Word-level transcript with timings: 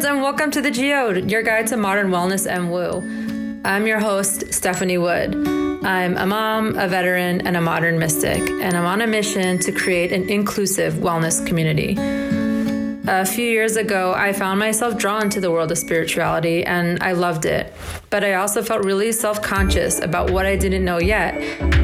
welcome 0.00 0.52
to 0.52 0.62
the 0.62 0.70
Geode, 0.70 1.28
your 1.28 1.42
guide 1.42 1.66
to 1.66 1.76
modern 1.76 2.10
wellness 2.10 2.48
and 2.48 2.70
woo. 2.70 3.02
I'm 3.64 3.84
your 3.84 3.98
host, 3.98 4.52
Stephanie 4.52 4.96
Wood. 4.96 5.34
I'm 5.84 6.16
a 6.16 6.24
mom, 6.24 6.76
a 6.78 6.86
veteran, 6.86 7.44
and 7.44 7.56
a 7.56 7.60
modern 7.60 7.98
mystic, 7.98 8.38
and 8.38 8.76
I'm 8.76 8.84
on 8.84 9.00
a 9.00 9.08
mission 9.08 9.58
to 9.58 9.72
create 9.72 10.12
an 10.12 10.28
inclusive 10.28 10.94
wellness 10.94 11.44
community. 11.44 11.96
A 13.08 13.26
few 13.26 13.44
years 13.44 13.76
ago, 13.76 14.14
I 14.14 14.32
found 14.32 14.60
myself 14.60 14.98
drawn 14.98 15.30
to 15.30 15.40
the 15.40 15.50
world 15.50 15.72
of 15.72 15.78
spirituality 15.78 16.64
and 16.64 17.02
I 17.02 17.12
loved 17.12 17.44
it. 17.44 17.72
But 18.10 18.24
I 18.24 18.34
also 18.34 18.62
felt 18.62 18.84
really 18.84 19.12
self 19.12 19.42
conscious 19.42 20.00
about 20.00 20.30
what 20.30 20.46
I 20.46 20.56
didn't 20.56 20.84
know 20.84 20.98
yet. 20.98 21.34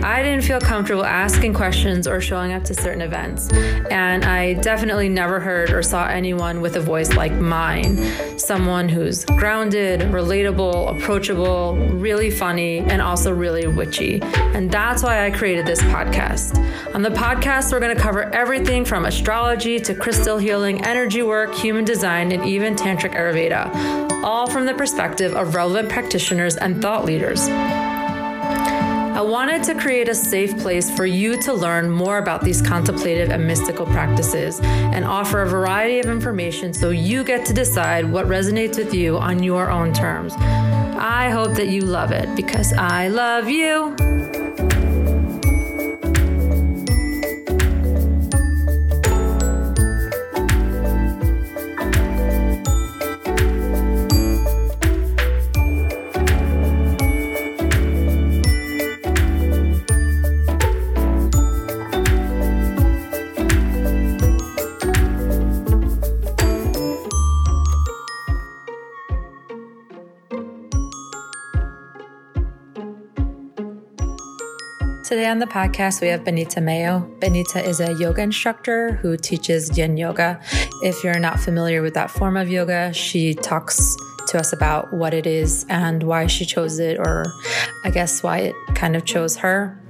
I 0.03 0.23
didn't 0.23 0.43
feel 0.43 0.61
comfortable 0.61 1.05
asking 1.05 1.53
questions 1.53 2.07
or 2.07 2.21
showing 2.21 2.53
up 2.53 2.65
to 2.65 2.75
certain 2.75 3.03
events. 3.03 3.53
And 3.91 4.25
I 4.25 4.55
definitely 4.55 5.09
never 5.11 5.39
heard 5.39 5.71
or 5.71 5.83
saw 5.83 6.07
anyone 6.07 6.63
with 6.63 6.77
a 6.77 6.81
voice 6.81 7.15
like 7.15 7.33
mine 7.33 7.99
someone 8.39 8.89
who's 8.89 9.25
grounded, 9.25 10.01
relatable, 10.01 10.97
approachable, 10.97 11.77
really 11.77 12.31
funny, 12.31 12.79
and 12.79 13.01
also 13.01 13.33
really 13.33 13.67
witchy. 13.67 14.21
And 14.23 14.71
that's 14.71 15.03
why 15.03 15.25
I 15.25 15.31
created 15.31 15.65
this 15.65 15.81
podcast. 15.83 16.59
On 16.95 17.03
the 17.03 17.11
podcast, 17.11 17.73
we're 17.73 17.81
going 17.81 17.97
to 17.97 18.03
cover 18.03 18.25
everything 18.35 18.85
from 18.85 19.07
astrology 19.07 19.79
to 19.81 19.95
crystal 19.95 20.37
healing, 20.37 20.85
energy 20.85 21.23
work, 21.23 21.55
human 21.55 21.85
design, 21.85 22.33
and 22.33 22.45
even 22.45 22.75
Tantric 22.75 23.15
Ayurveda, 23.15 24.23
all 24.23 24.47
from 24.47 24.67
the 24.67 24.75
perspective 24.75 25.35
of 25.35 25.55
relevant 25.55 25.89
practitioners 25.89 26.14
and 26.15 26.81
thought 26.81 27.05
leaders. 27.05 27.49
I 27.49 29.21
wanted 29.21 29.65
to 29.65 29.75
create 29.75 30.09
a 30.09 30.15
safe 30.15 30.57
place 30.59 30.89
for 30.97 31.07
you 31.07 31.37
to 31.43 31.53
learn 31.53 31.91
more 31.91 32.19
about 32.19 32.43
these 32.43 32.63
contemplative 32.63 33.31
and 33.31 33.45
mystical 33.45 33.85
practices 33.87 34.61
and 34.61 35.05
offer 35.05 35.43
a 35.43 35.49
variety 35.49 35.99
of 35.99 36.07
information 36.07 36.73
so 36.73 36.91
you 36.91 37.25
get 37.25 37.45
to 37.47 37.53
decide 37.53 38.05
what 38.05 38.27
resonates 38.27 38.79
with 38.79 38.95
you 38.95 39.19
on 39.19 39.43
your 39.43 39.73
own 39.73 39.93
terms. 39.93 40.35
I 40.37 41.31
hope 41.31 41.55
that 41.55 41.67
you 41.67 41.81
love 41.81 42.13
it 42.13 42.33
because 42.37 42.73
I 42.73 43.09
love 43.09 43.49
you. 43.49 44.44
Today 75.25 75.31
on 75.31 75.39
the 75.39 75.47
podcast, 75.47 76.03
we 76.03 76.09
have 76.09 76.23
Benita 76.23 76.61
Mayo. 76.61 77.01
Benita 77.19 77.67
is 77.67 77.81
a 77.81 77.95
yoga 77.95 78.21
instructor 78.21 78.97
who 78.97 79.17
teaches 79.17 79.75
yin 79.75 79.97
yoga. 79.97 80.39
If 80.83 81.03
you're 81.03 81.19
not 81.19 81.41
familiar 81.41 81.81
with 81.81 81.95
that 81.95 82.11
form 82.11 82.37
of 82.37 82.51
yoga, 82.51 82.93
she 82.93 83.33
talks 83.33 83.97
to 84.27 84.39
us 84.39 84.53
about 84.53 84.93
what 84.93 85.15
it 85.15 85.27
is 85.27 85.65
and 85.71 86.03
why 86.03 86.27
she 86.27 86.45
chose 86.45 86.79
it, 86.79 86.99
or 86.99 87.25
I 87.87 87.91
guess 87.91 88.23
why 88.23 88.41
it 88.41 88.55
kind 88.75 88.95
of 88.97 89.07
chose 89.07 89.35
her. 89.37 89.81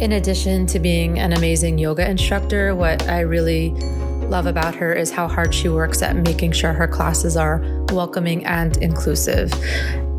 In 0.00 0.12
addition 0.12 0.64
to 0.68 0.78
being 0.78 1.18
an 1.18 1.34
amazing 1.34 1.76
yoga 1.76 2.08
instructor, 2.08 2.74
what 2.74 3.06
I 3.06 3.20
really 3.20 3.72
love 4.30 4.46
about 4.46 4.74
her 4.76 4.94
is 4.94 5.10
how 5.10 5.28
hard 5.28 5.54
she 5.54 5.68
works 5.68 6.00
at 6.00 6.16
making 6.16 6.52
sure 6.52 6.72
her 6.72 6.88
classes 6.88 7.36
are 7.36 7.60
welcoming 7.92 8.46
and 8.46 8.78
inclusive. 8.78 9.52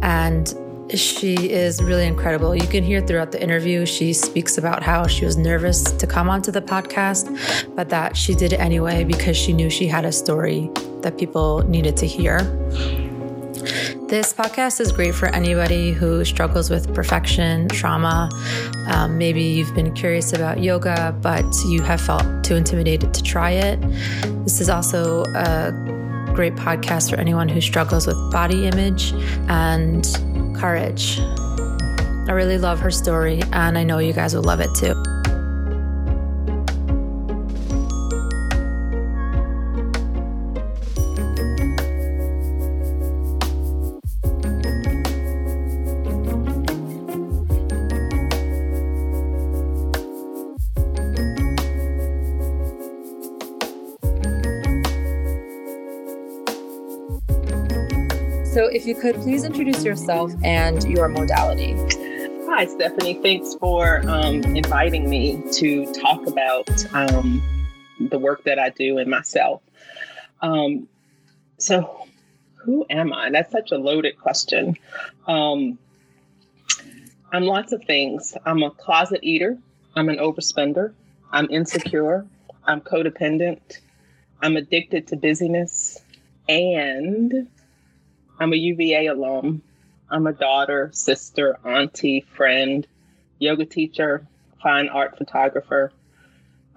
And 0.03 0.53
she 0.93 1.49
is 1.49 1.81
really 1.81 2.05
incredible. 2.05 2.55
You 2.55 2.67
can 2.67 2.83
hear 2.83 3.01
throughout 3.01 3.31
the 3.31 3.41
interview, 3.41 3.85
she 3.85 4.13
speaks 4.13 4.57
about 4.57 4.83
how 4.83 5.07
she 5.07 5.25
was 5.25 5.37
nervous 5.37 5.83
to 5.83 6.05
come 6.05 6.29
onto 6.29 6.51
the 6.51 6.61
podcast, 6.61 7.75
but 7.75 7.89
that 7.89 8.15
she 8.15 8.35
did 8.35 8.53
it 8.53 8.59
anyway 8.59 9.03
because 9.03 9.35
she 9.35 9.51
knew 9.51 9.69
she 9.69 9.87
had 9.87 10.05
a 10.05 10.11
story 10.11 10.69
that 11.01 11.17
people 11.17 11.63
needed 11.67 11.97
to 11.97 12.07
hear. 12.07 12.39
This 14.07 14.31
podcast 14.31 14.79
is 14.79 14.91
great 14.91 15.15
for 15.15 15.25
anybody 15.29 15.91
who 15.91 16.23
struggles 16.23 16.69
with 16.69 16.93
perfection, 16.93 17.67
trauma. 17.69 18.29
Um, 18.87 19.17
maybe 19.17 19.41
you've 19.41 19.73
been 19.73 19.91
curious 19.93 20.33
about 20.33 20.61
yoga, 20.61 21.17
but 21.21 21.45
you 21.65 21.81
have 21.81 21.99
felt 21.99 22.43
too 22.43 22.55
intimidated 22.55 23.15
to 23.15 23.23
try 23.23 23.51
it. 23.51 23.81
This 24.43 24.61
is 24.61 24.69
also 24.69 25.23
a 25.33 25.71
great 26.35 26.53
podcast 26.53 27.09
for 27.09 27.15
anyone 27.15 27.49
who 27.49 27.59
struggles 27.59 28.05
with 28.05 28.17
body 28.31 28.67
image 28.67 29.13
and 29.47 30.05
courage. 30.59 31.19
I 32.27 32.31
really 32.31 32.57
love 32.57 32.79
her 32.79 32.91
story, 32.91 33.41
and 33.51 33.77
I 33.77 33.83
know 33.83 33.99
you 33.99 34.13
guys 34.13 34.33
will 34.33 34.43
love 34.43 34.59
it 34.59 34.69
too. 34.75 34.95
If 58.85 58.89
you 58.89 59.01
could 59.01 59.19
please 59.23 59.43
introduce 59.43 59.83
yourself 59.83 60.31
and 60.43 60.83
your 60.83 61.07
modality. 61.07 61.73
Hi, 62.47 62.67
Stephanie. 62.67 63.15
Thanks 63.15 63.55
for 63.55 64.07
um, 64.07 64.43
inviting 64.55 65.09
me 65.09 65.41
to 65.53 65.91
talk 65.91 66.27
about 66.27 66.69
um, 66.93 67.41
the 67.99 68.19
work 68.19 68.43
that 68.43 68.59
I 68.59 68.69
do 68.69 68.99
and 68.99 69.09
myself. 69.09 69.63
Um, 70.43 70.87
so, 71.57 72.05
who 72.57 72.85
am 72.91 73.11
I? 73.11 73.31
That's 73.31 73.51
such 73.51 73.71
a 73.71 73.77
loaded 73.77 74.19
question. 74.19 74.77
Um, 75.25 75.79
I'm 77.31 77.45
lots 77.45 77.71
of 77.71 77.83
things. 77.85 78.37
I'm 78.45 78.61
a 78.61 78.69
closet 78.69 79.21
eater. 79.23 79.57
I'm 79.95 80.09
an 80.09 80.17
overspender. 80.17 80.93
I'm 81.31 81.49
insecure. 81.49 82.23
I'm 82.65 82.81
codependent. 82.81 83.79
I'm 84.43 84.55
addicted 84.57 85.07
to 85.07 85.15
busyness. 85.15 86.03
And 86.47 87.47
I'm 88.39 88.53
a 88.53 88.57
UVA 88.57 89.07
alum. 89.07 89.61
I'm 90.09 90.27
a 90.27 90.33
daughter, 90.33 90.91
sister, 90.93 91.57
auntie, 91.65 92.21
friend, 92.35 92.85
yoga 93.39 93.65
teacher, 93.65 94.25
fine 94.61 94.89
art 94.89 95.17
photographer. 95.17 95.91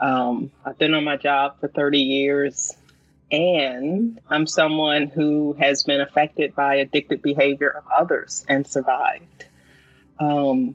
Um, 0.00 0.50
I've 0.64 0.78
been 0.78 0.94
on 0.94 1.04
my 1.04 1.16
job 1.16 1.58
for 1.60 1.68
30 1.68 1.98
years, 1.98 2.76
and 3.30 4.20
I'm 4.28 4.46
someone 4.46 5.08
who 5.08 5.54
has 5.54 5.82
been 5.82 6.00
affected 6.00 6.54
by 6.54 6.84
addictive 6.84 7.22
behavior 7.22 7.70
of 7.70 7.84
others 7.94 8.44
and 8.48 8.66
survived. 8.66 9.46
Um, 10.20 10.74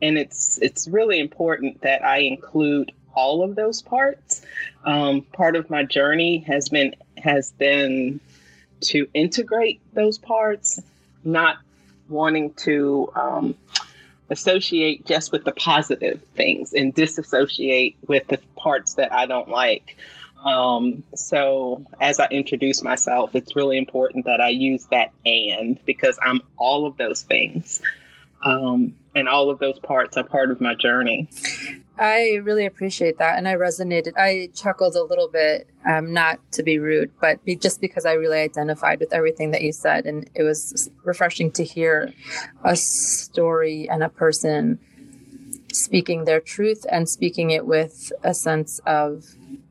and 0.00 0.18
it's 0.18 0.58
it's 0.58 0.88
really 0.88 1.20
important 1.20 1.82
that 1.82 2.04
I 2.04 2.18
include 2.18 2.92
all 3.14 3.42
of 3.42 3.54
those 3.54 3.82
parts. 3.82 4.42
Um, 4.84 5.22
part 5.22 5.54
of 5.54 5.70
my 5.70 5.84
journey 5.84 6.38
has 6.48 6.68
been 6.68 6.94
has 7.16 7.52
been 7.52 8.20
to 8.82 9.06
integrate 9.14 9.80
those 9.94 10.18
parts, 10.18 10.80
not 11.24 11.58
wanting 12.08 12.52
to 12.54 13.10
um, 13.14 13.54
associate 14.30 15.06
just 15.06 15.32
with 15.32 15.44
the 15.44 15.52
positive 15.52 16.20
things 16.34 16.72
and 16.72 16.94
disassociate 16.94 17.96
with 18.06 18.26
the 18.28 18.38
parts 18.56 18.94
that 18.94 19.12
I 19.12 19.26
don't 19.26 19.48
like. 19.48 19.96
Um, 20.44 21.04
so, 21.14 21.84
as 22.00 22.18
I 22.18 22.26
introduce 22.28 22.82
myself, 22.82 23.34
it's 23.34 23.54
really 23.54 23.78
important 23.78 24.24
that 24.24 24.40
I 24.40 24.48
use 24.48 24.86
that 24.90 25.12
and 25.24 25.78
because 25.84 26.18
I'm 26.20 26.40
all 26.56 26.86
of 26.86 26.96
those 26.96 27.22
things. 27.22 27.80
Um, 28.44 28.94
and 29.14 29.28
all 29.28 29.50
of 29.50 29.60
those 29.60 29.78
parts 29.78 30.16
are 30.16 30.24
part 30.24 30.50
of 30.50 30.60
my 30.60 30.74
journey. 30.74 31.28
I 31.98 32.40
really 32.42 32.66
appreciate 32.66 33.18
that. 33.18 33.36
And 33.36 33.46
I 33.46 33.54
resonated. 33.54 34.12
I 34.16 34.48
chuckled 34.54 34.96
a 34.96 35.02
little 35.04 35.28
bit, 35.28 35.68
um, 35.86 36.12
not 36.12 36.40
to 36.52 36.62
be 36.62 36.78
rude, 36.78 37.10
but 37.20 37.44
be, 37.44 37.54
just 37.54 37.80
because 37.80 38.06
I 38.06 38.14
really 38.14 38.38
identified 38.38 38.98
with 38.98 39.12
everything 39.12 39.50
that 39.50 39.62
you 39.62 39.72
said. 39.72 40.06
And 40.06 40.28
it 40.34 40.42
was 40.42 40.90
refreshing 41.04 41.50
to 41.52 41.64
hear 41.64 42.12
a 42.64 42.76
story 42.76 43.88
and 43.88 44.02
a 44.02 44.08
person 44.08 44.78
speaking 45.72 46.24
their 46.24 46.40
truth 46.40 46.84
and 46.90 47.08
speaking 47.08 47.50
it 47.50 47.66
with 47.66 48.12
a 48.22 48.34
sense 48.34 48.78
of 48.86 49.24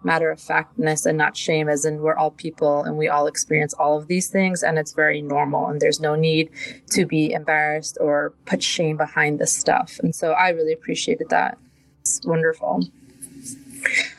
matter 0.03 0.31
of 0.31 0.39
factness 0.39 1.05
and 1.05 1.17
not 1.17 1.37
shame, 1.37 1.69
as 1.69 1.85
in 1.85 1.99
we're 1.99 2.15
all 2.15 2.31
people 2.31 2.83
and 2.83 2.97
we 2.97 3.07
all 3.07 3.27
experience 3.27 3.73
all 3.75 3.97
of 3.97 4.07
these 4.07 4.29
things 4.29 4.63
and 4.63 4.79
it's 4.79 4.93
very 4.93 5.21
normal 5.21 5.67
and 5.67 5.79
there's 5.79 5.99
no 5.99 6.15
need 6.15 6.49
to 6.89 7.05
be 7.05 7.31
embarrassed 7.31 7.97
or 8.01 8.33
put 8.45 8.63
shame 8.63 8.97
behind 8.97 9.39
this 9.39 9.55
stuff. 9.55 9.99
And 10.01 10.15
so 10.15 10.31
I 10.31 10.49
really 10.49 10.73
appreciated 10.73 11.29
that. 11.29 11.57
It's 12.01 12.21
wonderful. 12.25 12.83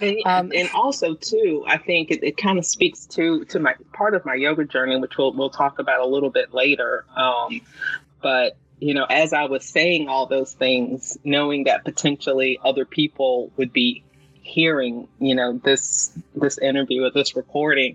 And, 0.01 0.17
um, 0.25 0.53
and 0.55 0.69
also 0.75 1.15
too, 1.15 1.65
I 1.67 1.79
think 1.79 2.11
it, 2.11 2.25
it 2.25 2.37
kind 2.37 2.59
of 2.59 2.67
speaks 2.67 3.07
to 3.07 3.45
to 3.47 3.61
my 3.61 3.75
part 3.93 4.15
of 4.15 4.25
my 4.25 4.35
yoga 4.35 4.65
journey, 4.65 4.99
which 4.99 5.17
we'll 5.17 5.33
we'll 5.33 5.51
talk 5.51 5.79
about 5.79 6.01
a 6.01 6.07
little 6.07 6.31
bit 6.31 6.53
later. 6.53 7.05
Um, 7.17 7.61
but 8.21 8.57
you 8.81 8.95
know, 8.95 9.05
as 9.09 9.33
I 9.33 9.45
was 9.45 9.65
saying 9.65 10.09
all 10.09 10.27
those 10.27 10.53
things, 10.53 11.17
knowing 11.23 11.65
that 11.65 11.85
potentially 11.85 12.59
other 12.65 12.85
people 12.85 13.53
would 13.57 13.73
be 13.73 14.03
hearing, 14.43 15.07
you 15.21 15.37
know, 15.37 15.61
this 15.65 16.11
this 16.35 16.59
interview 16.59 17.05
or 17.05 17.11
this 17.11 17.37
recording, 17.37 17.95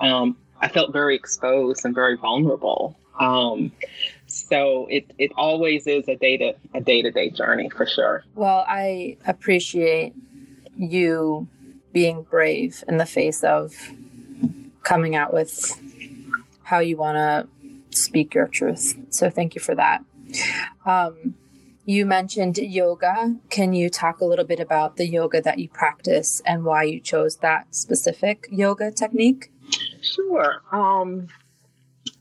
um, 0.00 0.36
I 0.60 0.68
felt 0.68 0.92
very 0.92 1.16
exposed 1.16 1.84
and 1.84 1.94
very 1.94 2.16
vulnerable. 2.16 2.96
Um, 3.18 3.72
so 4.50 4.86
it 4.90 5.12
it 5.18 5.30
always 5.36 5.86
is 5.86 6.08
a 6.08 6.16
day 6.16 6.36
to 6.36 6.54
a 6.74 6.80
day 6.80 7.02
to 7.02 7.10
day 7.10 7.30
journey 7.30 7.70
for 7.70 7.86
sure. 7.86 8.24
Well, 8.34 8.64
I 8.68 9.16
appreciate 9.26 10.14
you 10.76 11.48
being 11.92 12.22
brave 12.22 12.82
in 12.88 12.98
the 12.98 13.06
face 13.06 13.42
of 13.44 13.74
coming 14.82 15.14
out 15.14 15.32
with 15.32 15.80
how 16.64 16.78
you 16.78 16.96
want 16.96 17.16
to 17.16 17.96
speak 17.96 18.34
your 18.34 18.46
truth. 18.46 18.96
So 19.10 19.30
thank 19.30 19.54
you 19.54 19.60
for 19.60 19.74
that. 19.74 20.04
Um, 20.86 21.34
you 21.84 22.06
mentioned 22.06 22.58
yoga. 22.58 23.36
Can 23.48 23.72
you 23.72 23.90
talk 23.90 24.20
a 24.20 24.24
little 24.24 24.44
bit 24.44 24.60
about 24.60 24.96
the 24.96 25.06
yoga 25.06 25.42
that 25.42 25.58
you 25.58 25.68
practice 25.68 26.40
and 26.46 26.64
why 26.64 26.84
you 26.84 27.00
chose 27.00 27.38
that 27.38 27.74
specific 27.74 28.46
yoga 28.50 28.92
technique? 28.92 29.50
Sure. 30.00 30.62
Um, 30.70 31.28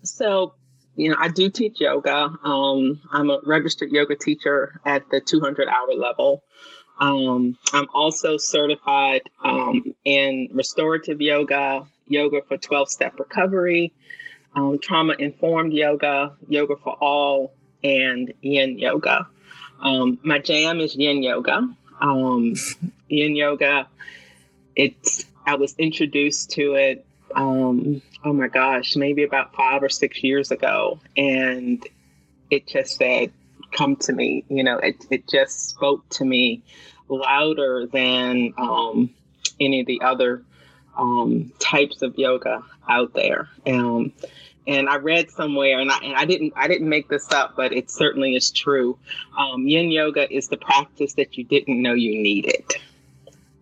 so, 0.04 0.56
you 1.00 1.10
know, 1.10 1.16
I 1.18 1.30
do 1.30 1.50
teach 1.50 1.80
yoga. 1.80 2.38
Um, 2.44 3.00
I'm 3.10 3.30
a 3.30 3.40
registered 3.46 3.90
yoga 3.90 4.18
teacher 4.18 4.82
at 4.86 5.10
the 5.10 5.22
200 5.22 5.70
hour 5.70 5.94
level. 5.96 6.44
Um, 7.00 7.58
I'm 7.72 7.88
also 7.94 8.36
certified 8.36 9.22
um, 9.42 9.96
in 10.04 10.50
restorative 10.52 11.22
yoga, 11.22 11.88
yoga 12.06 12.42
for 12.42 12.58
12 12.58 12.90
step 12.90 13.18
recovery, 13.18 13.94
um, 14.56 14.78
trauma 14.80 15.16
informed 15.18 15.72
yoga, 15.72 16.34
yoga 16.50 16.76
for 16.76 16.98
all, 17.00 17.54
and 17.82 18.34
yin 18.42 18.78
yoga. 18.78 19.26
Um, 19.80 20.20
my 20.22 20.40
jam 20.40 20.82
is 20.82 20.98
yin 20.98 21.24
yoga. 21.24 21.66
Um, 22.02 22.56
yin 23.08 23.38
yoga, 23.38 23.88
it's, 24.76 25.24
I 25.46 25.56
was 25.56 25.76
introduced 25.78 26.52
to 26.52 26.74
it, 26.74 27.06
um, 27.36 28.02
oh 28.24 28.34
my 28.34 28.48
gosh, 28.48 28.96
maybe 28.96 29.24
about 29.24 29.56
five 29.56 29.84
or 29.84 29.90
six 29.90 30.24
years 30.24 30.52
ago. 30.52 31.00
And 31.16 31.86
it 32.50 32.68
just 32.68 32.98
said, 32.98 33.32
come 33.72 33.96
to 33.98 34.14
me. 34.14 34.44
You 34.50 34.64
know, 34.64 34.78
it, 34.78 35.06
it 35.10 35.28
just 35.28 35.70
spoke 35.70 36.08
to 36.10 36.26
me 36.26 36.64
louder 37.08 37.88
than 37.88 38.54
um, 38.58 39.10
any 39.60 39.82
of 39.82 39.88
the 39.88 40.02
other 40.02 40.44
um, 40.98 41.52
types 41.60 42.02
of 42.02 42.18
yoga 42.18 42.64
out 42.88 43.14
there. 43.14 43.50
Um, 43.66 44.14
and 44.68 44.88
I 44.88 44.98
read 44.98 45.32
somewhere, 45.32 45.80
and 45.80 45.92
I, 45.92 45.98
and 46.00 46.16
I 46.16 46.26
didn't 46.26 46.54
I 46.56 46.68
didn't 46.68 46.90
make 46.90 47.08
this 47.08 47.32
up, 47.32 47.56
but 47.56 47.74
it 47.74 47.90
certainly 47.90 48.36
is 48.36 48.52
true. 48.52 49.00
Um, 49.38 49.68
yin 49.68 49.90
yoga 49.90 50.32
is 50.32 50.48
the 50.48 50.58
practice 50.58 51.14
that 51.14 51.38
you 51.38 51.44
didn't 51.44 51.82
know 51.82 51.94
you 51.94 52.22
needed. 52.22 52.66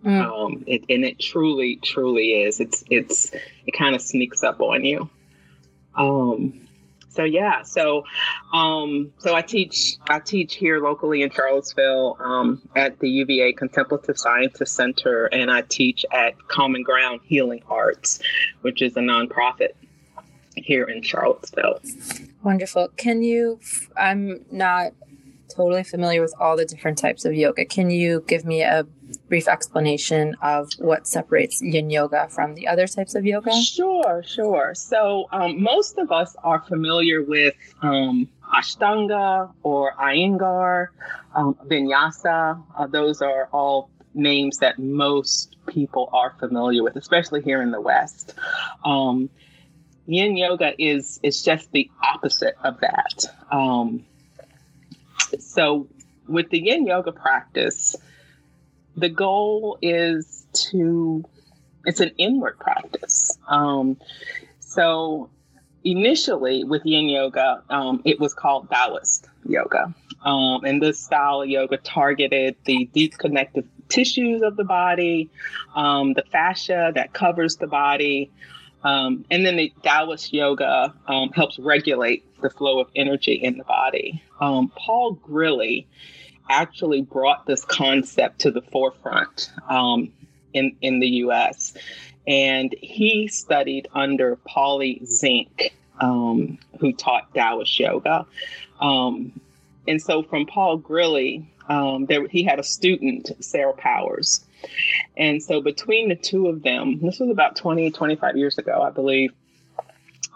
Mm. 0.08 0.22
Um, 0.22 0.64
it, 0.66 0.86
and 0.88 1.04
it 1.04 1.20
truly, 1.20 1.76
truly 1.84 2.44
is. 2.44 2.62
It's 2.62 2.82
it's 2.90 3.30
it 3.66 3.72
kind 3.78 3.94
of 3.94 4.02
sneaks 4.02 4.42
up 4.42 4.62
on 4.62 4.86
you. 4.86 5.10
Um, 5.96 6.68
so 7.10 7.26
yeah, 7.26 7.64
so 7.64 8.06
um, 8.54 9.12
so 9.18 9.36
I 9.36 9.42
teach 9.42 9.98
I 10.08 10.20
teach 10.20 10.56
here 10.56 10.80
locally 10.80 11.24
in 11.24 11.30
Charlottesville 11.30 12.16
um, 12.22 12.62
at 12.74 13.00
the 13.00 13.10
UVA 13.10 13.52
Contemplative 13.52 14.18
Sciences 14.18 14.72
Center, 14.72 15.26
and 15.26 15.52
I 15.52 15.62
teach 15.62 16.06
at 16.14 16.36
Common 16.48 16.84
Ground 16.84 17.20
Healing 17.26 17.64
Arts, 17.68 18.22
which 18.62 18.82
is 18.82 18.96
a 18.96 19.02
nonprofit 19.02 19.72
here 20.56 20.86
in 20.86 21.02
Charlottesville. 21.02 21.82
Wonderful. 22.44 22.88
Can 22.96 23.24
you? 23.24 23.60
I'm 23.98 24.46
not 24.52 24.94
totally 25.58 25.84
familiar 25.84 26.22
with 26.22 26.34
all 26.40 26.56
the 26.56 26.66
different 26.66 26.98
types 27.00 27.26
of 27.26 27.34
yoga. 27.34 27.66
Can 27.66 27.90
you 27.90 28.24
give 28.28 28.46
me 28.46 28.62
a 28.62 28.86
brief 29.28 29.48
explanation 29.48 30.36
of 30.42 30.70
what 30.78 31.08
separates 31.08 31.62
yin 31.62 31.90
yoga 31.90 32.28
from 32.30 32.54
the 32.54 32.68
other 32.68 32.88
types 32.88 33.16
of 33.16 33.26
yoga? 33.26 33.52
Sure, 33.62 34.24
sure. 34.26 34.74
So, 34.76 35.28
um, 35.32 35.62
most 35.62 35.98
of 35.98 36.12
us 36.12 36.36
are 36.44 36.62
familiar 36.62 37.24
with 37.24 37.56
um, 37.82 38.30
Ashtanga 38.54 39.52
or 39.64 39.94
Iyengar, 39.94 40.90
um, 41.36 41.56
Vinyasa. 41.66 42.64
Uh, 42.78 42.88
those 42.88 43.22
are 43.22 43.50
all 43.52 43.90
names 44.14 44.60
that 44.60 44.78
most 44.78 45.56
people 45.66 46.10
are 46.14 46.36
familiar 46.40 46.84
with, 46.84 46.96
especially 46.96 47.42
here 47.42 47.62
in 47.64 47.72
the 47.72 47.82
West. 47.82 48.36
Um, 48.86 49.30
yin 50.06 50.38
yoga 50.38 50.74
is 50.78 51.20
is 51.24 51.42
just 51.42 51.72
the 51.72 51.90
opposite 52.04 52.56
of 52.64 52.80
that. 52.82 53.26
Um, 53.52 54.06
so, 55.40 55.88
with 56.28 56.50
the 56.50 56.60
yin 56.60 56.86
yoga 56.86 57.12
practice, 57.12 57.96
the 58.96 59.10
goal 59.10 59.78
is 59.82 60.46
to 60.72 61.24
it's 61.86 62.02
an 62.02 62.12
inward 62.18 62.60
practice. 62.60 63.38
Um, 63.48 63.98
so 64.60 65.30
initially 65.84 66.64
with 66.66 66.86
yin 66.86 67.08
yoga, 67.08 67.64
um, 67.70 68.02
it 68.04 68.20
was 68.20 68.34
called 68.34 68.70
Taoist 68.70 69.30
yoga. 69.48 69.94
Um, 70.24 70.66
and 70.66 70.82
this 70.82 71.00
style 71.00 71.44
of 71.44 71.50
yoga 71.50 71.78
targeted 71.78 72.58
the 72.66 72.90
deep 72.94 73.18
connective 73.18 73.66
tissues 73.88 74.42
of 74.42 74.58
the 74.58 74.66
body, 74.66 75.30
um, 75.76 76.14
the 76.14 76.24
fascia 76.24 76.92
that 76.96 77.14
covers 77.14 77.56
the 77.56 77.68
body. 77.68 78.32
Um, 78.84 79.26
and 79.32 79.46
then 79.46 79.58
the 79.58 79.74
Taoist 79.84 80.34
yoga 80.34 80.94
um, 81.08 81.30
helps 81.30 81.60
regulate 81.60 82.24
the 82.42 82.50
flow 82.50 82.80
of 82.80 82.90
energy 82.96 83.34
in 83.34 83.58
the 83.58 83.64
body. 83.64 84.24
Paul 84.76 85.16
Grilley 85.16 85.86
actually 86.50 87.02
brought 87.02 87.46
this 87.46 87.66
concept 87.66 88.40
to 88.40 88.52
the 88.52 88.62
forefront 88.62 89.52
um, 89.70 90.12
in 90.54 90.76
in 90.82 91.00
the 91.00 91.08
U.S. 91.08 91.74
And 92.28 92.76
he 92.82 93.28
studied 93.28 93.88
under 93.94 94.38
Paulie 94.48 95.06
Zink, 95.06 95.74
um, 96.00 96.58
who 96.80 96.92
taught 96.94 97.34
Taoist 97.34 97.80
yoga. 97.80 98.26
Um, 98.82 99.40
and 99.88 100.02
so, 100.02 100.24
from 100.24 100.46
Paul 100.46 100.80
Grilley, 100.80 101.46
um, 101.70 102.06
there, 102.06 102.28
he 102.28 102.44
had 102.44 102.60
a 102.60 102.64
student, 102.64 103.32
Sarah 103.40 103.74
Powers. 103.74 104.42
And 105.16 105.42
so, 105.42 105.62
between 105.62 106.10
the 106.10 106.16
two 106.16 106.48
of 106.48 106.64
them, 106.64 107.00
this 107.02 107.20
was 107.20 107.30
about 107.30 107.56
20, 107.56 107.92
25 107.92 108.38
years 108.38 108.58
ago, 108.58 108.82
I 108.82 108.92
believe. 108.92 109.34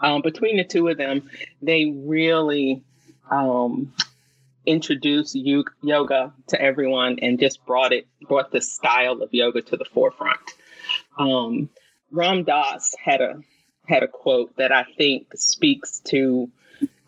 Um, 0.00 0.22
between 0.22 0.56
the 0.56 0.64
two 0.64 0.88
of 0.88 0.98
them, 0.98 1.30
they 1.60 1.84
really 1.84 2.82
um, 3.30 3.92
introduced 4.66 5.34
yoga 5.34 6.32
to 6.48 6.60
everyone 6.60 7.18
and 7.20 7.38
just 7.38 7.64
brought 7.66 7.92
it 7.92 8.06
brought 8.28 8.50
the 8.50 8.60
style 8.60 9.22
of 9.22 9.32
yoga 9.32 9.62
to 9.62 9.76
the 9.76 9.84
forefront. 9.84 10.40
Um, 11.18 11.68
Ram 12.10 12.44
Dass 12.44 12.94
had 13.02 13.20
a 13.20 13.40
had 13.86 14.02
a 14.02 14.08
quote 14.08 14.56
that 14.56 14.72
I 14.72 14.84
think 14.96 15.32
speaks 15.34 16.00
to 16.06 16.50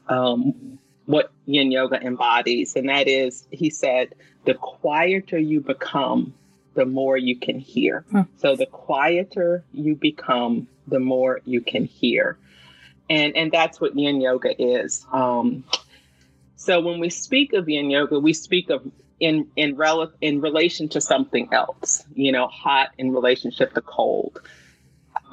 um, 0.08 0.78
what 1.06 1.32
Yin 1.46 1.70
Yoga 1.70 2.00
embodies, 2.02 2.76
and 2.76 2.88
that 2.88 3.08
is, 3.08 3.46
he 3.50 3.70
said, 3.70 4.14
"The 4.44 4.54
quieter 4.54 5.38
you 5.38 5.60
become, 5.60 6.34
the 6.74 6.84
more 6.84 7.16
you 7.16 7.36
can 7.36 7.58
hear. 7.58 8.04
Huh. 8.12 8.24
So 8.36 8.56
the 8.56 8.66
quieter 8.66 9.64
you 9.72 9.94
become, 9.94 10.68
the 10.86 11.00
more 11.00 11.40
you 11.44 11.60
can 11.60 11.84
hear." 11.84 12.38
And 13.10 13.36
and 13.36 13.52
that's 13.52 13.80
what 13.80 13.96
Yin 13.96 14.20
Yoga 14.20 14.60
is. 14.60 15.06
Um, 15.12 15.64
so 16.64 16.80
when 16.80 16.98
we 16.98 17.10
speak 17.10 17.52
of 17.52 17.68
yin 17.68 17.90
yoga, 17.90 18.18
we 18.18 18.32
speak 18.32 18.70
of 18.70 18.90
in 19.20 19.46
in 19.54 19.76
rel- 19.76 20.12
in 20.22 20.40
relation 20.40 20.88
to 20.90 21.00
something 21.00 21.48
else. 21.52 22.04
You 22.14 22.32
know, 22.32 22.46
hot 22.46 22.90
in 22.96 23.12
relationship 23.12 23.74
to 23.74 23.82
cold, 23.82 24.40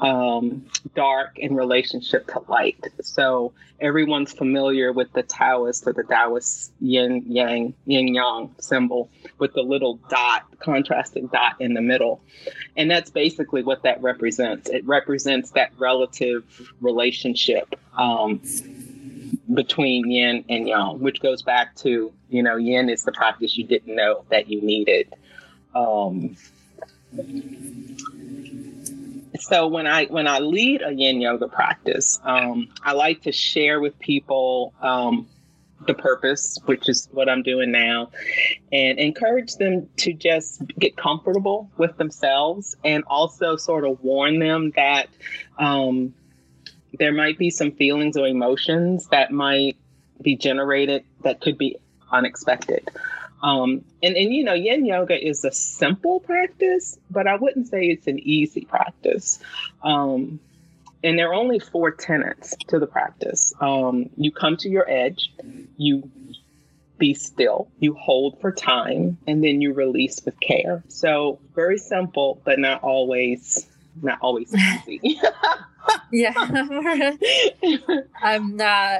um, 0.01 0.65
dark 0.95 1.37
in 1.37 1.55
relationship 1.55 2.27
to 2.27 2.41
light. 2.47 2.87
So 3.01 3.53
everyone's 3.79 4.33
familiar 4.33 4.91
with 4.91 5.13
the 5.13 5.23
Taoist 5.23 5.87
or 5.87 5.93
the 5.93 6.03
Taoist 6.03 6.71
yin 6.81 7.23
yang 7.27 7.73
yin 7.85 8.13
yang 8.13 8.53
symbol 8.59 9.09
with 9.37 9.53
the 9.53 9.61
little 9.61 9.95
dot, 10.09 10.45
contrasting 10.59 11.27
dot 11.27 11.55
in 11.59 11.75
the 11.75 11.81
middle, 11.81 12.21
and 12.75 12.89
that's 12.89 13.11
basically 13.11 13.63
what 13.63 13.83
that 13.83 14.01
represents. 14.01 14.69
It 14.69 14.85
represents 14.85 15.51
that 15.51 15.71
relative 15.77 16.43
relationship. 16.81 17.75
Um, 17.97 18.41
between 19.53 20.09
yin 20.09 20.45
and 20.49 20.67
yang, 20.67 20.99
which 20.99 21.19
goes 21.21 21.41
back 21.41 21.75
to, 21.75 22.11
you 22.29 22.43
know, 22.43 22.55
yin 22.55 22.89
is 22.89 23.03
the 23.03 23.11
practice 23.11 23.57
you 23.57 23.65
didn't 23.65 23.95
know 23.95 24.23
that 24.29 24.47
you 24.47 24.61
needed. 24.61 25.13
Um, 25.75 26.37
so 29.41 29.67
when 29.67 29.87
I 29.87 30.05
when 30.05 30.27
I 30.27 30.39
lead 30.39 30.81
a 30.83 30.93
yin 30.93 31.19
yoga 31.19 31.47
practice, 31.47 32.19
um, 32.23 32.69
I 32.83 32.93
like 32.93 33.23
to 33.23 33.31
share 33.31 33.79
with 33.79 33.97
people 33.99 34.73
um, 34.81 35.27
the 35.87 35.93
purpose, 35.93 36.59
which 36.65 36.87
is 36.87 37.09
what 37.11 37.27
I'm 37.27 37.41
doing 37.41 37.71
now, 37.71 38.11
and 38.71 38.99
encourage 38.99 39.55
them 39.55 39.89
to 39.97 40.13
just 40.13 40.61
get 40.79 40.95
comfortable 40.95 41.71
with 41.77 41.97
themselves 41.97 42.75
and 42.83 43.03
also 43.07 43.55
sort 43.55 43.85
of 43.85 44.01
warn 44.03 44.39
them 44.39 44.71
that 44.75 45.09
um, 45.57 46.13
there 46.99 47.11
might 47.11 47.37
be 47.37 47.49
some 47.49 47.71
feelings 47.71 48.17
or 48.17 48.27
emotions 48.27 49.07
that 49.07 49.31
might 49.31 49.75
be 50.21 50.35
generated 50.35 51.03
that 51.23 51.41
could 51.41 51.57
be 51.57 51.77
unexpected. 52.11 52.89
Um, 53.41 53.83
and, 54.03 54.15
and, 54.15 54.33
you 54.33 54.43
know, 54.43 54.53
yin 54.53 54.85
yoga 54.85 55.15
is 55.19 55.43
a 55.43 55.51
simple 55.51 56.19
practice, 56.19 56.97
but 57.09 57.27
I 57.27 57.35
wouldn't 57.35 57.67
say 57.67 57.85
it's 57.85 58.07
an 58.07 58.19
easy 58.19 58.65
practice. 58.65 59.39
Um, 59.83 60.39
and 61.03 61.17
there 61.17 61.29
are 61.29 61.33
only 61.33 61.59
four 61.59 61.91
tenets 61.91 62.55
to 62.67 62.79
the 62.79 62.87
practice. 62.87 63.53
Um, 63.59 64.09
you 64.17 64.31
come 64.31 64.57
to 64.57 64.69
your 64.69 64.89
edge, 64.89 65.31
you 65.77 66.09
be 66.99 67.13
still, 67.15 67.67
you 67.79 67.95
hold 67.95 68.39
for 68.39 68.51
time, 68.51 69.17
and 69.25 69.43
then 69.43 69.59
you 69.59 69.73
release 69.73 70.21
with 70.23 70.39
care. 70.39 70.83
So 70.87 71.39
very 71.55 71.79
simple, 71.79 72.39
but 72.45 72.59
not 72.59 72.83
always 72.83 73.67
not 74.01 74.19
always 74.21 74.53
easy. 74.87 75.19
yeah, 76.11 76.33
I'm 78.21 78.55
not 78.55 78.99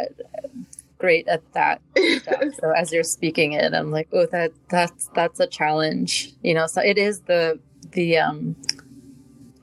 great 1.02 1.28
at 1.28 1.42
that 1.54 1.82
stuff. 2.22 2.44
So 2.60 2.72
as 2.72 2.94
you're 2.94 3.04
speaking 3.04 3.54
it, 3.54 3.74
I'm 3.74 3.92
like, 3.92 4.08
oh, 4.14 4.28
that 4.28 4.54
that's 4.70 5.10
that's 5.16 5.40
a 5.40 5.48
challenge. 5.48 6.32
You 6.44 6.54
know, 6.54 6.68
so 6.68 6.82
it 6.82 6.98
is 6.98 7.22
the 7.22 7.60
the 7.92 8.20
um 8.20 8.56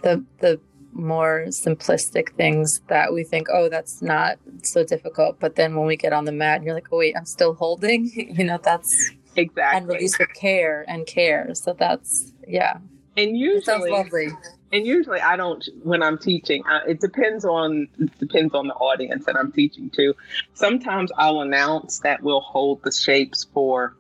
the 0.02 0.24
the 0.40 0.60
more 0.92 1.44
simplistic 1.48 2.34
things 2.34 2.80
that 2.88 3.12
we 3.14 3.22
think, 3.22 3.46
oh, 3.52 3.68
that's 3.68 4.02
not 4.02 4.36
so 4.64 4.84
difficult. 4.84 5.38
But 5.38 5.54
then 5.54 5.76
when 5.76 5.86
we 5.86 5.96
get 5.96 6.12
on 6.12 6.24
the 6.24 6.32
mat, 6.32 6.64
you're 6.64 6.74
like, 6.74 6.88
oh, 6.90 6.98
wait, 6.98 7.14
I'm 7.16 7.24
still 7.24 7.54
holding. 7.54 8.10
you 8.14 8.44
know, 8.44 8.58
that's 8.62 9.12
exactly 9.36 9.78
and 9.78 9.88
release 9.88 10.18
with 10.18 10.34
care 10.34 10.84
and 10.88 11.06
care. 11.06 11.54
So 11.54 11.72
that's 11.72 12.32
yeah. 12.46 12.78
And 13.16 13.36
usually, 13.38 13.58
it 13.58 13.64
sounds 13.64 13.88
lovely. 13.88 14.28
And 14.72 14.86
usually, 14.86 15.20
I 15.20 15.36
don't 15.36 15.66
when 15.82 16.02
I'm 16.02 16.18
teaching. 16.18 16.62
Uh, 16.66 16.80
it 16.86 17.00
depends 17.00 17.44
on 17.44 17.88
it 17.98 18.18
depends 18.18 18.54
on 18.54 18.68
the 18.68 18.74
audience 18.74 19.24
that 19.26 19.36
I'm 19.36 19.52
teaching 19.52 19.90
to. 19.90 20.14
Sometimes 20.54 21.10
I'll 21.16 21.40
announce 21.40 22.00
that 22.00 22.22
we'll 22.22 22.40
hold 22.40 22.82
the 22.82 22.92
shapes 22.92 23.46
for 23.54 23.94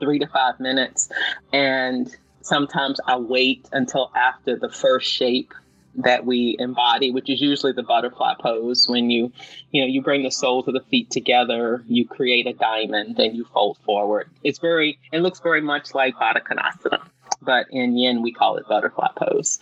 three 0.00 0.18
to 0.18 0.26
five 0.26 0.58
minutes, 0.58 1.10
and 1.52 2.14
sometimes 2.42 3.00
I 3.06 3.18
wait 3.18 3.68
until 3.72 4.10
after 4.14 4.56
the 4.56 4.68
first 4.68 5.10
shape 5.10 5.54
that 5.96 6.26
we 6.26 6.56
embody, 6.58 7.10
which 7.10 7.30
is 7.30 7.40
usually 7.40 7.72
the 7.72 7.82
butterfly 7.82 8.34
pose. 8.40 8.88
When 8.88 9.10
you, 9.10 9.32
you 9.70 9.82
know, 9.82 9.86
you 9.86 10.02
bring 10.02 10.22
the 10.22 10.30
soles 10.30 10.66
of 10.66 10.74
the 10.74 10.80
feet 10.80 11.10
together, 11.10 11.84
you 11.86 12.06
create 12.06 12.46
a 12.46 12.52
diamond, 12.52 13.16
then 13.16 13.34
you 13.34 13.44
fold 13.44 13.78
forward. 13.84 14.28
It's 14.42 14.58
very, 14.58 14.98
it 15.12 15.20
looks 15.20 15.40
very 15.40 15.60
much 15.60 15.94
like 15.94 16.16
Baddha 16.16 16.42
Konasana, 16.42 17.02
but 17.42 17.66
in 17.70 17.96
Yin 17.96 18.22
we 18.22 18.32
call 18.32 18.56
it 18.56 18.68
butterfly 18.68 19.08
pose. 19.16 19.58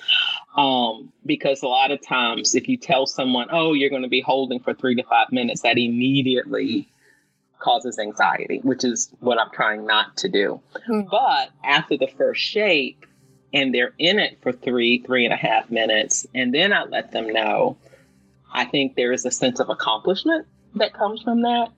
Um, 0.56 1.12
because 1.24 1.62
a 1.62 1.68
lot 1.68 1.90
of 1.90 2.06
times, 2.06 2.54
if 2.54 2.68
you 2.68 2.76
tell 2.76 3.06
someone, 3.06 3.48
"Oh, 3.50 3.72
you're 3.72 3.90
going 3.90 4.02
to 4.02 4.08
be 4.08 4.20
holding 4.20 4.60
for 4.60 4.74
three 4.74 4.94
to 4.94 5.02
five 5.04 5.32
minutes," 5.32 5.62
that 5.62 5.78
immediately 5.78 6.88
causes 7.58 7.98
anxiety, 7.98 8.60
which 8.62 8.84
is 8.84 9.10
what 9.20 9.38
I'm 9.38 9.50
trying 9.52 9.86
not 9.86 10.16
to 10.18 10.28
do. 10.28 10.60
Mm-hmm. 10.88 11.08
But 11.10 11.50
after 11.64 11.96
the 11.96 12.08
first 12.08 12.42
shape, 12.42 13.06
and 13.52 13.74
they're 13.74 13.94
in 13.98 14.18
it 14.18 14.38
for 14.42 14.52
three, 14.52 14.98
three 14.98 15.24
and 15.24 15.32
a 15.32 15.36
half 15.36 15.70
minutes, 15.70 16.26
and 16.34 16.52
then 16.52 16.72
I 16.72 16.84
let 16.84 17.12
them 17.12 17.28
know, 17.28 17.76
I 18.52 18.64
think 18.64 18.96
there 18.96 19.12
is 19.12 19.24
a 19.24 19.30
sense 19.30 19.60
of 19.60 19.68
accomplishment 19.70 20.46
that 20.74 20.92
comes 20.92 21.22
from 21.22 21.42
that. 21.42 21.68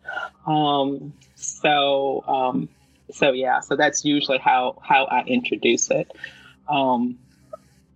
Um, 0.47 1.13
so, 1.35 2.25
um, 2.27 2.69
so 3.11 3.33
yeah, 3.33 3.61
so 3.61 3.77
that's 3.77 4.05
usually 4.05 4.39
how 4.39 4.79
how 4.83 5.05
I 5.05 5.23
introduce 5.25 5.91
it. 5.91 6.11
Um, 6.69 7.19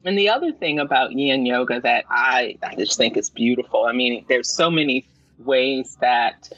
and 0.05 0.17
the 0.17 0.29
other 0.29 0.53
thing 0.53 0.79
about 0.79 1.13
Yin 1.13 1.45
Yoga 1.45 1.81
that 1.81 2.05
I, 2.09 2.57
I 2.63 2.77
just 2.77 2.97
think 2.97 3.17
is 3.17 3.31
beautiful. 3.31 3.85
I 3.85 3.93
mean, 3.93 4.25
there's 4.29 4.49
so 4.49 4.71
many 4.71 5.07
ways 5.39 5.97
that 6.01 6.51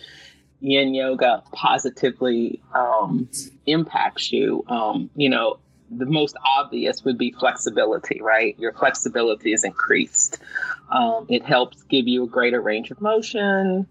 Yin 0.60 0.94
Yoga 0.94 1.42
positively 1.52 2.60
um, 2.74 3.28
impacts 3.66 4.30
you. 4.30 4.64
Um, 4.68 5.10
you 5.16 5.28
know, 5.28 5.58
the 5.90 6.06
most 6.06 6.36
obvious 6.58 7.04
would 7.04 7.18
be 7.18 7.32
flexibility, 7.32 8.20
right? 8.20 8.58
Your 8.58 8.72
flexibility 8.72 9.52
is 9.52 9.64
increased. 9.64 10.38
Um, 10.90 11.26
it 11.28 11.44
helps 11.44 11.82
give 11.84 12.06
you 12.06 12.24
a 12.24 12.28
greater 12.28 12.60
range 12.60 12.90
of 12.90 13.00
motion. 13.00 13.86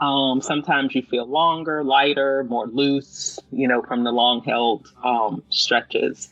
Um, 0.00 0.42
sometimes 0.42 0.94
you 0.94 1.02
feel 1.02 1.26
longer, 1.26 1.84
lighter, 1.84 2.44
more 2.44 2.66
loose, 2.66 3.38
you 3.52 3.68
know, 3.68 3.82
from 3.82 4.04
the 4.04 4.12
long 4.12 4.42
held 4.42 4.88
um, 5.04 5.42
stretches. 5.50 6.28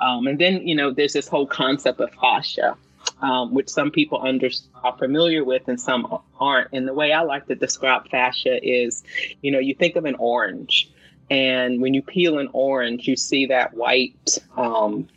Um, 0.00 0.26
and 0.26 0.38
then, 0.38 0.66
you 0.66 0.74
know, 0.74 0.90
there's 0.90 1.12
this 1.12 1.28
whole 1.28 1.46
concept 1.46 2.00
of 2.00 2.12
fascia, 2.14 2.76
um, 3.20 3.54
which 3.54 3.68
some 3.68 3.92
people 3.92 4.20
under, 4.22 4.48
are 4.82 4.96
familiar 4.98 5.44
with 5.44 5.68
and 5.68 5.80
some 5.80 6.18
aren't. 6.40 6.68
And 6.72 6.88
the 6.88 6.94
way 6.94 7.12
I 7.12 7.20
like 7.20 7.46
to 7.46 7.54
describe 7.54 8.08
fascia 8.08 8.58
is, 8.68 9.04
you 9.42 9.52
know, 9.52 9.60
you 9.60 9.74
think 9.74 9.94
of 9.94 10.04
an 10.04 10.16
orange 10.18 10.90
and 11.32 11.80
when 11.80 11.94
you 11.94 12.02
peel 12.02 12.38
an 12.38 12.50
orange, 12.52 13.08
you 13.08 13.16
see 13.16 13.46
that 13.46 13.72
white 13.72 14.38
um, 14.58 15.08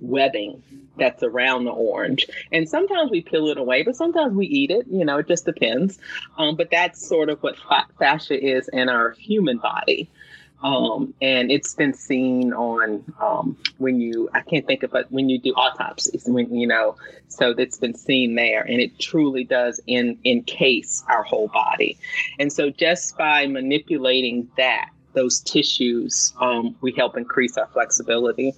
webbing 0.00 0.62
that's 1.00 1.24
around 1.24 1.64
the 1.64 1.72
orange. 1.72 2.26
And 2.52 2.68
sometimes 2.68 3.10
we 3.10 3.22
peel 3.22 3.48
it 3.48 3.58
away, 3.58 3.82
but 3.82 3.96
sometimes 3.96 4.34
we 4.34 4.46
eat 4.46 4.70
it. 4.70 4.86
You 4.88 5.04
know, 5.04 5.18
it 5.18 5.26
just 5.26 5.44
depends. 5.44 5.98
Um, 6.38 6.54
but 6.54 6.70
that's 6.70 7.04
sort 7.04 7.28
of 7.28 7.42
what 7.42 7.56
fascia 7.98 8.40
is 8.40 8.68
in 8.72 8.88
our 8.88 9.10
human 9.10 9.58
body. 9.58 10.08
Um, 10.62 11.14
and 11.22 11.50
it's 11.50 11.74
been 11.74 11.94
seen 11.94 12.52
on 12.52 13.02
um, 13.18 13.56
when 13.78 13.98
you 13.98 14.28
I 14.34 14.42
can't 14.42 14.66
think 14.66 14.82
of 14.82 14.94
it 14.94 15.06
when 15.08 15.30
you 15.30 15.38
do 15.38 15.54
autopsies 15.54 16.24
when 16.26 16.54
you 16.54 16.66
know 16.66 16.96
so 17.28 17.54
it's 17.56 17.78
been 17.78 17.94
seen 17.94 18.34
there 18.34 18.60
and 18.60 18.78
it 18.78 18.98
truly 18.98 19.42
does 19.42 19.80
in 19.86 20.18
encase 20.26 21.02
our 21.08 21.22
whole 21.22 21.48
body 21.48 21.96
and 22.38 22.52
so 22.52 22.68
just 22.68 23.16
by 23.16 23.46
manipulating 23.46 24.50
that 24.58 24.90
those 25.12 25.40
tissues, 25.40 26.32
um, 26.40 26.76
we 26.80 26.92
help 26.92 27.16
increase 27.16 27.56
our 27.56 27.66
flexibility. 27.68 28.52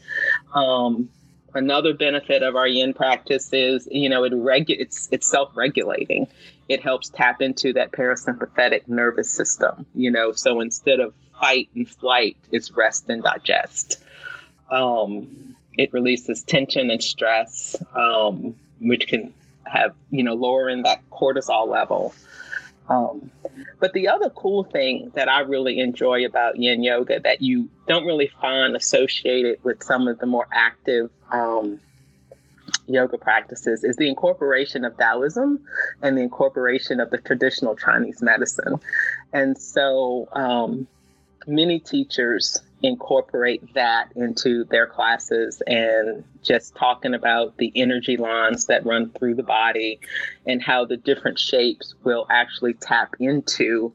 Um, 0.54 1.08
another 1.54 1.94
benefit 1.94 2.42
of 2.42 2.56
our 2.56 2.66
yin 2.66 2.94
practice 2.94 3.52
is, 3.52 3.88
you 3.90 4.08
know, 4.08 4.24
it 4.24 4.32
regu- 4.32 4.76
it's, 4.78 5.08
it's 5.10 5.26
self-regulating. 5.26 6.26
It 6.68 6.82
helps 6.82 7.08
tap 7.10 7.42
into 7.42 7.72
that 7.74 7.92
parasympathetic 7.92 8.88
nervous 8.88 9.30
system, 9.30 9.86
you 9.94 10.10
know, 10.10 10.32
so 10.32 10.60
instead 10.60 11.00
of 11.00 11.14
fight 11.38 11.68
and 11.74 11.88
flight, 11.88 12.36
it's 12.50 12.70
rest 12.70 13.08
and 13.08 13.22
digest. 13.22 14.02
Um, 14.70 15.56
it 15.76 15.92
releases 15.92 16.42
tension 16.42 16.90
and 16.90 17.02
stress, 17.02 17.76
um, 17.94 18.54
which 18.80 19.06
can 19.08 19.34
have, 19.64 19.94
you 20.10 20.22
know, 20.22 20.34
lowering 20.34 20.82
that 20.84 21.02
cortisol 21.10 21.68
level. 21.68 22.14
Um, 22.92 23.30
but 23.80 23.92
the 23.94 24.08
other 24.08 24.30
cool 24.30 24.64
thing 24.64 25.12
that 25.14 25.28
I 25.28 25.40
really 25.40 25.78
enjoy 25.78 26.26
about 26.26 26.56
yin 26.56 26.82
yoga 26.82 27.20
that 27.20 27.40
you 27.40 27.68
don't 27.88 28.04
really 28.04 28.30
find 28.40 28.76
associated 28.76 29.62
with 29.64 29.82
some 29.82 30.08
of 30.08 30.18
the 30.18 30.26
more 30.26 30.46
active 30.52 31.10
um, 31.30 31.80
yoga 32.86 33.16
practices 33.16 33.82
is 33.82 33.96
the 33.96 34.08
incorporation 34.08 34.84
of 34.84 34.96
Taoism 34.96 35.60
and 36.02 36.16
the 36.16 36.22
incorporation 36.22 37.00
of 37.00 37.10
the 37.10 37.18
traditional 37.18 37.76
Chinese 37.76 38.20
medicine. 38.20 38.78
And 39.32 39.56
so 39.56 40.28
um, 40.32 40.86
many 41.46 41.78
teachers 41.78 42.60
incorporate 42.82 43.74
that 43.74 44.08
into 44.16 44.64
their 44.64 44.86
classes 44.86 45.62
and 45.66 46.24
just 46.42 46.74
talking 46.74 47.14
about 47.14 47.56
the 47.56 47.72
energy 47.76 48.16
lines 48.16 48.66
that 48.66 48.84
run 48.84 49.10
through 49.10 49.34
the 49.34 49.42
body 49.42 50.00
and 50.46 50.60
how 50.62 50.84
the 50.84 50.96
different 50.96 51.38
shapes 51.38 51.94
will 52.02 52.26
actually 52.28 52.74
tap 52.74 53.14
into 53.20 53.92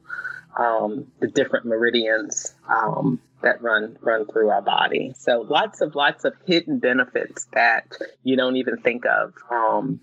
um, 0.58 1.06
the 1.20 1.26
different 1.26 1.66
meridians 1.66 2.54
um, 2.68 3.20
that 3.42 3.62
run 3.62 3.96
run 4.00 4.26
through 4.26 4.48
our 4.48 4.62
body. 4.62 5.14
So 5.16 5.42
lots 5.42 5.80
of 5.80 5.94
lots 5.94 6.24
of 6.24 6.34
hidden 6.46 6.78
benefits 6.78 7.46
that 7.52 7.86
you 8.24 8.36
don't 8.36 8.56
even 8.56 8.78
think 8.78 9.04
of 9.06 9.34
um, 9.50 10.00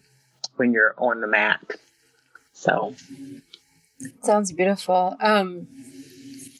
when 0.55 0.71
you're 0.71 0.95
on 0.97 1.21
the 1.21 1.27
mat. 1.27 1.59
So 2.53 2.95
sounds 4.21 4.51
beautiful. 4.51 5.17
Um, 5.19 5.67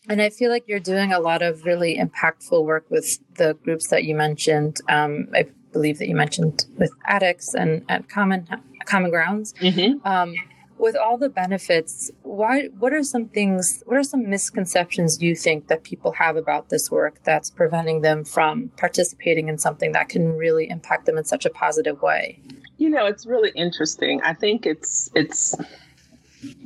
and 0.09 0.21
I 0.21 0.29
feel 0.29 0.51
like 0.51 0.67
you're 0.67 0.79
doing 0.79 1.11
a 1.11 1.19
lot 1.19 1.41
of 1.41 1.65
really 1.65 1.97
impactful 1.97 2.63
work 2.63 2.85
with 2.89 3.19
the 3.35 3.53
groups 3.63 3.87
that 3.87 4.03
you 4.03 4.15
mentioned. 4.15 4.79
Um, 4.89 5.29
I 5.33 5.47
believe 5.71 5.99
that 5.99 6.07
you 6.07 6.15
mentioned 6.15 6.65
with 6.77 6.91
addicts 7.05 7.53
and 7.53 7.83
at 7.89 8.07
common 8.09 8.47
common 8.85 9.11
grounds. 9.11 9.53
Mm-hmm. 9.61 10.05
Um, 10.07 10.35
with 10.77 10.95
all 10.97 11.17
the 11.17 11.29
benefits, 11.29 12.11
why? 12.23 12.67
What 12.79 12.93
are 12.93 13.03
some 13.03 13.27
things? 13.29 13.81
What 13.85 13.97
are 13.97 14.03
some 14.03 14.29
misconceptions 14.29 15.21
you 15.21 15.35
think 15.35 15.67
that 15.67 15.83
people 15.83 16.11
have 16.13 16.35
about 16.35 16.69
this 16.69 16.91
work 16.91 17.21
that's 17.23 17.49
preventing 17.49 18.01
them 18.01 18.25
from 18.25 18.69
participating 18.77 19.47
in 19.47 19.57
something 19.57 19.93
that 19.93 20.09
can 20.09 20.33
really 20.33 20.69
impact 20.69 21.05
them 21.05 21.17
in 21.17 21.23
such 21.23 21.45
a 21.45 21.49
positive 21.49 22.01
way? 22.01 22.39
You 22.77 22.89
know, 22.89 23.05
it's 23.05 23.25
really 23.25 23.51
interesting. 23.55 24.21
I 24.21 24.33
think 24.33 24.65
it's 24.65 25.09
it's 25.15 25.55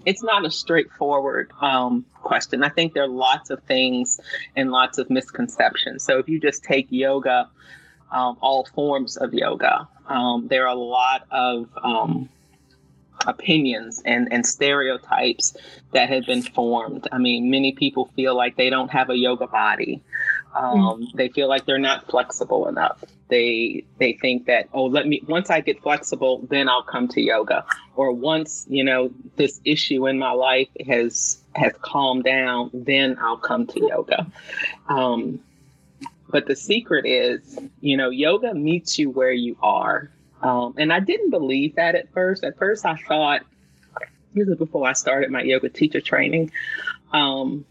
it's 0.06 0.24
not 0.24 0.46
a 0.46 0.52
straightforward 0.52 1.52
um, 1.62 2.06
question. 2.16 2.64
I 2.64 2.70
think 2.70 2.94
there 2.94 3.04
are 3.04 3.08
lots 3.08 3.50
of 3.50 3.62
things 3.64 4.20
and 4.56 4.72
lots 4.72 4.98
of 4.98 5.10
misconceptions. 5.10 6.04
So 6.04 6.20
if 6.20 6.30
you 6.30 6.40
just 6.40 6.64
take 6.64 6.88
yoga, 6.90 7.50
um, 8.12 8.38
all 8.42 8.66
forms 8.74 9.18
of 9.18 9.34
yoga, 9.34 9.88
um, 10.08 10.48
there 10.48 10.68
are 10.68 10.76
a 10.76 10.80
lot 10.80 11.26
of 11.32 11.70
um, 11.84 12.30
opinions 13.28 14.02
and, 14.06 14.32
and 14.32 14.46
stereotypes 14.46 15.56
that 15.92 16.10
have 16.10 16.26
been 16.26 16.42
formed. 16.42 17.08
I 17.12 17.18
mean, 17.18 17.50
many 17.50 17.74
people 17.74 18.06
feel 18.16 18.36
like 18.36 18.56
they 18.56 18.70
don't 18.70 18.90
have 18.92 19.10
a 19.10 19.18
yoga 19.18 19.48
body. 19.48 20.02
Um, 20.56 20.80
mm. 20.80 21.14
They 21.14 21.30
feel 21.30 21.48
like 21.48 21.66
they're 21.66 21.78
not 21.78 22.10
flexible 22.10 22.68
enough. 22.68 23.04
They 23.30 23.86
they 24.00 24.14
think 24.14 24.46
that 24.48 24.70
oh, 24.74 24.86
let 24.86 25.08
me 25.08 25.22
once 25.28 25.50
I 25.50 25.62
get 25.62 25.82
flexible, 25.82 26.46
then 26.50 26.68
I'll 26.68 26.84
come 26.84 27.08
to 27.10 27.22
yoga. 27.22 27.64
Or 27.96 28.12
once 28.12 28.66
you 28.70 28.84
know 28.84 29.12
this 29.36 29.62
issue 29.66 30.08
in 30.08 30.18
my 30.18 30.32
life 30.32 30.70
has 30.88 31.42
has 31.56 31.74
calmed 31.82 32.24
down, 32.24 32.72
then 32.74 33.18
I'll 33.22 33.38
come 33.38 33.68
to 33.68 33.80
yoga. 33.80 34.26
Um, 34.88 35.40
but 36.30 36.46
the 36.46 36.56
secret 36.56 37.06
is, 37.06 37.58
you 37.82 37.98
know, 37.98 38.10
yoga 38.10 38.54
meets 38.54 39.00
you 39.00 39.10
where 39.10 39.32
you 39.32 39.58
are. 39.62 40.12
Um, 40.42 40.76
and 40.78 40.94
I 40.94 41.00
didn't 41.00 41.32
believe 41.32 41.76
that 41.76 41.96
at 41.96 42.12
first. 42.14 42.44
At 42.44 42.58
first, 42.58 42.86
I 42.86 42.96
thought, 42.96 43.42
this 44.34 44.48
is 44.48 44.58
before 44.58 44.88
I 44.88 44.94
started 44.94 45.32
my 45.32 45.42
yoga 45.42 45.70
teacher 45.70 46.02
training. 46.02 46.52
Um, 47.12 47.66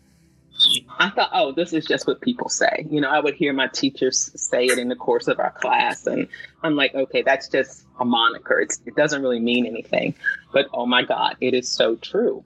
I 0.99 1.11
thought, 1.11 1.31
oh, 1.33 1.53
this 1.53 1.73
is 1.73 1.87
just 1.87 2.07
what 2.07 2.21
people 2.21 2.49
say. 2.49 2.87
You 2.91 3.01
know, 3.01 3.11
I 3.11 3.21
would 3.21 3.35
hear 3.35 3.53
my 3.53 3.69
teachers 3.69 4.31
say 4.35 4.67
it 4.67 4.79
in 4.79 4.89
the 4.89 4.97
course 4.97 5.29
of 5.29 5.39
our 5.39 5.51
class, 5.51 6.07
and 6.07 6.29
I'm 6.63 6.75
like, 6.75 6.95
okay, 6.95 7.23
that's 7.23 7.49
just 7.49 7.85
a 8.01 8.05
moniker. 8.05 8.61
It's, 8.61 8.81
it 8.87 8.97
doesn't 8.97 9.23
really 9.23 9.41
mean 9.41 9.67
anything. 9.67 10.15
But 10.53 10.67
oh 10.73 10.87
my 10.87 11.03
God, 11.03 11.37
it 11.41 11.55
is 11.55 11.69
so 11.69 11.97
true. 11.97 12.43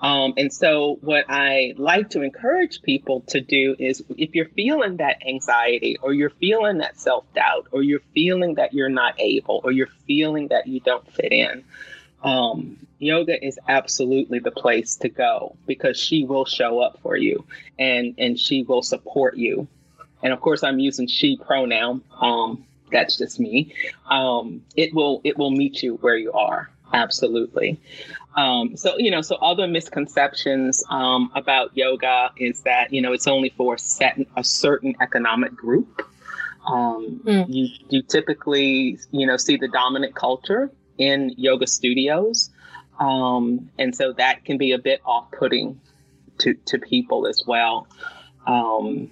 Um, 0.00 0.34
and 0.36 0.52
so, 0.52 0.98
what 1.02 1.26
I 1.28 1.74
like 1.76 2.10
to 2.10 2.22
encourage 2.22 2.82
people 2.82 3.20
to 3.28 3.40
do 3.40 3.76
is 3.78 4.02
if 4.16 4.34
you're 4.34 4.48
feeling 4.48 4.96
that 4.96 5.18
anxiety, 5.26 5.98
or 6.02 6.12
you're 6.12 6.30
feeling 6.30 6.78
that 6.78 6.98
self 6.98 7.24
doubt, 7.34 7.68
or 7.72 7.82
you're 7.82 8.00
feeling 8.14 8.54
that 8.54 8.72
you're 8.72 8.88
not 8.88 9.20
able, 9.20 9.60
or 9.64 9.72
you're 9.72 9.90
feeling 10.06 10.48
that 10.48 10.66
you 10.66 10.80
don't 10.80 11.08
fit 11.12 11.32
in, 11.32 11.64
um, 12.22 12.78
yoga 12.98 13.44
is 13.44 13.58
absolutely 13.68 14.38
the 14.38 14.50
place 14.50 14.96
to 14.96 15.08
go 15.08 15.56
because 15.66 15.98
she 15.98 16.24
will 16.24 16.44
show 16.44 16.80
up 16.80 16.98
for 17.02 17.16
you 17.16 17.44
and 17.78 18.14
and 18.18 18.38
she 18.38 18.62
will 18.62 18.82
support 18.82 19.36
you. 19.36 19.66
And 20.22 20.32
of 20.32 20.40
course 20.40 20.62
i'm 20.62 20.78
using 20.78 21.06
she 21.06 21.36
pronoun 21.36 22.02
um, 22.20 22.64
that's 22.92 23.16
just 23.16 23.40
me. 23.40 23.74
Um, 24.08 24.62
it 24.76 24.94
will 24.94 25.20
it 25.24 25.36
will 25.36 25.50
meet 25.50 25.82
you 25.82 25.94
where 25.96 26.16
you 26.16 26.32
are 26.32 26.70
absolutely. 26.92 27.80
Um, 28.36 28.76
so 28.76 28.96
you 28.98 29.10
know 29.10 29.20
so 29.20 29.36
other 29.36 29.66
misconceptions 29.66 30.82
um, 30.88 31.30
about 31.34 31.76
yoga 31.76 32.30
is 32.36 32.60
that 32.62 32.92
you 32.92 33.02
know 33.02 33.12
it's 33.12 33.26
only 33.26 33.50
for 33.50 33.74
a, 33.74 33.78
set, 33.78 34.18
a 34.36 34.44
certain 34.44 34.94
economic 35.00 35.54
group. 35.54 36.06
Um, 36.66 37.20
mm. 37.24 37.46
you 37.48 37.68
you 37.88 38.02
typically 38.02 38.98
you 39.10 39.26
know 39.26 39.36
see 39.36 39.56
the 39.56 39.68
dominant 39.68 40.14
culture 40.14 40.70
in 41.08 41.34
yoga 41.36 41.66
studios. 41.66 42.50
Um, 43.00 43.70
and 43.78 43.94
so 43.94 44.12
that 44.12 44.44
can 44.44 44.58
be 44.58 44.72
a 44.72 44.78
bit 44.78 45.00
off 45.04 45.30
putting 45.32 45.80
to, 46.38 46.54
to 46.66 46.78
people 46.78 47.26
as 47.26 47.42
well. 47.46 47.86
Um, 48.46 49.10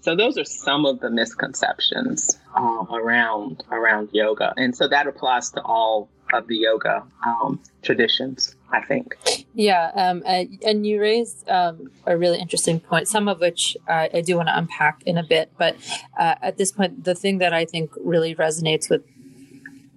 so 0.00 0.14
those 0.16 0.38
are 0.38 0.44
some 0.44 0.86
of 0.86 1.00
the 1.00 1.10
misconceptions 1.10 2.38
um, 2.54 2.86
around 2.90 3.64
around 3.70 4.08
yoga, 4.12 4.54
and 4.56 4.74
so 4.74 4.88
that 4.88 5.06
applies 5.06 5.50
to 5.50 5.62
all 5.62 6.08
of 6.32 6.46
the 6.46 6.56
yoga 6.56 7.02
um, 7.26 7.60
traditions. 7.82 8.54
I 8.70 8.80
think. 8.82 9.16
Yeah, 9.54 9.90
um, 9.94 10.22
and 10.26 10.86
you 10.86 11.00
raised 11.00 11.48
um, 11.48 11.90
a 12.06 12.16
really 12.16 12.38
interesting 12.38 12.80
point, 12.80 13.08
some 13.08 13.28
of 13.28 13.40
which 13.40 13.76
I 13.88 14.22
do 14.24 14.36
want 14.36 14.48
to 14.48 14.56
unpack 14.56 15.02
in 15.04 15.18
a 15.18 15.22
bit. 15.22 15.52
But 15.58 15.76
uh, 16.18 16.36
at 16.42 16.58
this 16.58 16.72
point, 16.72 17.04
the 17.04 17.14
thing 17.14 17.38
that 17.38 17.52
I 17.52 17.64
think 17.64 17.90
really 18.02 18.34
resonates 18.34 18.88
with 18.88 19.02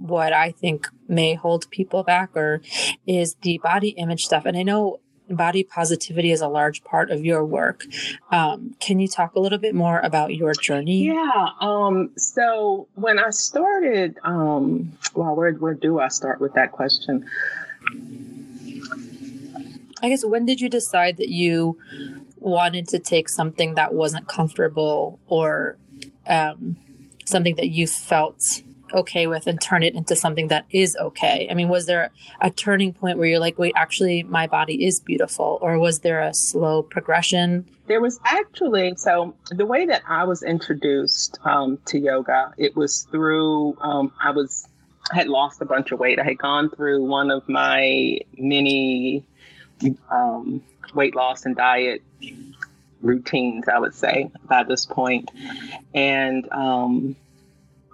what 0.01 0.33
I 0.33 0.51
think 0.51 0.87
may 1.07 1.35
hold 1.35 1.69
people 1.69 2.03
back 2.03 2.35
or 2.35 2.61
is 3.05 3.35
the 3.41 3.59
body 3.59 3.89
image 3.89 4.25
stuff. 4.25 4.45
And 4.45 4.57
I 4.57 4.63
know 4.63 4.99
body 5.29 5.63
positivity 5.63 6.31
is 6.31 6.41
a 6.41 6.47
large 6.47 6.83
part 6.83 7.09
of 7.09 7.23
your 7.23 7.45
work. 7.45 7.85
Um, 8.31 8.75
can 8.79 8.99
you 8.99 9.07
talk 9.07 9.35
a 9.35 9.39
little 9.39 9.57
bit 9.57 9.73
more 9.73 9.99
about 9.99 10.33
your 10.33 10.53
journey? 10.53 11.05
Yeah. 11.05 11.47
Um, 11.59 12.11
so 12.17 12.87
when 12.95 13.19
I 13.19 13.29
started, 13.29 14.17
um, 14.23 14.97
well, 15.13 15.35
where, 15.35 15.53
where 15.53 15.73
do 15.73 15.99
I 15.99 16.09
start 16.09 16.41
with 16.41 16.53
that 16.53 16.71
question? 16.71 17.25
I 20.03 20.09
guess 20.09 20.25
when 20.25 20.45
did 20.45 20.59
you 20.59 20.69
decide 20.69 21.17
that 21.17 21.29
you 21.29 21.77
wanted 22.37 22.87
to 22.89 22.99
take 22.99 23.29
something 23.29 23.75
that 23.75 23.93
wasn't 23.93 24.27
comfortable 24.27 25.19
or 25.27 25.77
um, 26.27 26.75
something 27.25 27.55
that 27.55 27.69
you 27.69 27.85
felt 27.85 28.63
okay 28.93 29.27
with 29.27 29.47
and 29.47 29.59
turn 29.61 29.83
it 29.83 29.95
into 29.95 30.15
something 30.15 30.47
that 30.49 30.65
is 30.71 30.95
okay? 30.97 31.47
I 31.49 31.53
mean, 31.53 31.69
was 31.69 31.85
there 31.85 32.11
a 32.39 32.49
turning 32.49 32.93
point 32.93 33.17
where 33.17 33.27
you're 33.27 33.39
like, 33.39 33.57
wait, 33.59 33.73
actually, 33.75 34.23
my 34.23 34.47
body 34.47 34.85
is 34.85 34.99
beautiful? 34.99 35.59
Or 35.61 35.77
was 35.79 35.99
there 35.99 36.21
a 36.21 36.33
slow 36.33 36.83
progression? 36.83 37.65
There 37.87 38.01
was 38.01 38.19
actually, 38.25 38.95
so 38.95 39.35
the 39.49 39.65
way 39.65 39.85
that 39.85 40.01
I 40.07 40.23
was 40.23 40.43
introduced 40.43 41.39
um, 41.43 41.77
to 41.85 41.99
yoga, 41.99 42.53
it 42.57 42.75
was 42.75 43.07
through, 43.11 43.77
um, 43.81 44.11
I 44.23 44.31
was, 44.31 44.67
I 45.11 45.15
had 45.15 45.27
lost 45.27 45.61
a 45.61 45.65
bunch 45.65 45.91
of 45.91 45.99
weight. 45.99 46.19
I 46.19 46.23
had 46.23 46.37
gone 46.37 46.69
through 46.69 47.03
one 47.03 47.31
of 47.31 47.47
my 47.49 48.19
many 48.37 49.25
um, 50.09 50.63
weight 50.93 51.15
loss 51.15 51.45
and 51.45 51.55
diet 51.55 52.01
routines, 53.01 53.67
I 53.67 53.79
would 53.79 53.95
say, 53.95 54.29
by 54.47 54.63
this 54.63 54.85
point. 54.85 55.31
And 55.93 56.47
um, 56.51 57.15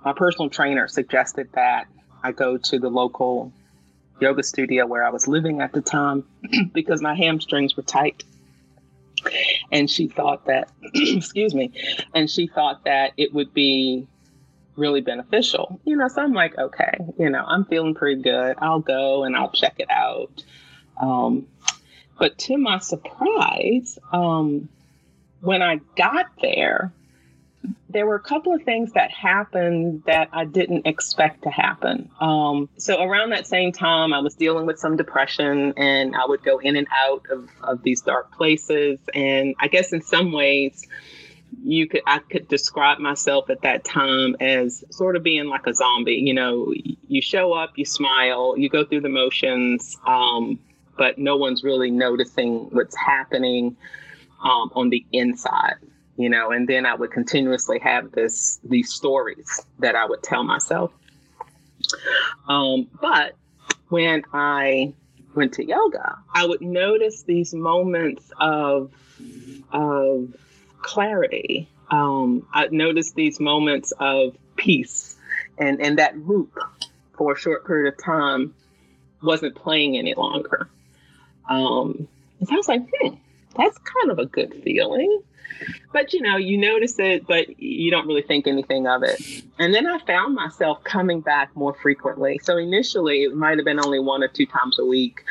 my 0.08 0.13
personal 0.13 0.50
trainer 0.50 0.88
suggested 0.88 1.50
that 1.52 1.86
I 2.24 2.32
go 2.32 2.56
to 2.56 2.80
the 2.80 2.88
local 2.88 3.52
yoga 4.22 4.41
studio 4.41 4.88
where 4.88 5.06
I 5.06 5.10
was 5.10 5.28
living 5.28 5.60
at 5.60 5.74
the 5.74 5.82
time 5.82 6.24
because 6.74 7.02
my 7.02 7.13
hamstrings 7.13 7.76
were 7.76 7.84
tight. 7.84 8.24
And 9.70 9.91
she 9.91 10.08
thought 10.08 10.46
that, 10.46 10.72
excuse 10.93 11.54
me, 11.54 11.74
and 12.15 12.30
she 12.30 12.48
thought 12.48 12.86
that 12.86 13.12
it 13.17 13.34
would 13.34 13.54
be 13.54 14.08
really 14.78 15.02
beneficial. 15.02 15.78
You 15.84 15.98
know, 15.98 16.08
so 16.08 16.22
I'm 16.22 16.32
like, 16.32 16.58
okay, 16.58 16.93
you 17.20 17.30
know, 17.30 17.43
I'm 17.46 17.65
feeling 17.65 17.93
pretty 17.93 18.22
good. 18.22 18.56
I'll 18.60 18.80
go 18.80 19.26
and 19.26 19.36
I'll 19.36 19.52
check 19.52 19.76
it 19.80 19.91
out. 19.91 20.41
Um, 21.02 21.48
but 22.17 22.38
to 22.38 22.58
my 22.58 22.78
surprise, 22.78 24.00
um, 24.13 24.70
when 25.41 25.62
I 25.62 25.82
got 25.98 26.28
there, 26.41 26.93
there 27.89 28.06
were 28.06 28.15
a 28.15 28.21
couple 28.21 28.54
of 28.54 28.63
things 28.63 28.91
that 28.93 29.12
happened 29.12 30.04
that 30.06 30.30
I 30.34 30.45
didn't 30.45 30.86
expect 30.86 31.43
to 31.43 31.50
happen. 31.50 32.10
Um, 32.19 32.69
so 32.78 33.02
around 33.02 33.30
that 33.30 33.47
same 33.47 33.71
time, 33.71 34.13
I 34.13 34.19
was 34.19 34.36
dealing 34.36 34.65
with 34.65 34.78
some 34.78 34.97
depression, 34.97 35.73
and 35.78 36.15
I 36.15 36.26
would 36.26 36.43
go 36.43 36.60
in 36.60 36.76
and 36.76 36.88
out 37.06 37.26
of, 37.30 37.50
of 37.63 37.84
these 37.84 38.02
dark 38.02 38.32
places. 38.34 39.00
And 39.13 39.56
I 39.60 39.67
guess 39.67 39.93
in 39.93 40.02
some 40.02 40.32
ways, 40.34 40.86
you 41.63 41.88
could 41.88 42.02
I 42.06 42.19
could 42.19 42.50
describe 42.50 43.00
myself 43.00 43.50
at 43.50 43.62
that 43.62 43.86
time 43.86 44.36
as 44.41 44.84
sort 44.89 45.15
of 45.15 45.23
being 45.23 45.45
like 45.45 45.65
a 45.65 45.73
zombie. 45.73 46.15
You 46.15 46.34
know, 46.34 46.73
you 47.08 47.21
show 47.21 47.54
up, 47.54 47.78
you 47.78 47.86
smile, 47.86 48.56
you 48.58 48.67
go 48.69 48.84
through 48.84 49.02
the 49.02 49.10
motions, 49.10 49.97
um, 50.06 50.60
but 50.97 51.17
no 51.17 51.38
one's 51.38 51.63
really 51.63 51.89
noticing 51.89 52.69
what's 52.71 52.97
happening 52.97 53.78
um, 54.43 54.71
on 54.76 54.89
the 54.89 55.06
inside 55.13 55.76
you 56.17 56.30
know, 56.30 56.51
and 56.51 56.67
then 56.67 56.86
I 56.86 56.95
would 56.95 57.12
continuously 57.12 57.80
have 57.80 58.12
this 58.12 58.60
these 58.63 58.91
stories 58.91 59.65
that 59.80 59.95
I 59.95 60.06
would 60.06 60.23
tell 60.23 60.43
myself. 60.43 60.91
Um, 62.47 62.89
but 62.99 63.36
when 63.89 64.23
I 64.34 64.93
went 65.36 65.53
to 65.53 65.65
yoga, 65.65 66.17
I 66.34 66.45
would 66.45 66.62
notice 66.62 67.21
these 67.23 67.53
moments 67.53 68.32
of 68.39 68.91
of 69.71 70.36
clarity. 70.82 71.69
Um, 71.91 72.45
I 72.51 72.67
noticed 72.67 73.15
these 73.15 73.39
moments 73.39 73.93
of 73.99 74.36
peace, 74.56 75.15
and 75.60 75.80
and 75.80 75.99
that 75.99 76.17
loop 76.27 76.58
for 77.15 77.34
a 77.34 77.38
short 77.38 77.65
period 77.65 77.93
of 77.93 78.03
time 78.03 78.56
wasn't 79.21 79.56
playing 79.56 79.97
any 79.97 80.15
longer. 80.15 80.67
Um, 81.47 82.08
and 82.39 82.47
so 82.49 82.56
I 82.56 82.58
was 82.58 82.67
like, 82.67 82.82
hmm, 82.91 83.15
that's 83.56 83.77
kind 83.77 84.12
of 84.12 84.19
a 84.19 84.25
good 84.25 84.53
feeling 84.63 85.21
but 85.93 86.13
you 86.13 86.21
know, 86.21 86.38
you 86.38 86.57
notice 86.57 86.99
it, 86.99 87.27
but 87.27 87.60
you 87.60 87.89
don't 87.91 88.07
really 88.07 88.21
think 88.21 88.47
anything 88.47 88.88
of 88.88 89.03
it. 89.03 89.43
And 89.60 89.73
then 89.73 89.88
I 89.88 89.99
found 89.99 90.36
myself 90.36 90.83
coming 90.83 91.21
back 91.21 91.55
more 91.55 91.73
frequently. 91.73 92.39
So 92.43 92.57
initially, 92.57 93.23
it 93.23 93.36
might 93.36 93.57
have 93.57 93.65
been 93.65 93.79
only 93.79 93.99
one 93.99 94.23
or 94.23 94.27
two 94.27 94.45
times 94.45 94.79
a 94.79 94.86
week. 94.86 95.23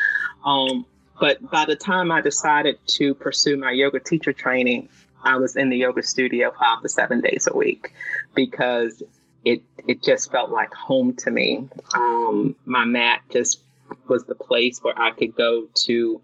Um, 0.45 0.87
but 1.21 1.51
by 1.51 1.65
the 1.65 1.77
time 1.77 2.11
I 2.11 2.21
decided 2.21 2.79
to 2.89 3.15
pursue 3.15 3.57
my 3.57 3.71
yoga 3.71 4.01
teacher 4.01 4.33
training, 4.33 4.89
I 5.25 5.37
was 5.37 5.57
in 5.57 5.71
the 5.71 5.77
yoga 5.77 6.03
studio 6.03 6.53
five 6.59 6.83
to 6.83 6.89
seven 6.89 7.21
days 7.21 7.49
a 7.51 7.57
week 7.57 7.93
because 8.35 9.03
it 9.45 9.63
it 9.87 10.03
just 10.03 10.31
felt 10.31 10.51
like 10.51 10.73
home 10.75 11.15
to 11.15 11.31
me. 11.31 11.69
Um, 11.95 12.55
my 12.65 12.85
mat 12.85 13.23
just 13.31 13.61
was 14.09 14.25
the 14.25 14.35
place 14.35 14.83
where 14.83 14.99
I 15.01 15.13
could 15.13 15.35
go 15.35 15.67
to 15.87 16.21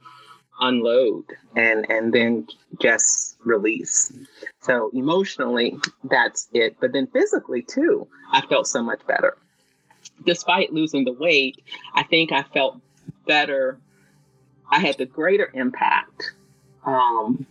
unload 0.63 1.25
and 1.57 1.91
and 1.91 2.13
then 2.13 2.47
just 2.81 3.37
release. 3.45 4.13
So 4.61 4.91
emotionally, 4.95 5.77
that's 6.05 6.49
it. 6.53 6.77
But 6.81 6.93
then 6.93 7.07
physically 7.09 7.63
too, 7.63 8.09
I 8.31 8.41
felt 8.47 8.67
so 8.67 8.83
much 8.83 9.07
better. 9.07 9.37
Despite 10.25 10.73
losing 10.73 11.05
the 11.05 11.13
weight, 11.13 11.63
I 11.95 12.05
think 12.05 12.33
I 12.33 12.43
felt 12.43 12.81
better. 13.27 13.79
I 14.71 14.79
had 14.79 14.97
the 14.97 15.07
greater 15.07 15.51
impact 15.53 16.33
um, 16.87 17.47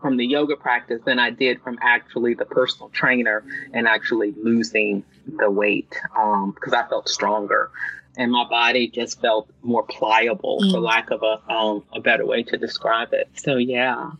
from 0.00 0.16
the 0.16 0.26
yoga 0.26 0.56
practice 0.56 1.00
than 1.04 1.18
I 1.18 1.30
did 1.30 1.62
from 1.62 1.78
actually 1.80 2.34
the 2.34 2.44
personal 2.44 2.88
trainer 2.90 3.44
and 3.72 3.86
actually 3.86 4.32
losing 4.32 5.04
the 5.38 5.50
weight 5.50 5.90
because 5.90 6.72
um, 6.72 6.74
I 6.74 6.86
felt 6.88 7.08
stronger 7.08 7.70
and 8.16 8.30
my 8.30 8.44
body 8.48 8.88
just 8.88 9.20
felt 9.20 9.48
more 9.62 9.82
pliable, 9.84 10.60
mm. 10.62 10.70
for 10.70 10.80
lack 10.80 11.10
of 11.10 11.22
a 11.22 11.52
um, 11.52 11.84
a 11.92 12.00
better 12.00 12.26
way 12.26 12.42
to 12.44 12.56
describe 12.56 13.12
it. 13.12 13.28
So 13.34 13.56
yeah, 13.56 14.12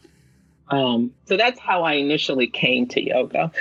um, 0.69 1.13
so 1.27 1.37
that's 1.37 1.61
how 1.61 1.83
I 1.83 1.95
initially 1.95 2.47
came 2.47 2.87
to 2.89 3.03
yoga, 3.03 3.53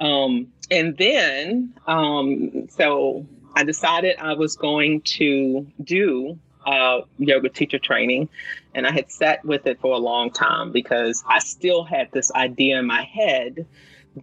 um, 0.00 0.48
and 0.70 0.96
then 0.96 1.74
um, 1.86 2.68
so 2.68 3.26
I 3.54 3.64
decided 3.64 4.16
I 4.18 4.34
was 4.34 4.56
going 4.56 5.02
to 5.02 5.66
do 5.82 6.38
uh, 6.66 7.02
yoga 7.18 7.48
teacher 7.48 7.78
training, 7.78 8.28
and 8.74 8.86
I 8.86 8.90
had 8.90 9.10
sat 9.10 9.44
with 9.44 9.66
it 9.66 9.80
for 9.80 9.94
a 9.94 9.98
long 9.98 10.30
time 10.30 10.72
because 10.72 11.22
I 11.26 11.38
still 11.38 11.84
had 11.84 12.10
this 12.10 12.32
idea 12.32 12.80
in 12.80 12.86
my 12.86 13.02
head 13.02 13.66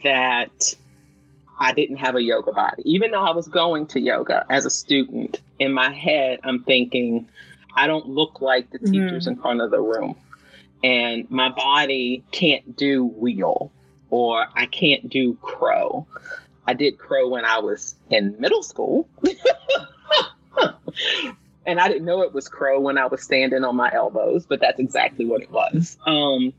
that 0.03 0.75
I 1.63 1.71
didn't 1.71 1.95
have 1.97 2.15
a 2.17 2.21
yoga 2.21 2.51
body. 2.51 2.83
Even 2.85 3.11
though 3.11 3.23
I 3.23 3.31
was 3.31 3.47
going 3.47 3.87
to 3.87 3.99
yoga 4.01 4.45
as 4.49 4.65
a 4.65 4.69
student, 4.69 5.39
in 5.59 5.71
my 5.71 5.93
head, 5.93 6.41
I'm 6.43 6.61
thinking, 6.61 7.29
I 7.73 7.87
don't 7.87 8.09
look 8.09 8.41
like 8.41 8.69
the 8.69 8.79
teachers 8.79 9.25
mm. 9.25 9.29
in 9.29 9.35
front 9.37 9.61
of 9.61 9.71
the 9.71 9.79
room. 9.79 10.17
And 10.83 11.31
my 11.31 11.47
body 11.47 12.21
can't 12.31 12.75
do 12.75 13.05
wheel 13.05 13.71
or 14.09 14.45
I 14.53 14.65
can't 14.65 15.07
do 15.07 15.35
crow. 15.35 16.05
I 16.67 16.73
did 16.73 16.97
crow 16.97 17.29
when 17.29 17.45
I 17.45 17.59
was 17.59 17.95
in 18.09 18.35
middle 18.39 18.61
school. 18.61 19.07
and 21.65 21.79
I 21.79 21.87
didn't 21.87 22.03
know 22.03 22.23
it 22.23 22.33
was 22.33 22.49
crow 22.49 22.81
when 22.81 22.97
I 22.97 23.05
was 23.05 23.23
standing 23.23 23.63
on 23.63 23.77
my 23.77 23.89
elbows, 23.93 24.45
but 24.45 24.59
that's 24.59 24.81
exactly 24.81 25.23
what 25.23 25.41
it 25.41 25.49
was. 25.49 25.97
Um, 26.05 26.51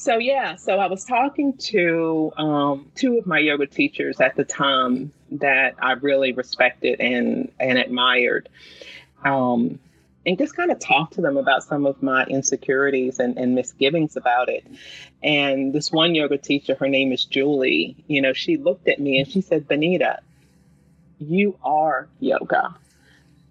so 0.00 0.16
yeah, 0.16 0.56
so 0.56 0.78
I 0.78 0.86
was 0.86 1.04
talking 1.04 1.52
to 1.58 2.32
um, 2.38 2.90
two 2.94 3.18
of 3.18 3.26
my 3.26 3.38
yoga 3.38 3.66
teachers 3.66 4.18
at 4.18 4.34
the 4.34 4.44
time 4.44 5.12
that 5.32 5.74
I 5.78 5.92
really 5.92 6.32
respected 6.32 7.02
and 7.02 7.52
and 7.60 7.76
admired, 7.76 8.48
um, 9.26 9.78
and 10.24 10.38
just 10.38 10.56
kind 10.56 10.70
of 10.70 10.78
talked 10.78 11.12
to 11.14 11.20
them 11.20 11.36
about 11.36 11.64
some 11.64 11.84
of 11.84 12.02
my 12.02 12.24
insecurities 12.24 13.18
and, 13.18 13.36
and 13.36 13.54
misgivings 13.54 14.16
about 14.16 14.48
it. 14.48 14.66
And 15.22 15.74
this 15.74 15.92
one 15.92 16.14
yoga 16.14 16.38
teacher, 16.38 16.74
her 16.76 16.88
name 16.88 17.12
is 17.12 17.26
Julie. 17.26 17.94
You 18.06 18.22
know, 18.22 18.32
she 18.32 18.56
looked 18.56 18.88
at 18.88 19.00
me 19.00 19.18
and 19.18 19.30
she 19.30 19.42
said, 19.42 19.68
"Benita, 19.68 20.20
you 21.18 21.58
are 21.62 22.08
yoga." 22.20 22.74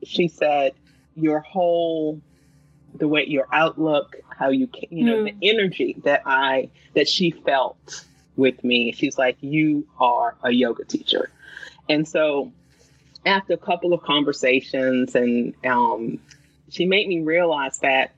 She 0.03 0.27
said, 0.27 0.73
"Your 1.15 1.41
whole 1.41 2.19
the 2.95 3.07
way 3.07 3.25
your 3.25 3.47
outlook, 3.51 4.17
how 4.29 4.49
you 4.49 4.69
you 4.89 5.05
know 5.05 5.23
mm. 5.23 5.39
the 5.39 5.49
energy 5.49 5.95
that 6.03 6.23
I 6.25 6.69
that 6.95 7.07
she 7.07 7.31
felt 7.31 8.05
with 8.35 8.63
me. 8.63 8.91
She's 8.91 9.17
like, 9.17 9.37
you 9.41 9.87
are 9.99 10.35
a 10.43 10.51
yoga 10.51 10.85
teacher, 10.85 11.29
and 11.87 12.07
so 12.07 12.51
after 13.25 13.53
a 13.53 13.57
couple 13.57 13.93
of 13.93 14.01
conversations, 14.01 15.15
and 15.15 15.53
um, 15.65 16.19
she 16.69 16.85
made 16.85 17.07
me 17.07 17.21
realize 17.21 17.79
that 17.79 18.13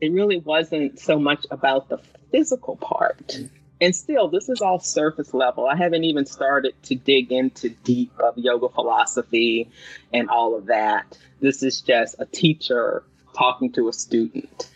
it 0.00 0.12
really 0.12 0.38
wasn't 0.38 0.98
so 0.98 1.18
much 1.18 1.46
about 1.50 1.88
the 1.88 1.98
physical 2.30 2.76
part. 2.76 3.38
And 3.80 3.94
still, 3.94 4.28
this 4.28 4.48
is 4.48 4.60
all 4.60 4.80
surface 4.80 5.32
level. 5.32 5.66
I 5.66 5.76
haven't 5.76 6.04
even 6.04 6.26
started 6.26 6.74
to 6.84 6.94
dig 6.96 7.30
into 7.30 7.68
deep 7.68 8.12
of 8.18 8.36
yoga 8.36 8.68
philosophy 8.68 9.70
and 10.12 10.28
all 10.28 10.56
of 10.56 10.66
that. 10.66 11.16
This 11.40 11.62
is 11.62 11.80
just 11.80 12.16
a 12.18 12.26
teacher 12.26 13.04
talking 13.38 13.72
to 13.72 13.88
a 13.88 13.92
student. 13.92 14.68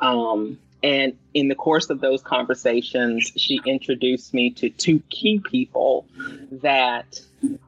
Um, 0.00 0.58
and 0.82 1.16
in 1.34 1.48
the 1.48 1.54
course 1.54 1.90
of 1.90 2.00
those 2.00 2.22
conversations, 2.22 3.32
she 3.36 3.60
introduced 3.66 4.32
me 4.32 4.50
to 4.50 4.70
two 4.70 5.00
key 5.10 5.40
people 5.40 6.06
that 6.50 7.20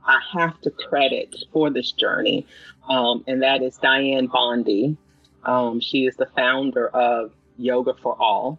I 0.06 0.20
have 0.32 0.60
to 0.62 0.70
credit 0.70 1.34
for 1.52 1.70
this 1.70 1.92
journey. 1.92 2.46
Um, 2.88 3.24
and 3.26 3.42
that 3.42 3.62
is 3.62 3.78
Dianne 3.78 4.30
Bondy. 4.30 4.96
Um, 5.44 5.80
she 5.80 6.06
is 6.06 6.16
the 6.16 6.26
founder 6.26 6.88
of 6.88 7.32
Yoga 7.56 7.94
for 7.94 8.14
All. 8.18 8.58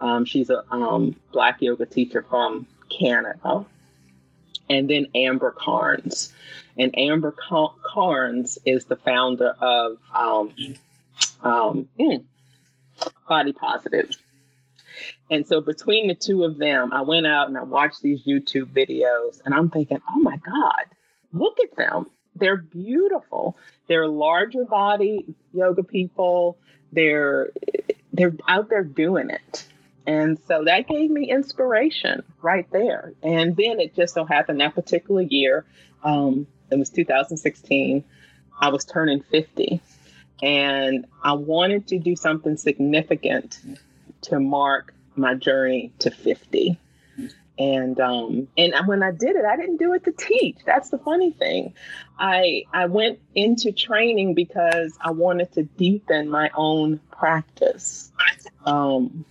Um, 0.00 0.24
she's 0.24 0.50
a 0.50 0.64
um, 0.72 1.14
Black 1.32 1.62
yoga 1.62 1.86
teacher 1.86 2.24
from 2.28 2.66
Canada. 2.90 3.64
And 4.68 4.88
then 4.88 5.06
Amber 5.14 5.52
Carnes. 5.52 6.32
And 6.76 6.96
Amber 6.98 7.32
Carnes 7.32 8.58
is 8.64 8.86
the 8.86 8.96
founder 8.96 9.54
of 9.60 9.98
um, 11.42 11.88
body 13.28 13.52
positive. 13.52 14.10
And 15.30 15.46
so 15.46 15.60
between 15.60 16.08
the 16.08 16.14
two 16.14 16.44
of 16.44 16.58
them, 16.58 16.92
I 16.92 17.02
went 17.02 17.26
out 17.26 17.48
and 17.48 17.56
I 17.56 17.62
watched 17.62 18.02
these 18.02 18.22
YouTube 18.24 18.66
videos 18.66 19.40
and 19.44 19.54
I'm 19.54 19.70
thinking, 19.70 20.00
oh 20.10 20.20
my 20.20 20.36
God, 20.36 20.84
look 21.32 21.58
at 21.60 21.76
them. 21.76 22.06
They're 22.36 22.56
beautiful. 22.56 23.56
They're 23.88 24.06
larger 24.06 24.64
body 24.64 25.34
yoga 25.52 25.82
people. 25.82 26.58
They're 26.92 27.50
they're 28.12 28.34
out 28.46 28.68
there 28.68 28.84
doing 28.84 29.30
it. 29.30 29.66
And 30.06 30.38
so 30.46 30.64
that 30.64 30.88
gave 30.88 31.10
me 31.10 31.30
inspiration 31.30 32.22
right 32.42 32.68
there. 32.70 33.12
And 33.22 33.56
then 33.56 33.80
it 33.80 33.94
just 33.94 34.14
so 34.14 34.24
happened 34.24 34.60
that 34.60 34.74
particular 34.74 35.22
year, 35.22 35.64
um, 36.02 36.46
it 36.70 36.78
was 36.78 36.90
2016, 36.90 38.04
I 38.60 38.68
was 38.68 38.84
turning 38.84 39.22
50 39.22 39.80
and 40.42 41.06
I 41.22 41.32
wanted 41.34 41.86
to 41.88 41.98
do 41.98 42.16
something 42.16 42.56
significant 42.56 43.60
to 44.22 44.40
mark 44.40 44.92
my 45.14 45.34
journey 45.34 45.92
to 46.00 46.10
50. 46.10 46.78
And 47.58 48.00
um, 48.00 48.48
and 48.56 48.74
when 48.86 49.02
I 49.02 49.12
did 49.12 49.36
it, 49.36 49.44
I 49.44 49.56
didn't 49.56 49.76
do 49.76 49.92
it 49.92 50.04
to 50.04 50.12
teach. 50.12 50.56
That's 50.64 50.88
the 50.88 50.98
funny 50.98 51.30
thing. 51.30 51.74
I 52.18 52.64
I 52.72 52.86
went 52.86 53.20
into 53.34 53.72
training 53.72 54.34
because 54.34 54.96
I 55.00 55.10
wanted 55.10 55.52
to 55.52 55.64
deepen 55.64 56.30
my 56.30 56.50
own 56.54 56.98
practice. 57.10 58.10
Um, 58.64 59.26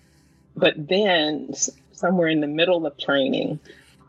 but 0.55 0.75
then 0.87 1.53
somewhere 1.93 2.27
in 2.27 2.41
the 2.41 2.47
middle 2.47 2.85
of 2.85 2.97
training, 2.97 3.59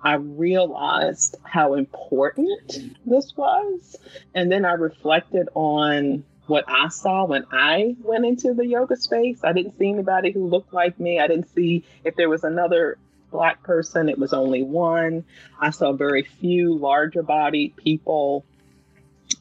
I 0.03 0.15
realized 0.15 1.37
how 1.45 1.75
important 1.75 2.97
this 3.07 3.35
was. 3.37 3.97
And 4.35 4.53
then 4.53 4.65
I 4.67 4.73
reflected 4.73 5.49
on 5.55 6.23
what 6.53 6.65
I 6.69 6.89
saw 6.89 7.25
when 7.25 7.47
I 7.51 7.97
went 8.03 8.27
into 8.27 8.53
the 8.53 8.67
yoga 8.67 8.95
space. 8.97 9.41
I 9.43 9.55
didn't 9.55 9.79
see 9.79 9.89
anybody 9.89 10.33
who 10.33 10.47
looked 10.47 10.75
like 10.75 11.01
me. 11.01 11.19
I 11.19 11.27
didn't 11.27 11.49
see 11.49 11.83
if 12.05 12.15
there 12.15 12.29
was 12.29 12.45
another 12.45 12.99
black 13.31 13.63
person, 13.63 14.11
it 14.11 14.19
was 14.19 14.35
only 14.35 14.63
one. 14.63 15.25
I 15.59 15.71
saw 15.71 15.95
very 15.95 16.23
few 16.23 16.77
larger 16.77 17.23
bodied 17.23 17.75
people. 17.77 18.45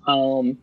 Um, 0.08 0.58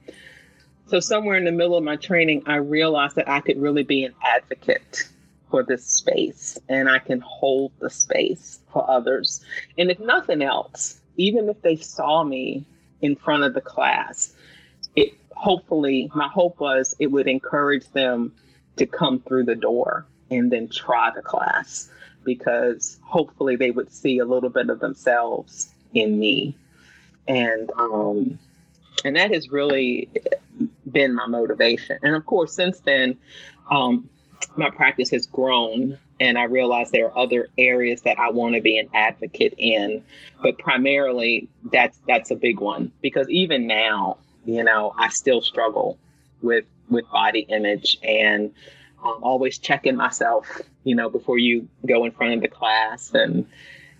so, 0.87 1.01
somewhere 1.01 1.37
in 1.37 1.45
the 1.45 1.53
middle 1.53 1.77
of 1.77 1.85
my 1.85 1.97
training, 1.97 2.45
I 2.47 2.57
realized 2.57 3.17
that 3.17 3.29
I 3.29 3.41
could 3.41 3.61
really 3.61 3.83
be 3.83 4.05
an 4.05 4.15
advocate 4.25 5.05
for 5.51 5.63
this 5.63 5.85
space 5.85 6.59
and 6.71 6.89
I 6.89 6.99
can 6.99 7.21
hold 7.21 7.73
the 7.79 7.91
space 7.91 8.61
for 8.73 8.91
others. 8.91 9.45
And 9.77 9.91
if 9.91 10.01
nothing 10.01 10.41
else, 10.41 10.99
even 11.19 11.51
if 11.51 11.61
they 11.61 11.77
saw 11.77 12.25
me 12.25 12.65
in 13.03 13.17
front 13.17 13.43
of 13.43 13.53
the 13.53 13.61
class, 13.61 14.33
it 14.97 15.13
hopefully, 15.39 16.11
my 16.15 16.27
hope 16.27 16.59
was 16.59 16.97
it 16.99 17.07
would 17.07 17.29
encourage 17.29 17.89
them 17.93 18.33
to 18.77 18.87
come 18.87 19.21
through 19.21 19.45
the 19.45 19.55
door 19.55 20.05
and 20.31 20.51
then 20.51 20.69
try 20.69 21.11
the 21.15 21.23
class 21.23 21.89
because 22.25 22.99
hopefully 23.05 23.55
they 23.55 23.71
would 23.71 23.93
see 23.93 24.19
a 24.19 24.25
little 24.25 24.51
bit 24.51 24.69
of 24.69 24.81
themselves 24.81 25.73
in 25.95 26.19
me. 26.19 26.57
And, 27.29 27.71
um, 27.79 28.39
and 29.05 29.15
that 29.15 29.33
has 29.33 29.49
really 29.51 30.09
been 30.91 31.15
my 31.15 31.27
motivation. 31.27 31.99
And 32.03 32.17
of 32.17 32.27
course, 32.27 32.53
since 32.53 32.81
then, 32.81 33.17
um, 33.71 34.11
my 34.57 34.71
practice 34.71 35.11
has 35.11 35.27
grown 35.27 35.99
and 36.21 36.37
I 36.37 36.45
realize 36.45 36.91
there 36.91 37.07
are 37.07 37.19
other 37.19 37.49
areas 37.57 38.03
that 38.03 38.19
I 38.19 38.31
want 38.31 38.57
to 38.57 38.61
be 38.61 38.77
an 38.77 38.89
advocate 38.93 39.55
in, 39.57 40.03
but 40.43 40.59
primarily 40.59 41.49
that's 41.71 41.97
that's 42.09 42.33
a 42.33 42.35
big 42.35 42.59
one 42.59 42.91
because 43.01 43.29
even 43.31 43.69
now 43.69 44.19
you 44.45 44.65
know, 44.65 44.95
I 44.97 45.09
still 45.09 45.41
struggle 45.41 45.99
with 46.43 46.65
with 46.89 47.09
body 47.11 47.41
image 47.49 47.99
and 48.03 48.53
um, 49.05 49.19
always 49.23 49.59
checking 49.59 49.97
myself, 49.97 50.61
you 50.85 50.95
know, 50.95 51.09
before 51.09 51.39
you 51.39 51.69
go 51.87 52.05
in 52.05 52.13
front 52.13 52.35
of 52.35 52.41
the 52.41 52.49
class. 52.49 53.13
And 53.13 53.47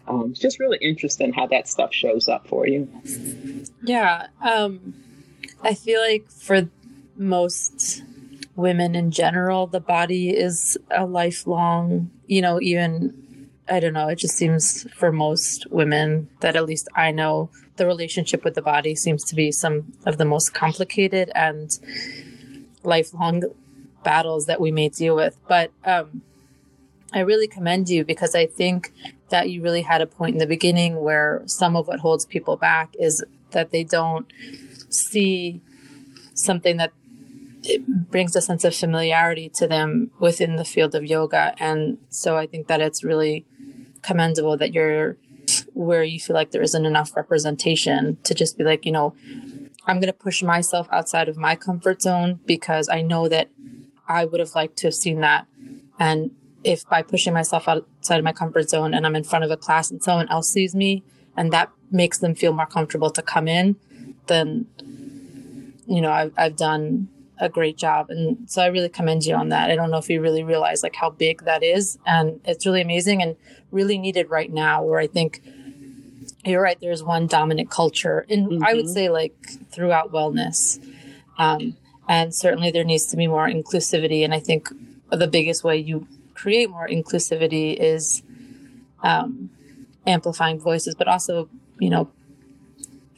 um, 0.07 0.31
it's 0.31 0.41
just 0.41 0.59
really 0.59 0.79
interesting 0.81 1.33
how 1.33 1.47
that 1.49 1.69
stuff 1.69 1.93
shows 1.93 2.29
up 2.29 2.49
for 2.49 2.67
you. 2.67 2.89
Yeah. 3.83 4.29
Um, 4.43 4.95
I 5.63 5.75
feel 5.75 6.01
like 6.01 6.31
for 6.31 6.69
most 7.17 8.03
women 8.57 8.95
in 8.95 9.11
general, 9.11 9.67
the 9.67 9.81
body 9.81 10.31
is 10.31 10.79
a 10.91 11.05
lifelong, 11.05 12.11
you 12.27 12.41
know, 12.41 12.61
even, 12.61 13.28
I 13.71 13.81
don't 13.81 13.93
know, 13.93 14.09
it 14.09 14.17
just 14.17 14.37
seems 14.37 14.91
for 14.95 15.13
most 15.13 15.71
women 15.71 16.29
that 16.41 16.57
at 16.57 16.65
least 16.65 16.89
I 16.95 17.11
know, 17.11 17.51
the 17.77 17.87
relationship 17.87 18.45
with 18.45 18.55
the 18.55 18.63
body 18.63 18.95
seems 18.95 19.25
to 19.25 19.35
be 19.35 19.53
some 19.53 19.93
of 20.05 20.19
the 20.19 20.25
most 20.25 20.53
complicated 20.53 21.31
and 21.35 21.79
lifelong 22.83 23.45
battles 24.03 24.47
that 24.47 24.61
we 24.61 24.71
may 24.71 24.89
deal 24.89 25.15
with. 25.15 25.37
But 25.49 25.71
um, 25.85 26.23
I 27.13 27.21
really 27.21 27.47
commend 27.47 27.89
you 27.89 28.05
because 28.05 28.35
I 28.35 28.47
think 28.47 28.93
that 29.31 29.51
you 29.51 29.63
really 29.63 29.83
had 29.83 30.01
a 30.01 30.07
point 30.07 30.35
in 30.35 30.39
the 30.39 30.47
beginning 30.47 31.01
where 31.01 31.43
some 31.47 31.77
of 31.77 31.87
what 31.87 32.01
holds 32.01 32.25
people 32.25 32.57
back 32.57 32.95
is 32.99 33.25
that 33.51 33.71
they 33.71 33.85
don't 33.85 34.31
see 34.89 35.61
something 36.35 36.77
that 36.79 36.93
brings 37.89 38.35
a 38.37 38.41
sense 38.41 38.65
of 38.65 38.75
familiarity 38.75 39.49
to 39.49 39.67
them 39.67 40.11
within 40.19 40.57
the 40.57 40.65
field 40.65 40.95
of 40.95 41.05
yoga. 41.05 41.55
And 41.59 41.99
so 42.09 42.37
I 42.37 42.47
think 42.47 42.67
that 42.69 42.81
it's 42.81 43.05
really 43.05 43.45
commendable 44.03 44.57
that 44.57 44.73
you're 44.73 45.17
where 45.73 46.03
you 46.03 46.21
feel 46.21 46.35
like 46.35 46.51
there 46.51 46.63
isn't 46.63 46.85
enough 46.85 47.17
representation 47.17 48.19
to 48.23 48.35
just 48.35 48.59
be 48.59 48.65
like, 48.65 48.85
you 48.85 48.93
know, 48.93 49.15
I'm 49.87 49.97
going 49.97 50.13
to 50.13 50.13
push 50.13 50.43
myself 50.43 50.87
outside 50.91 51.29
of 51.29 51.37
my 51.37 51.57
comfort 51.57 52.03
zone 52.03 52.41
because 52.45 52.89
I 52.89 53.01
know 53.01 53.29
that 53.29 53.49
I 54.07 54.25
would 54.25 54.41
have 54.41 54.55
liked 54.55 54.77
to 54.79 54.89
have 54.89 54.95
seen 54.95 55.21
that. 55.21 55.47
And 55.99 56.33
if 56.65 56.87
by 56.89 57.03
pushing 57.03 57.33
myself 57.33 57.67
outside 57.69 58.19
of 58.19 58.25
my 58.25 58.33
comfort 58.33 58.69
zone 58.69 58.93
and 58.93 59.07
I'm 59.07 59.17
in 59.17 59.25
front 59.25 59.45
of 59.45 59.51
a 59.51 59.57
class 59.57 59.91
and 59.91 60.03
someone 60.03 60.29
else 60.29 60.51
sees 60.51 60.75
me 60.75 61.05
and 61.37 61.53
that 61.53 61.71
makes 61.91 62.19
them 62.19 62.35
feel 62.35 62.53
more 62.53 62.67
comfortable 62.67 63.11
to 63.11 63.23
come 63.23 63.49
in, 63.49 63.77
then, 64.27 64.67
you 65.87 66.01
know, 66.01 66.13
I've, 66.13 66.33
I've 66.37 66.57
done 66.57 67.09
a 67.41 67.49
great 67.49 67.77
job. 67.77 68.11
And 68.11 68.51
so 68.51 68.63
I 68.63 68.67
really 68.67 68.89
commend 68.89 69.25
you 69.25 69.35
on 69.35 69.51
that. 69.51 69.71
I 69.71 69.77
don't 69.77 69.91
know 69.91 69.99
if 69.99 70.09
you 70.09 70.21
really 70.21 70.43
realize 70.43 70.83
like 70.83 70.97
how 70.97 71.11
big 71.11 71.45
that 71.45 71.63
is. 71.63 71.99
And 72.07 72.41
it's 72.45 72.67
really 72.67 72.81
amazing 72.81 73.23
and 73.23 73.37
really 73.71 73.99
needed 73.99 74.31
right 74.31 74.53
now 74.53 74.83
where 74.83 74.99
I 74.99 75.07
think 75.07 75.43
you're 76.45 76.63
right. 76.63 76.79
There's 76.81 77.03
one 77.03 77.27
dominant 77.27 77.71
culture 77.71 78.27
and 78.29 78.49
mm-hmm. 78.49 78.65
I 78.65 78.75
would 78.75 78.87
mm-hmm. 78.87 78.95
say 78.95 79.09
like 79.09 79.35
throughout 79.71 80.13
wellness. 80.13 80.85
Um, 81.37 81.77
and 82.09 82.35
certainly 82.35 82.71
there 82.71 82.85
needs 82.85 83.07
to 83.07 83.17
be 83.17 83.27
more 83.27 83.47
inclusivity. 83.47 84.25
And 84.25 84.35
I 84.35 84.41
think 84.41 84.71
the 85.11 85.29
biggest 85.29 85.63
way 85.63 85.77
you 85.77 86.09
create 86.35 86.71
more 86.71 86.89
inclusivity 86.89 87.77
is 87.77 88.23
um, 89.03 89.51
amplifying 90.07 90.59
voices, 90.59 90.95
but 90.95 91.07
also, 91.07 91.49
you 91.79 91.91
know, 91.91 92.11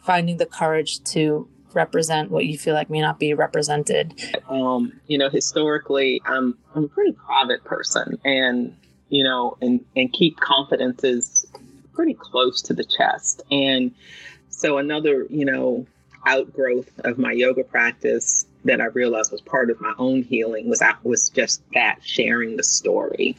finding 0.02 0.38
the 0.38 0.46
courage 0.46 1.02
to 1.04 1.48
represent 1.74 2.30
what 2.30 2.46
you 2.46 2.58
feel 2.58 2.74
like 2.74 2.90
may 2.90 3.00
not 3.00 3.18
be 3.18 3.34
represented? 3.34 4.14
Um, 4.48 5.00
you 5.06 5.18
know, 5.18 5.28
historically, 5.28 6.20
I'm 6.24 6.56
I'm 6.74 6.84
a 6.84 6.88
pretty 6.88 7.12
private 7.12 7.64
person, 7.64 8.18
and 8.24 8.76
you 9.08 9.24
know, 9.24 9.56
and 9.60 9.84
and 9.96 10.12
keep 10.12 10.38
confidences 10.40 11.46
pretty 11.92 12.14
close 12.14 12.62
to 12.62 12.74
the 12.74 12.84
chest. 12.84 13.42
And 13.50 13.92
so 14.48 14.78
another, 14.78 15.26
you 15.28 15.44
know, 15.44 15.86
outgrowth 16.26 16.90
of 17.04 17.18
my 17.18 17.32
yoga 17.32 17.64
practice 17.64 18.46
that 18.64 18.80
I 18.80 18.86
realized 18.86 19.32
was 19.32 19.40
part 19.40 19.70
of 19.70 19.80
my 19.80 19.94
own 19.98 20.22
healing 20.22 20.68
was 20.68 20.82
I 20.82 20.94
was 21.02 21.30
just 21.30 21.62
that 21.74 21.98
sharing 22.02 22.56
the 22.56 22.62
story. 22.62 23.36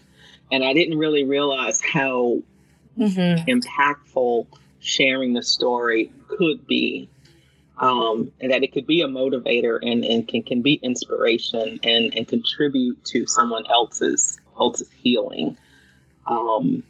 And 0.52 0.64
I 0.64 0.74
didn't 0.74 0.98
really 0.98 1.24
realize 1.24 1.82
how 1.82 2.42
mm-hmm. 2.98 3.50
impactful 3.50 4.48
sharing 4.80 5.34
the 5.34 5.44
story 5.44 6.12
could 6.28 6.66
be 6.68 7.08
um, 7.82 8.32
and 8.40 8.52
that 8.52 8.64
it 8.64 8.72
could 8.72 8.86
be 8.86 9.02
a 9.02 9.08
motivator 9.08 9.80
and, 9.82 10.06
and 10.06 10.28
can, 10.28 10.44
can 10.44 10.62
be 10.62 10.76
inspiration 10.76 11.80
and, 11.84 12.16
and 12.16 12.28
contribute 12.28 13.04
to 13.06 13.26
someone 13.26 13.66
else's 13.68 14.40
else's 14.58 14.90
healing. 14.92 15.58
Um, 16.28 16.84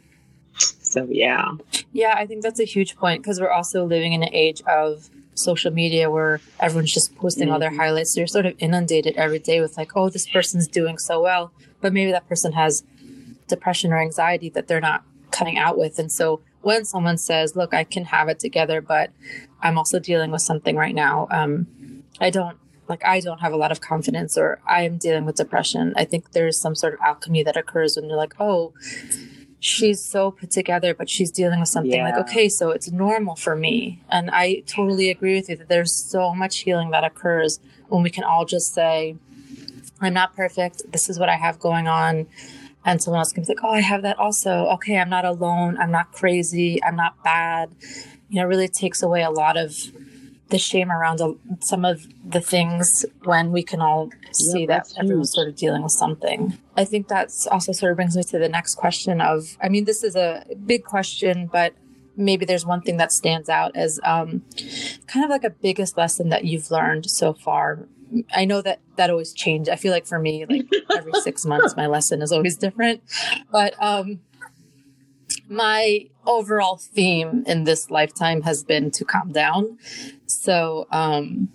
so 0.58 1.08
yeah. 1.10 1.52
Yeah, 1.92 2.14
I 2.16 2.26
think 2.26 2.42
that's 2.42 2.60
a 2.60 2.64
huge 2.64 2.96
point 2.96 3.22
because 3.22 3.40
we're 3.40 3.50
also 3.50 3.86
living 3.86 4.12
in 4.12 4.22
an 4.22 4.28
age 4.34 4.60
of 4.68 5.08
social 5.34 5.72
media 5.72 6.10
where 6.10 6.40
everyone's 6.60 6.92
just 6.92 7.16
posting 7.16 7.44
mm-hmm. 7.44 7.54
all 7.54 7.58
their 7.58 7.70
mm-hmm. 7.70 7.80
highlights. 7.80 8.12
So 8.12 8.20
you're 8.20 8.26
sort 8.26 8.44
of 8.44 8.54
inundated 8.58 9.16
every 9.16 9.38
day 9.38 9.62
with 9.62 9.78
like, 9.78 9.96
oh, 9.96 10.10
this 10.10 10.28
person's 10.28 10.68
doing 10.68 10.98
so 10.98 11.22
well, 11.22 11.52
but 11.80 11.94
maybe 11.94 12.12
that 12.12 12.28
person 12.28 12.52
has 12.52 12.84
depression 13.48 13.94
or 13.94 13.98
anxiety 13.98 14.50
that 14.50 14.68
they're 14.68 14.80
not 14.80 15.04
coming 15.30 15.56
out 15.56 15.78
with. 15.78 15.98
And 15.98 16.12
so 16.12 16.42
when 16.62 16.84
someone 16.84 17.18
says, 17.18 17.56
look, 17.56 17.74
I 17.74 17.84
can 17.84 18.04
have 18.06 18.28
it 18.28 18.38
together, 18.38 18.80
but 18.80 19.10
I'm 19.60 19.78
also 19.78 19.98
dealing 19.98 20.30
with 20.30 20.42
something 20.42 20.76
right 20.76 20.94
now. 20.94 21.28
Um, 21.30 21.66
I 22.20 22.30
don't 22.30 22.56
like, 22.88 23.04
I 23.04 23.20
don't 23.20 23.40
have 23.40 23.52
a 23.52 23.56
lot 23.56 23.72
of 23.72 23.80
confidence 23.80 24.36
or 24.36 24.60
I 24.66 24.82
am 24.82 24.98
dealing 24.98 25.24
with 25.24 25.36
depression. 25.36 25.92
I 25.96 26.04
think 26.04 26.32
there's 26.32 26.60
some 26.60 26.74
sort 26.74 26.94
of 26.94 27.00
alchemy 27.00 27.42
that 27.44 27.56
occurs 27.56 27.96
when 27.96 28.08
you're 28.08 28.18
like, 28.18 28.34
oh, 28.40 28.74
she's 29.60 30.04
so 30.04 30.32
put 30.32 30.50
together, 30.50 30.92
but 30.92 31.08
she's 31.08 31.30
dealing 31.30 31.60
with 31.60 31.68
something 31.68 31.92
yeah. 31.92 32.10
like, 32.10 32.28
okay, 32.28 32.48
so 32.48 32.70
it's 32.70 32.90
normal 32.90 33.36
for 33.36 33.54
me. 33.54 34.02
And 34.08 34.30
I 34.30 34.62
totally 34.66 35.08
agree 35.08 35.36
with 35.36 35.48
you 35.48 35.56
that 35.56 35.68
there's 35.68 35.94
so 35.94 36.34
much 36.34 36.58
healing 36.58 36.90
that 36.90 37.04
occurs 37.04 37.60
when 37.88 38.02
we 38.02 38.10
can 38.10 38.24
all 38.24 38.44
just 38.44 38.74
say, 38.74 39.16
I'm 40.00 40.12
not 40.12 40.34
perfect. 40.34 40.82
This 40.90 41.08
is 41.08 41.18
what 41.18 41.28
I 41.28 41.36
have 41.36 41.60
going 41.60 41.86
on 41.86 42.26
and 42.84 43.02
someone 43.02 43.20
else 43.20 43.32
can 43.32 43.42
be 43.42 43.48
like, 43.48 43.62
oh, 43.62 43.70
I 43.70 43.80
have 43.80 44.02
that 44.02 44.18
also. 44.18 44.66
Okay, 44.74 44.98
I'm 44.98 45.10
not 45.10 45.24
alone. 45.24 45.78
I'm 45.78 45.90
not 45.90 46.12
crazy. 46.12 46.82
I'm 46.82 46.96
not 46.96 47.22
bad. 47.22 47.70
You 48.28 48.40
know, 48.40 48.46
really 48.46 48.68
takes 48.68 49.02
away 49.02 49.22
a 49.22 49.30
lot 49.30 49.56
of 49.56 49.76
the 50.48 50.58
shame 50.58 50.92
around 50.92 51.20
some 51.60 51.84
of 51.84 52.06
the 52.24 52.40
things 52.40 53.06
when 53.24 53.52
we 53.52 53.62
can 53.62 53.80
all 53.80 54.10
see 54.32 54.60
yeah, 54.60 54.66
that 54.66 54.92
everyone's 54.98 55.30
huge. 55.30 55.34
sort 55.34 55.48
of 55.48 55.56
dealing 55.56 55.82
with 55.82 55.92
something. 55.92 56.58
I 56.76 56.84
think 56.84 57.08
that's 57.08 57.46
also 57.46 57.72
sort 57.72 57.90
of 57.90 57.96
brings 57.96 58.16
me 58.16 58.22
to 58.22 58.38
the 58.38 58.48
next 58.50 58.74
question 58.74 59.20
of, 59.20 59.56
I 59.62 59.70
mean, 59.70 59.86
this 59.86 60.04
is 60.04 60.14
a 60.14 60.44
big 60.66 60.84
question, 60.84 61.48
but 61.50 61.74
maybe 62.16 62.44
there's 62.44 62.66
one 62.66 62.82
thing 62.82 62.96
that 62.98 63.12
stands 63.12 63.48
out 63.48 63.74
as 63.74 63.98
um, 64.04 64.42
kind 65.06 65.24
of 65.24 65.30
like 65.30 65.44
a 65.44 65.50
biggest 65.50 65.96
lesson 65.96 66.28
that 66.28 66.44
you've 66.44 66.70
learned 66.70 67.10
so 67.10 67.32
far 67.32 67.86
I 68.34 68.44
know 68.44 68.62
that 68.62 68.80
that 68.96 69.10
always 69.10 69.32
changes. 69.32 69.70
I 69.70 69.76
feel 69.76 69.92
like 69.92 70.06
for 70.06 70.18
me, 70.18 70.44
like 70.46 70.66
every 70.94 71.12
six 71.22 71.46
months, 71.46 71.76
my 71.76 71.86
lesson 71.86 72.22
is 72.22 72.32
always 72.32 72.56
different. 72.56 73.02
But 73.50 73.74
um, 73.82 74.20
my 75.48 76.06
overall 76.26 76.76
theme 76.76 77.44
in 77.46 77.64
this 77.64 77.90
lifetime 77.90 78.42
has 78.42 78.62
been 78.64 78.90
to 78.92 79.04
calm 79.04 79.32
down. 79.32 79.78
So, 80.26 80.86
um, 80.90 81.48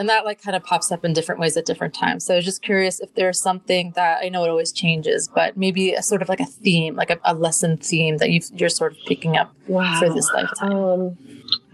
and 0.00 0.08
that 0.08 0.24
like 0.24 0.40
kind 0.40 0.56
of 0.56 0.64
pops 0.64 0.90
up 0.90 1.04
in 1.04 1.12
different 1.12 1.42
ways 1.42 1.58
at 1.58 1.66
different 1.66 1.92
times. 1.92 2.24
So 2.24 2.32
I 2.32 2.36
was 2.36 2.46
just 2.46 2.62
curious 2.62 3.00
if 3.00 3.12
there's 3.16 3.38
something 3.38 3.92
that 3.96 4.24
I 4.24 4.30
know 4.30 4.42
it 4.44 4.48
always 4.48 4.72
changes, 4.72 5.28
but 5.28 5.58
maybe 5.58 5.92
a 5.92 6.02
sort 6.02 6.22
of 6.22 6.30
like 6.30 6.40
a 6.40 6.46
theme, 6.46 6.96
like 6.96 7.10
a, 7.10 7.20
a 7.22 7.34
lesson 7.34 7.76
theme 7.76 8.16
that 8.16 8.30
you 8.30 8.40
are 8.64 8.70
sort 8.70 8.92
of 8.92 8.98
picking 9.06 9.36
up 9.36 9.54
wow. 9.68 9.98
for 9.98 10.08
this 10.08 10.26
lifetime. 10.32 10.72
Um, 10.72 11.18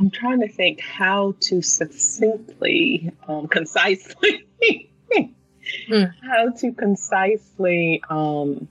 I'm 0.00 0.10
trying 0.10 0.40
to 0.40 0.48
think 0.48 0.80
how 0.80 1.36
to 1.42 1.62
succinctly, 1.62 3.12
um, 3.28 3.46
concisely, 3.46 4.44
mm. 5.88 6.12
how 6.28 6.50
to 6.50 6.72
concisely 6.72 8.02
um, 8.10 8.66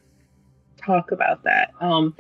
talk 0.85 1.13
about 1.13 1.43
that. 1.43 1.71
Um, 1.79 2.13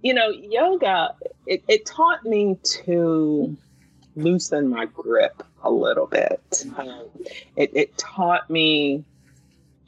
you 0.00 0.14
know, 0.14 0.30
yoga, 0.30 1.14
it, 1.46 1.62
it, 1.68 1.84
taught 1.84 2.24
me 2.24 2.58
to 2.64 3.54
loosen 4.16 4.68
my 4.68 4.86
grip 4.86 5.42
a 5.62 5.70
little 5.70 6.06
bit. 6.06 6.64
Um, 6.76 7.06
it, 7.56 7.70
it 7.74 7.98
taught 7.98 8.48
me 8.50 9.04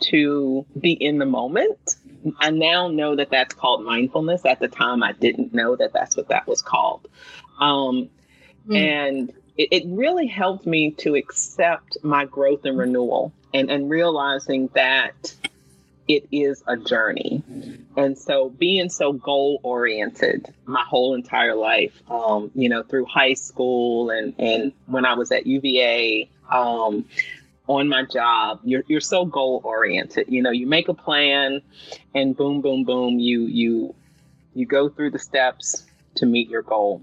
to 0.00 0.66
be 0.78 0.92
in 0.92 1.18
the 1.18 1.26
moment. 1.26 1.96
I 2.38 2.50
now 2.50 2.88
know 2.88 3.16
that 3.16 3.30
that's 3.30 3.54
called 3.54 3.84
mindfulness. 3.84 4.44
At 4.44 4.60
the 4.60 4.68
time, 4.68 5.02
I 5.02 5.12
didn't 5.12 5.54
know 5.54 5.76
that 5.76 5.92
that's 5.92 6.16
what 6.16 6.28
that 6.28 6.46
was 6.46 6.62
called. 6.62 7.08
Um, 7.60 8.10
Mm. 8.68 8.76
And 8.76 9.32
it, 9.56 9.68
it, 9.70 9.82
really 9.86 10.26
helped 10.26 10.66
me 10.66 10.92
to 10.92 11.14
accept 11.14 11.98
my 12.02 12.24
growth 12.24 12.64
and 12.64 12.78
renewal 12.78 13.32
and, 13.52 13.70
and 13.70 13.90
realizing 13.90 14.68
that 14.74 15.34
it 16.08 16.26
is 16.30 16.62
a 16.66 16.76
journey. 16.76 17.42
And 17.96 18.16
so 18.16 18.48
being 18.48 18.88
so 18.88 19.12
goal 19.12 19.60
oriented 19.62 20.52
my 20.64 20.82
whole 20.88 21.14
entire 21.14 21.54
life, 21.54 22.02
um, 22.10 22.50
you 22.54 22.68
know, 22.68 22.82
through 22.82 23.04
high 23.04 23.34
school 23.34 24.10
and, 24.10 24.34
and 24.38 24.72
when 24.86 25.04
I 25.04 25.14
was 25.14 25.30
at 25.30 25.46
UVA, 25.46 26.28
um, 26.50 27.04
on 27.68 27.88
my 27.88 28.04
job, 28.04 28.60
you're, 28.64 28.82
you're 28.88 29.00
so 29.00 29.24
goal 29.24 29.60
oriented. 29.64 30.26
You 30.28 30.42
know, 30.42 30.50
you 30.50 30.66
make 30.66 30.88
a 30.88 30.94
plan 30.94 31.62
and 32.14 32.36
boom, 32.36 32.60
boom, 32.60 32.84
boom, 32.84 33.18
you, 33.18 33.42
you, 33.42 33.94
you 34.54 34.66
go 34.66 34.88
through 34.88 35.10
the 35.10 35.18
steps 35.18 35.84
to 36.16 36.26
meet 36.26 36.48
your 36.48 36.62
goal. 36.62 37.02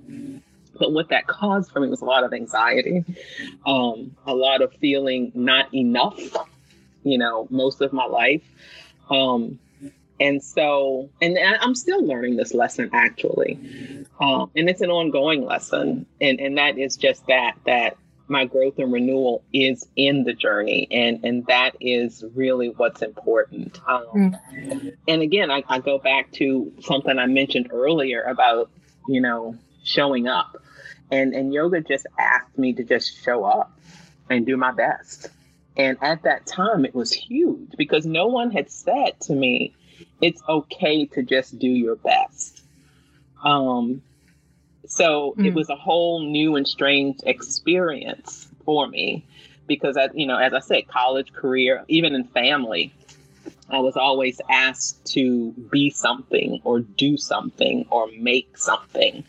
But 0.77 0.91
what 0.91 1.09
that 1.09 1.27
caused 1.27 1.71
for 1.71 1.79
me 1.79 1.87
was 1.87 2.01
a 2.01 2.05
lot 2.05 2.23
of 2.23 2.33
anxiety, 2.33 3.03
um, 3.65 4.15
a 4.25 4.33
lot 4.33 4.61
of 4.61 4.73
feeling 4.75 5.31
not 5.35 5.73
enough, 5.73 6.19
you 7.03 7.17
know, 7.17 7.47
most 7.49 7.81
of 7.81 7.93
my 7.93 8.05
life. 8.05 8.43
Um, 9.09 9.59
and 10.19 10.43
so, 10.43 11.09
and 11.21 11.37
I'm 11.39 11.75
still 11.75 12.05
learning 12.05 12.35
this 12.35 12.53
lesson 12.53 12.89
actually. 12.93 13.59
Um, 14.19 14.51
and 14.55 14.69
it's 14.69 14.81
an 14.81 14.89
ongoing 14.89 15.45
lesson. 15.45 16.05
And, 16.19 16.39
and 16.39 16.57
that 16.57 16.77
is 16.77 16.97
just 16.97 17.25
that, 17.27 17.55
that 17.65 17.97
my 18.29 18.45
growth 18.45 18.77
and 18.77 18.93
renewal 18.93 19.43
is 19.53 19.87
in 19.95 20.23
the 20.23 20.33
journey 20.33 20.87
and 20.91 21.23
and 21.25 21.45
that 21.47 21.75
is 21.81 22.23
really 22.35 22.69
what's 22.77 23.01
important 23.01 23.79
um, 23.87 24.05
mm. 24.15 24.95
and 25.07 25.21
again 25.21 25.49
I, 25.49 25.63
I 25.67 25.79
go 25.79 25.97
back 25.97 26.31
to 26.33 26.71
something 26.81 27.17
i 27.17 27.25
mentioned 27.25 27.69
earlier 27.71 28.21
about 28.21 28.69
you 29.07 29.19
know 29.19 29.55
showing 29.83 30.27
up 30.27 30.57
and 31.09 31.33
and 31.33 31.51
yoga 31.51 31.81
just 31.81 32.05
asked 32.19 32.57
me 32.57 32.71
to 32.73 32.83
just 32.83 33.23
show 33.23 33.43
up 33.43 33.77
and 34.29 34.45
do 34.45 34.55
my 34.55 34.71
best 34.71 35.29
and 35.75 35.97
at 36.01 36.21
that 36.23 36.45
time 36.45 36.85
it 36.85 36.93
was 36.93 37.11
huge 37.11 37.71
because 37.77 38.05
no 38.05 38.27
one 38.27 38.51
had 38.51 38.69
said 38.69 39.19
to 39.21 39.33
me 39.33 39.73
it's 40.21 40.41
okay 40.47 41.05
to 41.05 41.23
just 41.23 41.57
do 41.59 41.67
your 41.67 41.95
best 41.95 42.61
um 43.43 44.01
so 44.87 45.35
mm. 45.37 45.45
it 45.45 45.53
was 45.53 45.69
a 45.69 45.75
whole 45.75 46.21
new 46.21 46.55
and 46.55 46.67
strange 46.67 47.19
experience 47.23 48.47
for 48.65 48.87
me 48.87 49.25
because 49.69 49.95
I, 49.95 50.09
you 50.13 50.25
know, 50.25 50.37
as 50.37 50.53
I 50.53 50.59
said, 50.59 50.87
college, 50.87 51.31
career, 51.31 51.85
even 51.87 52.15
in 52.15 52.25
family, 52.25 52.91
I 53.69 53.79
was 53.79 53.95
always 53.95 54.41
asked 54.49 55.05
to 55.13 55.51
be 55.71 55.91
something 55.91 56.59
or 56.63 56.79
do 56.79 57.15
something 57.15 57.85
or 57.89 58.09
make 58.17 58.57
something. 58.57 59.23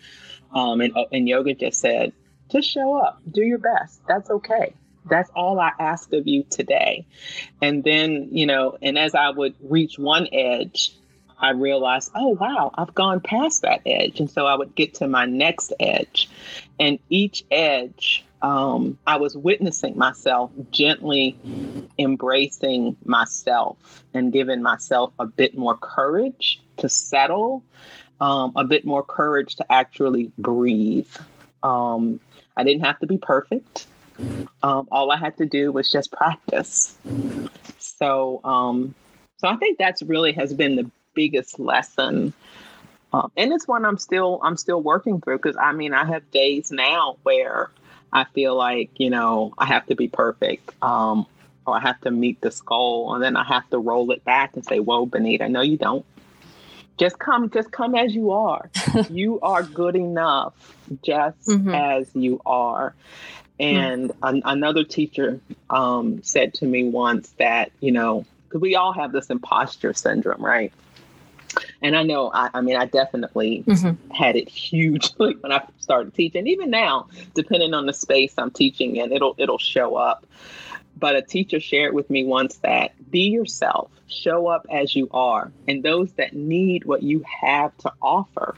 Um, 0.53 0.81
and, 0.81 0.97
and 1.13 1.29
yoga 1.29 1.55
just 1.55 1.79
said, 1.79 2.13
just 2.51 2.69
show 2.69 2.97
up, 2.97 3.21
do 3.31 3.43
your 3.43 3.59
best. 3.59 4.01
That's 4.09 4.31
okay. 4.31 4.73
That's 5.09 5.31
all 5.35 5.59
I 5.59 5.73
ask 5.79 6.13
of 6.13 6.27
you 6.27 6.45
today. 6.45 7.07
And 7.63 7.83
then, 7.85 8.29
you 8.31 8.47
know, 8.47 8.77
and 8.83 8.99
as 8.99 9.15
I 9.15 9.31
would 9.31 9.55
reach 9.63 9.99
one 9.99 10.29
edge, 10.33 10.93
I 11.39 11.51
realized, 11.51 12.11
oh, 12.15 12.29
wow, 12.29 12.71
I've 12.75 12.95
gone 12.95 13.21
past 13.21 13.63
that 13.63 13.81
edge. 13.87 14.21
And 14.21 14.31
so 14.31 14.47
I 14.47 14.55
would 14.55 14.75
get 14.75 14.95
to 14.95 15.09
my 15.09 15.25
next 15.25 15.73
edge. 15.81 16.29
And 16.79 16.99
each 17.09 17.45
edge, 17.51 18.25
um, 18.43 18.99
I 19.07 19.17
was 19.17 19.37
witnessing 19.37 19.97
myself 19.97 20.51
gently 20.71 21.39
embracing 21.99 22.97
myself 23.05 24.05
and 24.15 24.33
giving 24.33 24.63
myself 24.63 25.13
a 25.19 25.27
bit 25.27 25.57
more 25.57 25.77
courage 25.77 26.61
to 26.79 26.89
settle, 26.89 27.63
um, 28.21 28.53
a 28.57 28.65
bit 28.65 28.85
more 28.85 29.03
courage 29.03 29.57
to 29.57 29.73
actually 29.73 30.31
breathe. 30.39 31.09
Um, 31.63 32.21
I 32.57 32.65
didn't 32.65 32.85
have 32.85 32.99
to 33.01 33.07
be 33.07 33.19
perfect. 33.19 33.87
Um, 34.63 34.89
all 34.91 35.11
I 35.11 35.17
had 35.17 35.37
to 35.39 35.47
do 35.47 35.73
was 35.73 35.91
just 35.91 36.13
practice. 36.13 36.97
So, 37.79 38.41
um, 38.45 38.95
so 39.39 39.49
I 39.49 39.57
think 39.57 39.79
that's 39.79 40.03
really 40.03 40.33
has 40.33 40.53
been 40.53 40.77
the 40.77 40.91
biggest 41.15 41.59
lesson. 41.59 42.33
Um, 43.13 43.33
and 43.37 43.53
it's 43.53 43.67
one 43.67 43.85
I'm 43.85 43.99
still 43.99 44.41
I'm 44.43 44.57
still 44.57 44.81
working 44.81 45.21
through 45.21 45.39
because 45.39 45.57
I 45.57 45.73
mean 45.73 45.95
I 45.95 46.05
have 46.05 46.31
days 46.31 46.71
now 46.71 47.17
where 47.23 47.71
I 48.13 48.25
feel 48.25 48.55
like 48.55 48.91
you 48.99 49.11
know 49.11 49.53
I 49.59 49.67
have 49.67 49.87
to 49.87 49.97
be 49.97 50.09
perfect 50.09 50.71
um, 50.83 51.27
or 51.67 51.77
I 51.77 51.81
have 51.81 52.01
to 52.03 52.11
meet 52.11 52.41
this 52.41 52.61
goal 52.61 53.15
and 53.15 53.23
then 53.23 53.37
I 53.37 53.45
have 53.45 53.69
to 53.71 53.79
roll 53.79 54.11
it 54.13 54.25
back 54.25 54.55
and 54.55 54.65
say, 54.65 54.79
"Whoa, 54.79 55.07
Benita, 55.07 55.49
no, 55.49 55.61
you 55.61 55.77
don't. 55.77 56.05
Just 56.99 57.19
come, 57.19 57.49
just 57.49 57.73
come 57.73 57.95
as 57.95 58.15
you 58.15 58.31
are. 58.33 58.71
you 59.11 59.41
are 59.41 59.63
good 59.63 59.97
enough, 59.97 60.55
just 61.03 61.49
mm-hmm. 61.49 61.75
as 61.75 62.09
you 62.15 62.41
are." 62.47 62.95
And 63.61 64.09
mm-hmm. 64.11 64.25
an- 64.25 64.43
another 64.45 64.83
teacher 64.83 65.39
um, 65.69 66.23
said 66.23 66.55
to 66.55 66.67
me 66.67 66.89
once 66.89 67.35
that 67.39 67.71
you 67.81 67.93
know 67.93 68.25
because 68.49 68.61
we 68.61 68.75
all 68.75 68.93
have 68.93 69.13
this 69.13 69.31
imposter 69.31 69.93
syndrome, 69.93 70.45
right? 70.45 70.73
And 71.83 71.97
I 71.97 72.03
know, 72.03 72.31
I, 72.33 72.51
I 72.55 72.61
mean, 72.61 72.77
I 72.77 72.87
definitely 72.87 73.65
mm-hmm. 73.67 74.13
had 74.13 74.37
it 74.37 74.49
hugely 74.49 75.35
when 75.41 75.53
I 75.53 75.65
started 75.79 76.15
teaching. 76.15 76.47
Even 76.47 76.71
now, 76.71 77.09
depending 77.35 77.75
on 77.75 77.87
the 77.87 77.93
space 77.93 78.35
I'm 78.39 78.51
teaching 78.51 78.97
in, 78.97 79.13
it'll 79.13 79.35
it'll 79.39 79.59
show 79.59 79.97
up. 79.97 80.27
But 80.99 81.17
a 81.17 81.23
teacher 81.23 81.61
shared 81.61 81.95
with 81.95 82.11
me 82.11 82.25
once 82.25 82.57
that 82.59 82.93
be 83.11 83.29
yourself, 83.31 83.91
show 84.09 84.49
up 84.49 84.67
as 84.71 84.95
you 84.95 85.09
are, 85.13 85.51
and 85.67 85.83
those 85.83 86.13
that 86.13 86.35
need 86.35 86.85
what 86.85 87.03
you 87.03 87.25
have 87.41 87.77
to 87.79 87.93
offer 88.03 88.55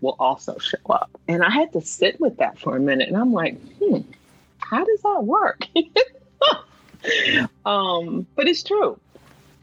will 0.00 0.16
also 0.18 0.58
show 0.58 0.78
up. 0.90 1.10
And 1.26 1.42
I 1.42 1.50
had 1.50 1.72
to 1.72 1.80
sit 1.80 2.20
with 2.20 2.36
that 2.36 2.58
for 2.58 2.76
a 2.76 2.80
minute, 2.80 3.08
and 3.08 3.16
I'm 3.16 3.32
like, 3.32 3.58
hmm, 3.78 4.00
how 4.68 4.84
does 4.84 5.02
that 5.02 5.24
work? 5.24 5.66
um, 7.66 8.26
but 8.34 8.48
it's 8.48 8.62
true. 8.62 8.98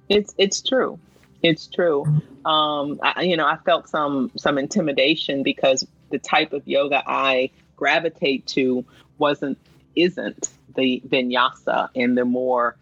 It's 0.10 0.34
it's 0.38 0.62
true. 0.62 1.00
It's 1.42 1.68
true. 1.68 2.06
Um, 2.46 3.00
I, 3.04 3.24
you 3.24 3.38
know, 3.38 3.46
I 3.46 3.58
felt 3.58 3.90
some 3.90 4.32
some 4.38 4.58
intimidation 4.58 5.44
because 5.44 5.86
the 6.10 6.20
type 6.20 6.54
of 6.54 6.68
yoga 6.68 7.04
I 7.06 7.50
gravitate 7.76 8.46
to 8.48 8.86
wasn't 9.18 9.58
isn't 9.96 10.50
the 10.76 11.02
vinyasa 11.08 11.90
and 11.96 12.18
the 12.18 12.26
more 12.26 12.76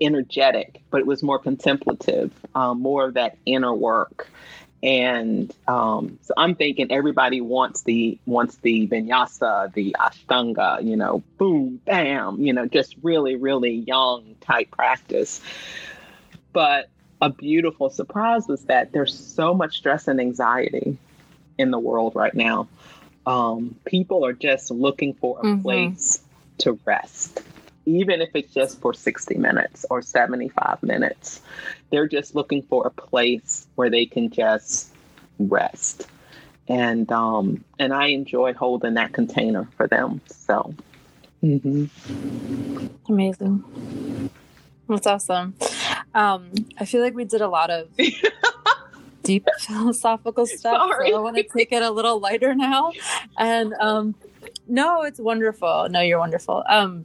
energetic, 0.00 0.82
but 0.90 1.00
it 1.00 1.06
was 1.06 1.22
more 1.22 1.38
contemplative, 1.38 2.32
um, 2.54 2.80
more 2.80 3.04
of 3.06 3.14
that 3.14 3.36
inner 3.46 3.74
work. 3.74 4.28
And 4.82 5.54
um, 5.68 6.18
so 6.22 6.32
I'm 6.36 6.54
thinking 6.54 6.90
everybody 6.90 7.40
wants 7.40 7.82
the 7.82 8.18
wants 8.24 8.56
the 8.56 8.88
vinyasa, 8.88 9.72
the 9.74 9.94
ashtanga, 9.98 10.82
you 10.82 10.96
know, 10.96 11.22
boom, 11.36 11.80
bam, 11.84 12.40
you 12.40 12.52
know, 12.52 12.66
just 12.66 12.96
really, 13.02 13.36
really 13.36 13.72
yang 13.86 14.36
type 14.40 14.70
practice. 14.70 15.42
But 16.52 16.88
a 17.20 17.28
beautiful 17.28 17.90
surprise 17.90 18.48
was 18.48 18.64
that 18.64 18.92
there's 18.92 19.14
so 19.14 19.52
much 19.52 19.76
stress 19.76 20.08
and 20.08 20.20
anxiety 20.20 20.96
in 21.58 21.70
the 21.70 21.78
world 21.78 22.14
right 22.14 22.34
now. 22.34 22.68
Um, 23.26 23.76
people 23.84 24.24
are 24.24 24.32
just 24.32 24.70
looking 24.70 25.12
for 25.14 25.38
a 25.40 25.42
mm-hmm. 25.42 25.62
place 25.62 26.20
to 26.58 26.78
rest, 26.86 27.42
even 27.86 28.20
if 28.20 28.30
it's 28.34 28.52
just 28.52 28.80
for 28.80 28.92
60 28.94 29.36
minutes 29.36 29.84
or 29.90 30.02
75 30.02 30.82
minutes. 30.82 31.40
They're 31.90 32.08
just 32.08 32.34
looking 32.34 32.62
for 32.62 32.86
a 32.86 32.90
place 32.90 33.66
where 33.74 33.90
they 33.90 34.06
can 34.06 34.30
just 34.30 34.92
rest. 35.38 36.06
And 36.68 37.10
um, 37.10 37.64
and 37.78 37.92
I 37.92 38.08
enjoy 38.08 38.52
holding 38.52 38.94
that 38.94 39.12
container 39.12 39.68
for 39.76 39.88
them. 39.88 40.20
So, 40.26 40.72
mm-hmm. 41.42 42.86
amazing. 43.08 44.30
That's 44.88 45.06
awesome. 45.06 45.54
Um, 46.14 46.50
I 46.78 46.84
feel 46.84 47.00
like 47.00 47.14
we 47.14 47.24
did 47.24 47.40
a 47.40 47.48
lot 47.48 47.70
of 47.70 47.88
deep 49.22 49.46
philosophical 49.60 50.46
stuff. 50.46 50.92
So 50.92 51.16
I 51.16 51.20
want 51.20 51.36
to 51.36 51.42
take 51.42 51.72
it 51.72 51.82
a 51.82 51.90
little 51.90 52.18
lighter 52.18 52.54
now. 52.54 52.92
And 53.38 53.72
um, 53.74 54.14
no, 54.66 55.02
it's 55.02 55.18
wonderful. 55.20 55.88
No, 55.90 56.00
you're 56.00 56.18
wonderful. 56.18 56.64
Um, 56.68 57.04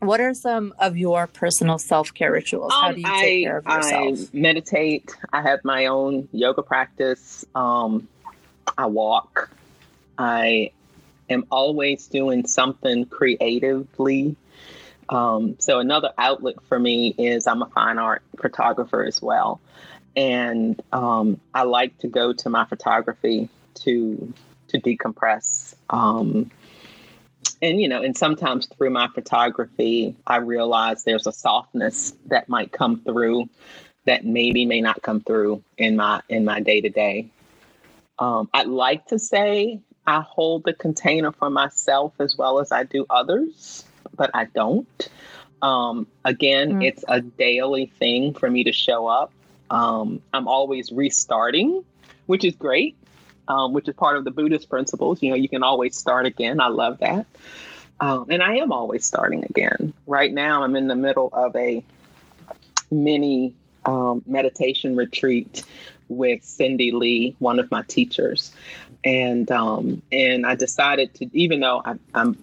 what 0.00 0.20
are 0.20 0.34
some 0.34 0.74
of 0.78 0.96
your 0.96 1.26
personal 1.26 1.78
self 1.78 2.12
care 2.14 2.32
rituals? 2.32 2.72
How 2.72 2.88
um, 2.88 2.94
do 2.94 3.00
you 3.00 3.06
take 3.06 3.46
I, 3.46 3.48
care 3.48 3.58
of 3.58 3.66
yourself? 3.66 4.18
I 4.34 4.36
meditate. 4.36 5.10
I 5.32 5.42
have 5.42 5.64
my 5.64 5.86
own 5.86 6.28
yoga 6.32 6.62
practice. 6.62 7.44
Um, 7.54 8.08
I 8.76 8.86
walk. 8.86 9.50
I 10.16 10.72
am 11.28 11.46
always 11.50 12.06
doing 12.06 12.46
something 12.46 13.06
creatively 13.06 14.36
um, 15.08 15.56
so 15.58 15.78
another 15.78 16.12
outlet 16.18 16.56
for 16.68 16.78
me 16.78 17.14
is 17.16 17.46
I'm 17.46 17.62
a 17.62 17.66
fine 17.66 17.98
art 17.98 18.22
photographer 18.40 19.04
as 19.04 19.22
well, 19.22 19.60
and 20.14 20.80
um, 20.92 21.40
I 21.54 21.62
like 21.62 21.96
to 21.98 22.08
go 22.08 22.32
to 22.32 22.50
my 22.50 22.66
photography 22.66 23.48
to 23.82 24.32
to 24.68 24.78
decompress. 24.78 25.74
Um, 25.88 26.50
and 27.62 27.80
you 27.80 27.88
know, 27.88 28.02
and 28.02 28.16
sometimes 28.16 28.66
through 28.66 28.90
my 28.90 29.08
photography, 29.08 30.16
I 30.26 30.36
realize 30.36 31.04
there's 31.04 31.26
a 31.26 31.32
softness 31.32 32.14
that 32.26 32.48
might 32.48 32.72
come 32.72 33.00
through 33.00 33.48
that 34.04 34.24
maybe 34.24 34.64
may 34.64 34.80
not 34.80 35.02
come 35.02 35.20
through 35.20 35.62
in 35.76 35.96
my 35.96 36.20
in 36.28 36.44
my 36.44 36.60
day 36.60 36.80
to 36.80 36.88
day. 36.88 37.30
I'd 38.52 38.66
like 38.66 39.06
to 39.06 39.18
say 39.18 39.80
I 40.06 40.20
hold 40.20 40.64
the 40.64 40.72
container 40.72 41.30
for 41.30 41.50
myself 41.50 42.14
as 42.18 42.36
well 42.36 42.58
as 42.58 42.72
I 42.72 42.82
do 42.84 43.06
others 43.10 43.84
but 44.18 44.30
I 44.34 44.44
don't. 44.46 45.08
Um, 45.62 46.06
again, 46.24 46.74
mm. 46.74 46.84
it's 46.84 47.04
a 47.08 47.20
daily 47.22 47.86
thing 47.98 48.34
for 48.34 48.50
me 48.50 48.64
to 48.64 48.72
show 48.72 49.06
up. 49.06 49.32
Um, 49.70 50.20
I'm 50.34 50.48
always 50.48 50.92
restarting, 50.92 51.84
which 52.26 52.44
is 52.44 52.54
great, 52.54 52.96
um, 53.48 53.72
which 53.72 53.88
is 53.88 53.94
part 53.94 54.16
of 54.16 54.24
the 54.24 54.30
Buddhist 54.30 54.68
principles. 54.68 55.22
You 55.22 55.30
know, 55.30 55.36
you 55.36 55.48
can 55.48 55.62
always 55.62 55.96
start 55.96 56.26
again. 56.26 56.60
I 56.60 56.68
love 56.68 56.98
that. 56.98 57.26
Um, 58.00 58.26
and 58.30 58.42
I 58.42 58.56
am 58.56 58.70
always 58.70 59.04
starting 59.04 59.44
again. 59.44 59.92
Right 60.06 60.32
now, 60.32 60.62
I'm 60.62 60.76
in 60.76 60.86
the 60.86 60.94
middle 60.94 61.30
of 61.32 61.56
a 61.56 61.82
mini 62.90 63.54
um, 63.84 64.22
meditation 64.26 64.94
retreat 64.94 65.64
with 66.08 66.42
Cyndi 66.42 66.92
Lee, 66.92 67.34
one 67.38 67.58
of 67.58 67.70
my 67.70 67.82
teachers, 67.82 68.52
and 69.04 69.50
um, 69.50 70.00
and 70.12 70.46
I 70.46 70.54
decided 70.54 71.12
to, 71.14 71.28
even 71.32 71.60
though 71.60 71.82
I, 71.84 71.96
I'm 72.14 72.36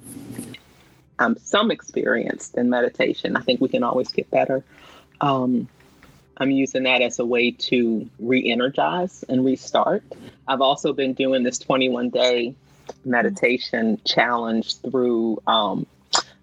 um, 1.19 1.37
some 1.37 1.71
experienced 1.71 2.55
in 2.55 2.69
meditation. 2.69 3.35
I 3.35 3.41
think 3.41 3.61
we 3.61 3.69
can 3.69 3.83
always 3.83 4.09
get 4.09 4.29
better. 4.29 4.63
Um, 5.21 5.67
I'm 6.38 6.51
using 6.51 6.83
that 6.83 7.01
as 7.01 7.19
a 7.19 7.25
way 7.25 7.51
to 7.51 8.09
re 8.19 8.51
energize 8.51 9.23
and 9.29 9.45
restart. 9.45 10.03
I've 10.47 10.61
also 10.61 10.93
been 10.93 11.13
doing 11.13 11.43
this 11.43 11.57
21 11.59 12.09
day 12.09 12.55
meditation 13.03 13.99
challenge 14.05 14.79
through 14.81 15.41
um, 15.47 15.86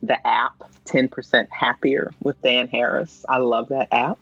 the 0.03 0.27
app 0.27 0.55
10% 0.87 1.49
Happier 1.51 2.13
with 2.23 2.41
Dan 2.43 2.69
Harris. 2.69 3.25
I 3.29 3.39
love 3.39 3.69
that 3.69 3.89
app. 3.93 4.19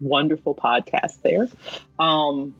Wonderful 0.00 0.54
podcast 0.54 1.22
there. 1.22 1.48
Um, 1.98 2.54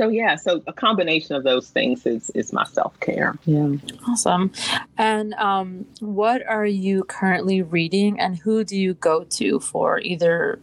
so 0.00 0.08
yeah, 0.08 0.36
so 0.36 0.62
a 0.66 0.72
combination 0.72 1.36
of 1.36 1.44
those 1.44 1.68
things 1.68 2.06
is 2.06 2.30
is 2.30 2.54
my 2.54 2.64
self 2.64 2.98
care. 3.00 3.36
Yeah. 3.44 3.74
Awesome. 4.08 4.50
And 4.96 5.34
um, 5.34 5.84
what 5.98 6.42
are 6.46 6.64
you 6.64 7.04
currently 7.04 7.60
reading, 7.60 8.18
and 8.18 8.38
who 8.38 8.64
do 8.64 8.78
you 8.78 8.94
go 8.94 9.24
to 9.24 9.60
for 9.60 10.00
either 10.00 10.58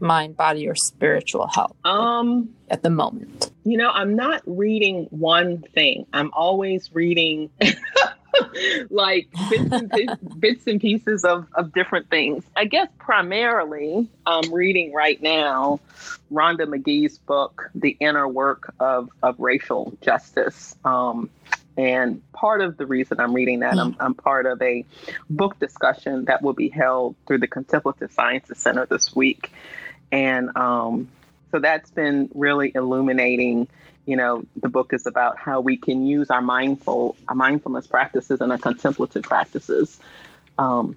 mind, 0.00 0.36
body, 0.36 0.66
or 0.66 0.74
spiritual 0.74 1.46
health? 1.46 1.76
Um, 1.84 2.48
at 2.68 2.82
the 2.82 2.90
moment. 2.90 3.52
You 3.62 3.76
know, 3.76 3.90
I'm 3.90 4.16
not 4.16 4.42
reading 4.44 5.06
one 5.10 5.58
thing. 5.58 6.06
I'm 6.12 6.32
always 6.32 6.92
reading 6.92 7.50
like 8.90 9.28
bits 9.50 9.72
and, 9.72 10.40
bits 10.40 10.66
and 10.66 10.80
pieces 10.80 11.24
of, 11.24 11.46
of 11.54 11.72
different 11.72 12.10
things. 12.10 12.44
I 12.56 12.64
guess 12.64 12.88
primarily 12.98 14.08
I'm 14.26 14.52
reading 14.52 14.92
right 14.92 15.20
now 15.22 15.80
Rhonda 16.32 16.66
Magee's 16.66 17.18
book, 17.18 17.70
The 17.74 17.96
Inner 18.00 18.28
Work 18.28 18.74
of, 18.80 19.08
of 19.22 19.38
Racial 19.38 19.96
Justice. 20.00 20.76
Um, 20.84 21.30
and 21.76 22.20
part 22.32 22.60
of 22.60 22.76
the 22.76 22.86
reason 22.86 23.20
I'm 23.20 23.32
reading 23.32 23.60
that, 23.60 23.78
I'm, 23.78 23.96
I'm 24.00 24.14
part 24.14 24.46
of 24.46 24.60
a 24.60 24.84
book 25.30 25.58
discussion 25.60 26.24
that 26.24 26.42
will 26.42 26.52
be 26.52 26.68
held 26.68 27.14
through 27.26 27.38
the 27.38 27.46
Contemplative 27.46 28.10
Sciences 28.12 28.58
Center 28.58 28.84
this 28.86 29.14
week. 29.14 29.52
And 30.10 30.56
um, 30.56 31.08
so 31.52 31.60
that's 31.60 31.90
been 31.90 32.30
really 32.34 32.72
illuminating 32.74 33.68
you 34.08 34.16
know, 34.16 34.42
the 34.56 34.70
book 34.70 34.94
is 34.94 35.06
about 35.06 35.36
how 35.36 35.60
we 35.60 35.76
can 35.76 36.06
use 36.06 36.30
our 36.30 36.40
mindful, 36.40 37.14
our 37.28 37.34
mindfulness 37.34 37.86
practices 37.86 38.40
and 38.40 38.50
our 38.50 38.56
contemplative 38.56 39.22
practices 39.22 40.00
um, 40.56 40.96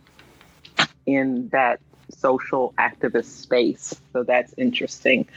in 1.05 1.49
that 1.49 1.81
social 2.09 2.73
activist 2.77 3.25
space. 3.25 3.93
So 4.13 4.23
that's 4.23 4.53
interesting. 4.55 5.27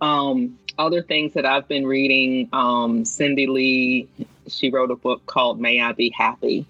Um, 0.00 0.60
other 0.78 1.02
things 1.02 1.34
that 1.34 1.44
I've 1.44 1.66
been 1.66 1.88
reading, 1.88 2.50
um, 2.52 3.02
Cyndi 3.02 3.48
Lee, 3.48 4.06
she 4.46 4.70
wrote 4.70 4.92
a 4.92 4.96
book 4.96 5.26
called 5.26 5.58
May 5.58 5.80
I 5.80 5.90
Be 5.90 6.10
Happy. 6.10 6.66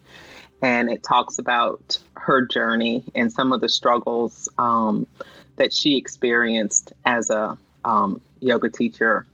And 0.63 0.89
it 0.91 1.03
talks 1.03 1.39
about 1.39 1.99
her 2.15 2.47
journey 2.47 3.05
and 3.15 3.31
some 3.31 3.53
of 3.53 3.61
the 3.61 3.69
struggles 3.69 4.49
um, 4.57 5.07
that 5.57 5.75
she 5.75 5.99
experienced 5.99 6.95
as 7.05 7.29
a 7.29 7.59
um, 7.85 8.23
yoga 8.41 8.71
teacher 8.71 9.27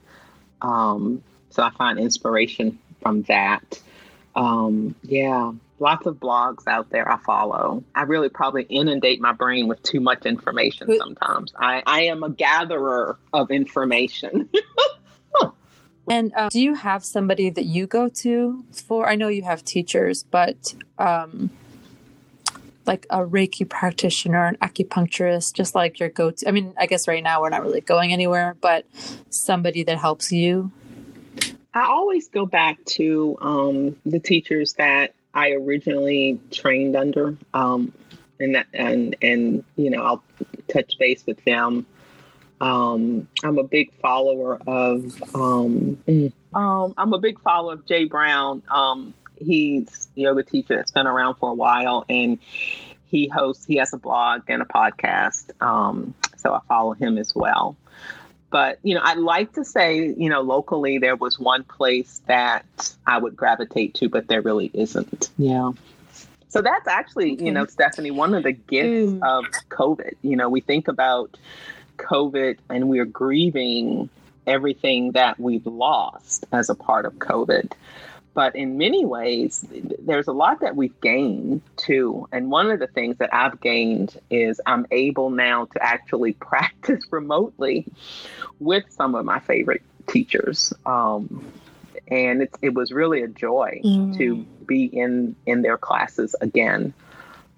um, 0.65 1.23
so 1.51 1.63
I 1.63 1.71
find 1.71 1.99
inspiration 1.99 2.79
from 3.03 3.23
that. 3.25 3.81
Um, 4.35 4.95
yeah, 5.03 5.53
lots 5.79 6.07
of 6.07 6.17
blogs 6.17 6.67
out 6.67 6.91
there 6.91 7.11
I 7.11 7.19
follow. 7.19 7.85
I 7.95 8.03
really 8.03 8.31
probably 8.31 8.63
inundate 8.65 9.21
my 9.21 9.33
brain 9.33 9.69
with 9.69 9.83
too 9.83 10.01
much 10.01 10.25
information 10.25 10.97
sometimes. 10.99 11.53
I, 11.57 11.83
I 11.87 12.05
am 12.05 12.23
a 12.23 12.31
gatherer 12.31 13.19
of 13.33 13.51
information. 13.51 14.49
and 16.11 16.33
um, 16.35 16.49
do 16.49 16.61
you 16.61 16.75
have 16.75 17.05
somebody 17.05 17.51
that 17.51 17.67
you 17.67 17.87
go 17.87 18.09
to 18.09 18.65
for? 18.73 19.07
I 19.07 19.17
know 19.17 19.29
you 19.29 19.43
have 19.43 19.65
teachers, 19.65 20.25
but 20.25 20.75
um, 20.99 21.51
like 22.87 23.07
a 23.11 23.19
Reiki 23.19 23.69
practitioner, 23.69 24.47
an 24.47 24.57
acupuncturist, 24.57 25.55
just 25.55 25.75
like 25.75 25.99
your 25.99 26.09
go 26.09 26.31
to. 26.31 26.49
I 26.49 26.53
mean, 26.53 26.75
I 26.79 26.87
guess 26.87 27.09
right 27.09 27.23
now 27.23 27.41
we're 27.41 27.51
not 27.51 27.63
really 27.63 27.81
going 27.81 28.13
anywhere, 28.13 28.57
but 28.61 28.87
somebody 29.31 29.83
that 29.85 29.99
helps 29.99 30.33
you. 30.33 30.71
I 31.75 31.87
always 31.87 32.29
go 32.29 32.47
back 32.47 32.85
to 32.85 33.37
um, 33.41 33.97
the 34.07 34.21
teachers 34.21 34.75
that 34.75 35.15
I 35.35 35.51
originally 35.53 36.39
trained 36.53 36.95
under, 36.95 37.37
um, 37.53 37.93
and 38.39 38.55
that, 38.55 38.67
and 38.73 39.17
and 39.21 39.65
you 39.77 39.91
know 39.91 40.03
I'll 40.03 40.25
touch 40.69 40.97
base 40.99 41.25
with 41.27 41.43
them. 41.45 41.87
Um, 42.61 43.27
I'm 43.43 43.59
a 43.59 43.65
big 43.65 43.93
follower 44.01 44.61
of 44.67 45.21
um, 45.35 45.99
mm, 46.07 46.33
um, 46.55 46.95
I'm 46.97 47.13
a 47.13 47.19
big 47.19 47.41
follower 47.41 47.75
of 47.75 47.87
J. 47.87 48.05
Brown. 48.05 48.63
He's 49.37 50.09
a 50.17 50.21
yoga 50.21 50.43
teacher 50.43 50.77
that's 50.77 50.91
been 50.91 51.07
around 51.07 51.37
for 51.37 51.51
a 51.51 51.55
while 51.55 52.05
and 52.09 52.39
he 53.07 53.29
hosts 53.29 53.65
he 53.65 53.77
has 53.77 53.93
a 53.93 53.97
blog 53.97 54.43
and 54.49 54.61
a 54.61 54.65
podcast 54.65 55.51
um, 55.63 56.15
so 56.37 56.53
i 56.53 56.61
follow 56.69 56.93
him 56.93 57.17
as 57.17 57.35
well. 57.35 57.77
But 58.51 58.79
you 58.83 58.95
know 58.95 59.01
i'd 59.05 59.19
like 59.19 59.53
to 59.55 59.65
say 59.65 60.15
you 60.17 60.29
know 60.29 60.41
locally 60.41 60.99
there 60.99 61.17
was 61.17 61.39
one 61.39 61.65
place 61.65 62.23
that 62.27 62.95
i 63.07 63.19
would 63.19 63.37
gravitate 63.37 63.95
to 63.95 64.09
but 64.09 64.29
there 64.29 64.43
really 64.43 64.71
isn't. 64.75 65.31
Yeah. 65.39 65.73
So 66.49 66.63
that's 66.63 66.87
actually 66.87 67.33
okay. 67.33 67.47
you 67.47 67.53
know 67.53 67.67
stephanie 67.67 68.11
one 68.11 68.35
of 68.35 68.43
the 68.43 68.53
gifts 68.53 69.13
mm. 69.13 69.23
of 69.23 69.45
covid. 69.69 70.15
You 70.23 70.37
know 70.37 70.49
we 70.49 70.61
think 70.61 70.89
about 70.89 71.37
covid 71.99 72.59
and 72.69 72.89
we're 72.89 73.05
grieving 73.05 74.09
everything 74.47 75.13
that 75.13 75.39
we've 75.41 75.67
lost 75.67 76.45
as 76.53 76.69
a 76.69 76.75
part 76.75 77.07
of 77.07 77.15
covid 77.15 77.73
but 78.35 78.57
in 78.57 78.77
many 78.79 79.05
ways, 79.05 79.65
there's 80.01 80.27
a 80.27 80.33
lot 80.33 80.61
that 80.61 80.75
we've 80.75 81.01
gained 81.01 81.63
too. 81.77 82.29
And 82.33 82.51
one 82.51 82.69
of 82.69 82.81
the 82.81 82.89
things 82.89 83.19
that 83.19 83.33
I've 83.33 83.61
gained 83.61 84.21
is 84.29 84.61
I'm 84.67 84.87
able 84.91 85.31
now 85.31 85.67
to 85.67 85.83
actually 85.83 86.33
practice 86.51 87.05
remotely 87.11 87.87
with 88.59 88.85
some 88.91 89.15
of 89.15 89.25
my 89.25 89.39
favorite 89.39 89.83
teachers. 90.09 90.73
Um, 90.85 91.45
and 92.09 92.43
it, 92.43 92.55
it 92.61 92.75
was 92.75 92.91
really 92.91 93.23
a 93.23 93.29
joy 93.29 93.81
mm. 93.85 94.19
to 94.19 94.45
be 94.67 94.85
in 94.85 95.37
in 95.47 95.63
their 95.63 95.79
classes 95.79 96.35
again. 96.41 96.93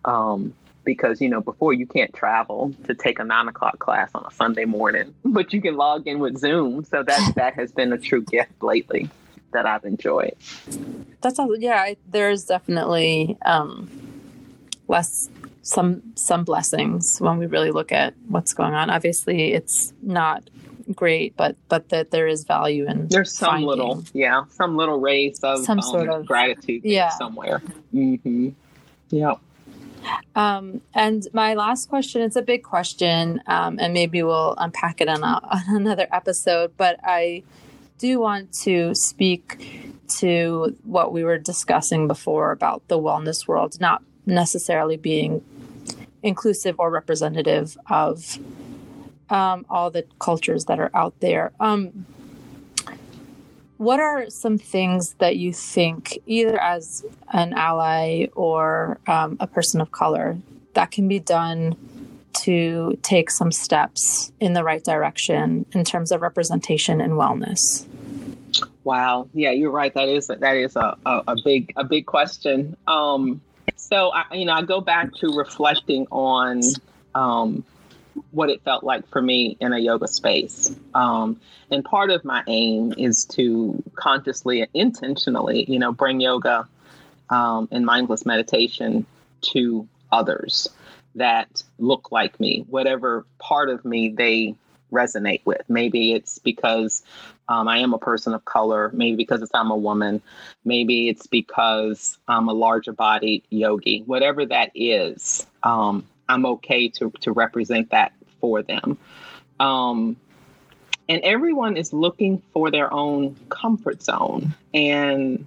Um, 0.04 0.54
because 0.84 1.20
you 1.20 1.28
know 1.28 1.40
before 1.40 1.72
you 1.72 1.84
can't 1.84 2.14
travel 2.14 2.72
to 2.84 2.94
take 2.94 3.18
a 3.18 3.24
nine 3.24 3.48
o'clock 3.48 3.80
class 3.80 4.08
on 4.14 4.24
a 4.24 4.30
Sunday 4.30 4.66
morning, 4.66 5.14
but 5.24 5.52
you 5.52 5.60
can 5.60 5.76
log 5.76 6.06
in 6.06 6.20
with 6.20 6.38
Zoom. 6.38 6.84
So 6.84 7.02
that 7.02 7.32
that 7.36 7.54
has 7.54 7.72
been 7.72 7.92
a 7.92 7.98
true 7.98 8.22
gift 8.22 8.62
lately 8.62 9.10
that 9.56 9.64
I've 9.64 9.84
enjoyed. 9.84 10.36
That's 11.22 11.38
all. 11.38 11.56
Yeah, 11.58 11.94
there's 12.10 12.44
definitely 12.44 13.38
um, 13.42 13.90
less 14.86 15.30
some 15.62 16.02
some 16.14 16.44
blessings 16.44 17.18
when 17.20 17.38
we 17.38 17.46
really 17.46 17.70
look 17.70 17.90
at 17.90 18.12
what's 18.28 18.52
going 18.52 18.74
on. 18.74 18.90
Obviously, 18.90 19.54
it's 19.54 19.94
not 20.02 20.44
great, 20.94 21.34
but 21.38 21.56
but 21.68 21.88
that 21.88 22.10
there 22.10 22.26
is 22.26 22.44
value 22.44 22.86
in 22.86 23.08
there's 23.08 23.32
some 23.32 23.48
finding, 23.48 23.66
little 23.66 24.04
yeah 24.12 24.44
some 24.50 24.76
little 24.76 25.00
rays 25.00 25.40
of 25.42 25.64
some 25.64 25.78
um, 25.78 25.82
sort 25.82 26.08
of 26.10 26.26
gratitude 26.26 26.82
yeah 26.84 27.08
somewhere. 27.08 27.62
Mm-hmm. 27.94 28.50
Yep. 29.10 29.40
Um, 30.36 30.82
and 30.94 31.26
my 31.32 31.54
last 31.54 31.88
question, 31.88 32.20
it's 32.20 32.36
a 32.36 32.42
big 32.42 32.62
question, 32.62 33.42
um, 33.46 33.78
and 33.80 33.94
maybe 33.94 34.22
we'll 34.22 34.54
unpack 34.58 35.00
it 35.00 35.08
on, 35.08 35.24
a, 35.24 35.26
on 35.42 35.62
another 35.76 36.06
episode. 36.12 36.76
But 36.76 37.00
I 37.02 37.42
do 37.98 38.20
want 38.20 38.52
to 38.52 38.94
speak 38.94 40.02
to 40.18 40.76
what 40.84 41.12
we 41.12 41.24
were 41.24 41.38
discussing 41.38 42.06
before 42.06 42.52
about 42.52 42.86
the 42.88 42.98
wellness 42.98 43.48
world 43.48 43.80
not 43.80 44.02
necessarily 44.24 44.96
being 44.96 45.42
inclusive 46.22 46.74
or 46.78 46.90
representative 46.90 47.76
of 47.88 48.38
um, 49.30 49.66
all 49.70 49.90
the 49.90 50.04
cultures 50.18 50.66
that 50.66 50.78
are 50.78 50.90
out 50.94 51.18
there. 51.20 51.52
Um, 51.60 52.06
what 53.76 54.00
are 54.00 54.30
some 54.30 54.56
things 54.58 55.14
that 55.18 55.36
you 55.36 55.52
think, 55.52 56.18
either 56.26 56.58
as 56.60 57.04
an 57.32 57.52
ally 57.52 58.26
or 58.34 58.98
um, 59.06 59.36
a 59.38 59.46
person 59.46 59.80
of 59.80 59.90
color, 59.90 60.38
that 60.74 60.90
can 60.90 61.08
be 61.08 61.18
done 61.18 61.76
to 62.42 62.98
take 63.02 63.30
some 63.30 63.52
steps 63.52 64.32
in 64.40 64.52
the 64.52 64.64
right 64.64 64.84
direction 64.84 65.66
in 65.72 65.84
terms 65.84 66.12
of 66.12 66.22
representation 66.22 67.00
and 67.00 67.12
wellness? 67.14 67.86
Wow. 68.84 69.28
Yeah, 69.34 69.50
you're 69.50 69.70
right. 69.70 69.92
That 69.94 70.08
is 70.08 70.28
that 70.28 70.56
is 70.56 70.76
a, 70.76 70.96
a, 71.04 71.22
a 71.28 71.36
big 71.44 71.72
a 71.76 71.84
big 71.84 72.06
question. 72.06 72.76
Um, 72.86 73.40
so 73.74 74.12
I, 74.12 74.24
you 74.32 74.44
know, 74.44 74.52
I 74.52 74.62
go 74.62 74.80
back 74.80 75.12
to 75.16 75.36
reflecting 75.36 76.06
on 76.10 76.62
um, 77.14 77.64
what 78.30 78.48
it 78.48 78.62
felt 78.62 78.84
like 78.84 79.06
for 79.08 79.20
me 79.20 79.56
in 79.60 79.72
a 79.72 79.78
yoga 79.78 80.08
space. 80.08 80.74
Um, 80.94 81.40
and 81.70 81.84
part 81.84 82.10
of 82.10 82.24
my 82.24 82.42
aim 82.46 82.94
is 82.96 83.24
to 83.26 83.82
consciously 83.96 84.60
and 84.60 84.70
intentionally, 84.72 85.64
you 85.64 85.78
know, 85.78 85.92
bring 85.92 86.20
yoga 86.20 86.68
um, 87.30 87.68
and 87.72 87.84
mindless 87.84 88.24
meditation 88.24 89.04
to 89.52 89.86
others 90.12 90.68
that 91.16 91.62
look 91.78 92.12
like 92.12 92.38
me, 92.38 92.64
whatever 92.68 93.26
part 93.38 93.68
of 93.68 93.84
me 93.84 94.08
they 94.08 94.54
resonate 94.92 95.40
with. 95.44 95.62
Maybe 95.68 96.12
it's 96.12 96.38
because 96.38 97.02
um, 97.48 97.68
I 97.68 97.78
am 97.78 97.92
a 97.92 97.98
person 97.98 98.34
of 98.34 98.44
color, 98.44 98.90
maybe 98.92 99.16
because 99.16 99.42
it's, 99.42 99.50
I'm 99.54 99.70
a 99.70 99.76
woman, 99.76 100.22
maybe 100.64 101.08
it's 101.08 101.26
because 101.26 102.18
I'm 102.28 102.48
a 102.48 102.52
larger 102.52 102.92
bodied 102.92 103.44
yogi, 103.50 104.02
whatever 104.06 104.46
that 104.46 104.70
is, 104.74 105.46
um, 105.62 106.06
I'm 106.28 106.46
okay 106.46 106.88
to, 106.90 107.12
to 107.20 107.32
represent 107.32 107.90
that 107.90 108.12
for 108.40 108.62
them. 108.62 108.98
Um, 109.60 110.16
and 111.08 111.22
everyone 111.22 111.76
is 111.76 111.92
looking 111.92 112.42
for 112.52 112.70
their 112.70 112.92
own 112.92 113.36
comfort 113.48 114.02
zone. 114.02 114.54
And 114.74 115.46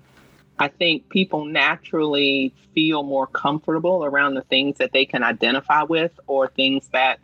I 0.60 0.68
think 0.68 1.08
people 1.10 1.46
naturally 1.46 2.54
feel 2.76 3.02
more 3.04 3.26
comfortable 3.28 4.04
around 4.04 4.34
the 4.34 4.42
things 4.42 4.78
that 4.78 4.92
they 4.92 5.06
can 5.06 5.24
identify 5.24 5.84
with 5.84 6.20
or 6.28 6.50
things 6.50 6.90
that 6.90 7.20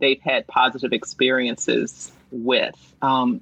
they've 0.00 0.20
had 0.20 0.46
positive 0.48 0.92
experiences 0.92 2.10
with. 2.32 2.74
Um, 3.00 3.40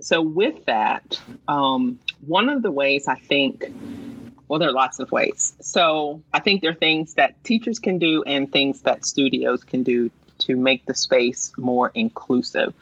so, 0.00 0.20
with 0.20 0.66
that, 0.66 1.18
um, 1.48 1.98
one 2.26 2.50
of 2.50 2.62
the 2.62 2.70
ways 2.70 3.08
I 3.08 3.14
think, 3.14 3.64
well, 4.46 4.58
there 4.58 4.68
are 4.68 4.72
lots 4.72 4.98
of 4.98 5.10
ways. 5.10 5.54
So, 5.62 6.22
I 6.34 6.40
think 6.40 6.60
there 6.60 6.72
are 6.72 6.74
things 6.74 7.14
that 7.14 7.42
teachers 7.44 7.78
can 7.78 7.98
do 7.98 8.22
and 8.24 8.52
things 8.52 8.82
that 8.82 9.06
studios 9.06 9.64
can 9.64 9.82
do 9.82 10.10
to 10.40 10.54
make 10.54 10.84
the 10.84 10.94
space 10.94 11.50
more 11.56 11.90
inclusive. 11.94 12.74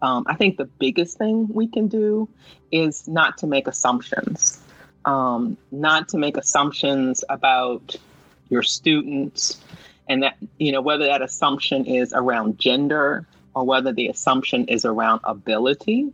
Um, 0.00 0.24
I 0.26 0.36
think 0.36 0.56
the 0.56 0.64
biggest 0.64 1.18
thing 1.18 1.48
we 1.52 1.66
can 1.66 1.88
do 1.88 2.30
is 2.72 3.06
not 3.06 3.36
to 3.38 3.46
make 3.46 3.68
assumptions 3.68 4.63
um, 5.04 5.56
not 5.70 6.08
to 6.10 6.18
make 6.18 6.36
assumptions 6.36 7.24
about 7.28 7.96
your 8.48 8.62
students 8.62 9.60
and 10.08 10.22
that 10.22 10.36
you 10.58 10.72
know 10.72 10.80
whether 10.80 11.06
that 11.06 11.22
assumption 11.22 11.84
is 11.86 12.12
around 12.12 12.58
gender 12.58 13.26
or 13.54 13.64
whether 13.64 13.92
the 13.92 14.08
assumption 14.08 14.66
is 14.66 14.84
around 14.84 15.20
ability. 15.24 16.12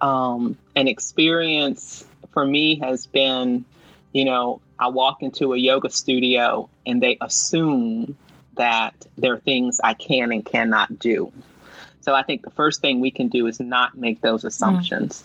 Um, 0.00 0.58
an 0.74 0.88
experience 0.88 2.04
for 2.32 2.46
me 2.46 2.78
has 2.80 3.06
been 3.06 3.64
you 4.12 4.24
know 4.24 4.60
i 4.78 4.88
walk 4.88 5.22
into 5.22 5.54
a 5.54 5.58
yoga 5.58 5.88
studio 5.88 6.68
and 6.84 7.02
they 7.02 7.16
assume 7.20 8.16
that 8.56 8.94
there 9.16 9.34
are 9.34 9.40
things 9.40 9.80
i 9.82 9.94
can 9.94 10.32
and 10.32 10.44
cannot 10.44 10.98
do. 10.98 11.32
So 12.02 12.14
i 12.14 12.22
think 12.22 12.42
the 12.42 12.50
first 12.50 12.80
thing 12.82 13.00
we 13.00 13.10
can 13.10 13.28
do 13.28 13.46
is 13.46 13.58
not 13.58 13.96
make 13.96 14.20
those 14.20 14.44
assumptions 14.44 15.24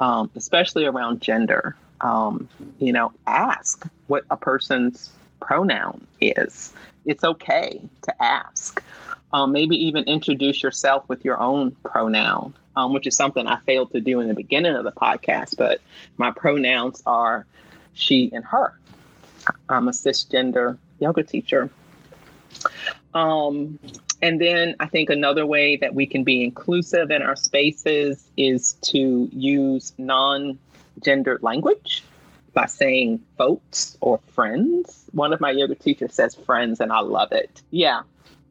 mm. 0.00 0.06
um, 0.06 0.30
especially 0.36 0.84
around 0.84 1.22
gender 1.22 1.76
um, 2.00 2.48
you 2.78 2.92
know, 2.92 3.12
ask 3.26 3.86
what 4.06 4.24
a 4.30 4.36
person's 4.36 5.10
pronoun 5.40 6.06
is. 6.20 6.72
It's 7.04 7.24
okay 7.24 7.80
to 8.02 8.22
ask. 8.22 8.82
Um, 9.32 9.52
maybe 9.52 9.76
even 9.86 10.04
introduce 10.04 10.62
yourself 10.62 11.08
with 11.08 11.24
your 11.24 11.38
own 11.40 11.70
pronoun, 11.84 12.54
um, 12.76 12.92
which 12.92 13.06
is 13.06 13.16
something 13.16 13.46
I 13.46 13.58
failed 13.60 13.92
to 13.92 14.00
do 14.00 14.20
in 14.20 14.28
the 14.28 14.34
beginning 14.34 14.74
of 14.74 14.84
the 14.84 14.92
podcast. 14.92 15.56
But 15.56 15.80
my 16.16 16.30
pronouns 16.30 17.02
are 17.06 17.46
she 17.92 18.30
and 18.32 18.44
her. 18.44 18.78
I'm 19.68 19.88
a 19.88 19.92
cisgender 19.92 20.78
yoga 20.98 21.22
teacher. 21.22 21.70
Um, 23.14 23.78
and 24.22 24.40
then 24.40 24.76
I 24.80 24.86
think 24.86 25.10
another 25.10 25.46
way 25.46 25.76
that 25.76 25.94
we 25.94 26.06
can 26.06 26.24
be 26.24 26.44
inclusive 26.44 27.10
in 27.10 27.22
our 27.22 27.36
spaces 27.36 28.30
is 28.36 28.74
to 28.82 29.28
use 29.32 29.92
non 29.96 30.58
gendered 31.02 31.42
language 31.42 32.04
by 32.52 32.66
saying 32.66 33.20
folks 33.38 33.96
or 34.00 34.18
friends. 34.32 35.04
One 35.12 35.32
of 35.32 35.40
my 35.40 35.50
yoga 35.50 35.74
teachers 35.74 36.14
says 36.14 36.34
friends, 36.34 36.80
and 36.80 36.92
I 36.92 37.00
love 37.00 37.32
it. 37.32 37.62
Yeah. 37.70 38.02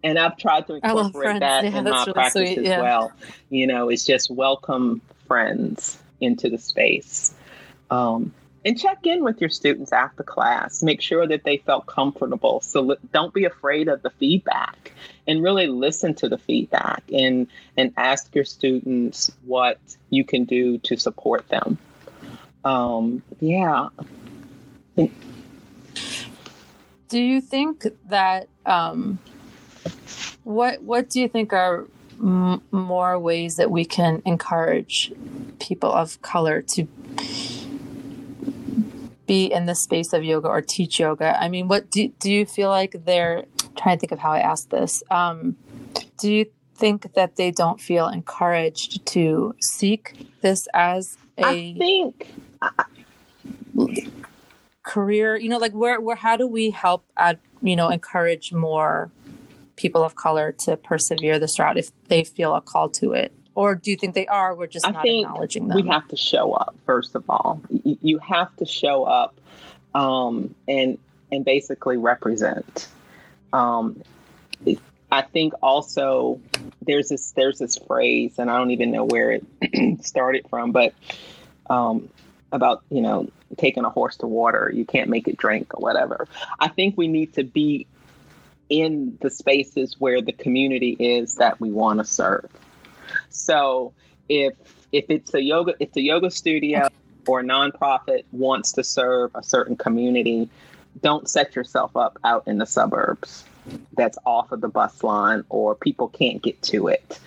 And 0.03 0.17
I've 0.17 0.37
tried 0.37 0.67
to 0.67 0.75
incorporate 0.75 1.41
that 1.41 1.65
yeah, 1.65 1.77
in 1.77 1.83
my 1.83 1.91
really 1.91 2.13
practice 2.13 2.49
sweet, 2.49 2.57
as 2.59 2.65
yeah. 2.65 2.81
well. 2.81 3.11
You 3.49 3.67
know, 3.67 3.89
it's 3.89 4.05
just 4.05 4.31
welcome 4.31 5.01
friends 5.27 5.97
into 6.21 6.49
the 6.49 6.57
space. 6.57 7.33
Um, 7.91 8.33
and 8.65 8.77
check 8.77 9.05
in 9.05 9.23
with 9.23 9.39
your 9.41 9.49
students 9.49 9.91
after 9.91 10.23
class. 10.23 10.83
Make 10.83 11.01
sure 11.01 11.25
that 11.27 11.43
they 11.43 11.57
felt 11.57 11.85
comfortable. 11.85 12.61
So 12.61 12.97
don't 13.13 13.33
be 13.33 13.45
afraid 13.45 13.87
of 13.87 14.01
the 14.01 14.09
feedback 14.09 14.91
and 15.27 15.43
really 15.43 15.67
listen 15.67 16.13
to 16.15 16.29
the 16.29 16.37
feedback 16.37 17.03
and, 17.11 17.47
and 17.77 17.93
ask 17.95 18.33
your 18.35 18.43
students 18.45 19.31
what 19.45 19.79
you 20.09 20.23
can 20.23 20.43
do 20.43 20.77
to 20.79 20.97
support 20.97 21.47
them 21.49 21.77
um, 22.63 23.23
yeah. 23.39 23.89
Do 27.07 27.19
you 27.19 27.41
think 27.41 27.87
that 28.07 28.47
um, 28.65 29.17
what 30.43 30.81
what 30.83 31.09
do 31.09 31.19
you 31.19 31.27
think 31.27 31.53
are 31.53 31.85
m- 32.19 32.61
more 32.71 33.17
ways 33.17 33.55
that 33.55 33.71
we 33.71 33.85
can 33.85 34.21
encourage 34.25 35.11
people 35.59 35.91
of 35.91 36.21
color 36.21 36.61
to 36.61 36.87
be 39.25 39.45
in 39.45 39.65
the 39.65 39.75
space 39.75 40.13
of 40.13 40.23
yoga 40.23 40.47
or 40.47 40.61
teach 40.61 40.99
yoga? 40.99 41.41
I 41.41 41.49
mean, 41.49 41.67
what 41.67 41.89
do 41.89 42.09
do 42.19 42.31
you 42.31 42.45
feel 42.45 42.69
like 42.69 43.05
they're 43.05 43.45
I'm 43.63 43.75
trying 43.75 43.97
to 43.97 43.99
think 43.99 44.11
of 44.11 44.19
how 44.19 44.31
I 44.31 44.39
asked 44.39 44.69
this? 44.69 45.01
Um, 45.09 45.55
do 46.19 46.31
you 46.31 46.45
think 46.75 47.13
that 47.13 47.35
they 47.35 47.51
don't 47.51 47.79
feel 47.79 48.07
encouraged 48.07 49.05
to 49.07 49.55
seek 49.59 50.13
this 50.41 50.67
as 50.73 51.17
a 51.37 51.43
I 51.43 51.75
think 51.77 52.27
career 54.83 55.35
you 55.35 55.49
know 55.49 55.57
like 55.57 55.73
where 55.73 56.01
where 56.01 56.15
how 56.15 56.35
do 56.35 56.47
we 56.47 56.71
help 56.71 57.05
add 57.15 57.37
you 57.61 57.75
know 57.75 57.89
encourage 57.89 58.51
more 58.51 59.11
people 59.79 60.03
of 60.03 60.13
color 60.13 60.51
to 60.51 60.75
persevere 60.75 61.39
this 61.39 61.57
route 61.57 61.77
if 61.77 61.89
they 62.09 62.23
feel 62.23 62.53
a 62.53 62.61
call 62.61 62.89
to 62.89 63.13
it? 63.13 63.31
Or 63.55 63.75
do 63.75 63.91
you 63.91 63.97
think 63.97 64.13
they 64.13 64.27
are 64.27 64.53
we're 64.53 64.67
just 64.67 64.85
I 64.85 64.91
not 64.91 65.07
acknowledging 65.07 65.67
them? 65.67 65.75
we 65.75 65.87
have 65.87 66.07
to 66.09 66.17
show 66.17 66.53
up 66.53 66.75
first 66.85 67.15
of 67.15 67.23
all. 67.29 67.61
You 67.83 68.19
have 68.19 68.55
to 68.57 68.65
show 68.65 69.05
up 69.05 69.35
um, 69.95 70.53
and 70.67 70.97
and 71.31 71.43
basically 71.45 71.97
represent. 71.97 72.87
Um, 73.53 74.03
I 75.11 75.23
think 75.23 75.53
also 75.63 76.39
there's 76.85 77.09
this 77.09 77.31
there's 77.31 77.57
this 77.57 77.77
phrase 77.77 78.37
and 78.37 78.51
I 78.51 78.57
don't 78.57 78.71
even 78.71 78.91
know 78.91 79.05
where 79.05 79.31
it 79.31 80.03
started 80.05 80.45
from 80.49 80.71
but 80.71 80.93
um, 81.69 82.09
about 82.51 82.83
you 82.89 83.01
know 83.01 83.29
taking 83.57 83.85
a 83.85 83.89
horse 83.89 84.17
to 84.17 84.27
water 84.27 84.71
you 84.73 84.85
can't 84.85 85.09
make 85.09 85.27
it 85.27 85.37
drink 85.37 85.73
or 85.73 85.81
whatever. 85.81 86.27
I 86.59 86.67
think 86.67 86.97
we 86.97 87.07
need 87.07 87.33
to 87.33 87.43
be 87.43 87.87
in 88.69 89.17
the 89.21 89.29
spaces 89.29 89.95
where 89.99 90.21
the 90.21 90.31
community 90.31 90.95
is 90.99 91.35
that 91.35 91.59
we 91.59 91.71
want 91.71 91.99
to 91.99 92.05
serve. 92.05 92.49
So 93.29 93.93
if 94.29 94.53
if 94.91 95.05
it's 95.09 95.33
a 95.33 95.41
yoga 95.41 95.73
if 95.79 95.91
the 95.93 96.01
yoga 96.01 96.31
studio 96.31 96.87
or 97.27 97.41
a 97.41 97.43
nonprofit 97.43 98.23
wants 98.31 98.71
to 98.73 98.83
serve 98.83 99.31
a 99.35 99.43
certain 99.43 99.75
community 99.75 100.49
don't 101.01 101.29
set 101.29 101.55
yourself 101.55 101.95
up 101.95 102.17
out 102.23 102.47
in 102.47 102.57
the 102.57 102.65
suburbs 102.65 103.43
that's 103.93 104.17
off 104.25 104.51
of 104.51 104.61
the 104.61 104.67
bus 104.67 105.03
line 105.03 105.43
or 105.49 105.75
people 105.75 106.07
can't 106.07 106.41
get 106.41 106.59
to 106.61 106.87
it 106.87 107.19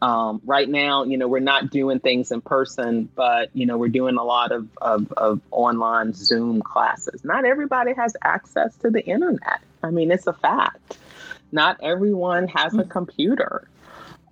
um, 0.00 0.40
right 0.44 0.68
now, 0.68 1.04
you 1.04 1.18
know, 1.18 1.26
we're 1.26 1.40
not 1.40 1.70
doing 1.70 1.98
things 1.98 2.30
in 2.30 2.40
person, 2.40 3.08
but 3.14 3.50
you 3.54 3.66
know, 3.66 3.76
we're 3.76 3.88
doing 3.88 4.16
a 4.16 4.22
lot 4.22 4.52
of, 4.52 4.68
of, 4.80 5.12
of 5.12 5.40
online 5.50 6.14
Zoom 6.14 6.62
classes. 6.62 7.24
Not 7.24 7.44
everybody 7.44 7.94
has 7.94 8.14
access 8.22 8.76
to 8.76 8.90
the 8.90 9.04
internet. 9.04 9.60
I 9.82 9.90
mean, 9.90 10.10
it's 10.10 10.26
a 10.26 10.32
fact. 10.32 10.98
Not 11.50 11.78
everyone 11.82 12.46
has 12.48 12.74
a 12.74 12.84
mm. 12.84 12.90
computer. 12.90 13.68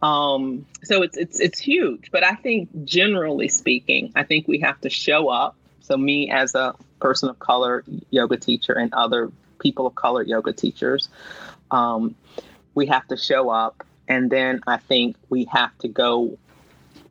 Um, 0.03 0.67
so 0.85 1.03
it's 1.03 1.17
it's 1.17 1.41
it's 1.41 1.59
huge. 1.59 2.11
But 2.12 2.23
I 2.23 2.35
think 2.35 2.69
generally 2.85 3.49
speaking, 3.49 4.12
I 4.14 4.23
think 4.23 4.47
we 4.47 4.61
have 4.61 4.81
to 4.83 4.91
show 4.91 5.29
up. 5.29 5.57
So 5.81 5.97
me 5.97 6.31
as 6.31 6.55
a 6.55 6.75
person 7.01 7.29
of 7.29 7.39
color 7.39 7.83
yoga 8.11 8.37
teacher 8.37 8.73
and 8.75 8.93
other 8.93 9.33
people 9.59 9.87
of 9.87 9.95
color 9.95 10.23
yoga 10.23 10.53
teachers, 10.53 11.09
um, 11.71 12.14
we 12.75 12.87
have 12.87 13.07
to 13.09 13.17
show 13.17 13.49
up 13.49 13.85
and 14.09 14.31
then 14.31 14.61
I 14.67 14.77
think 14.79 15.17
we 15.29 15.45
have 15.53 15.77
to 15.79 15.89
go 15.89 16.39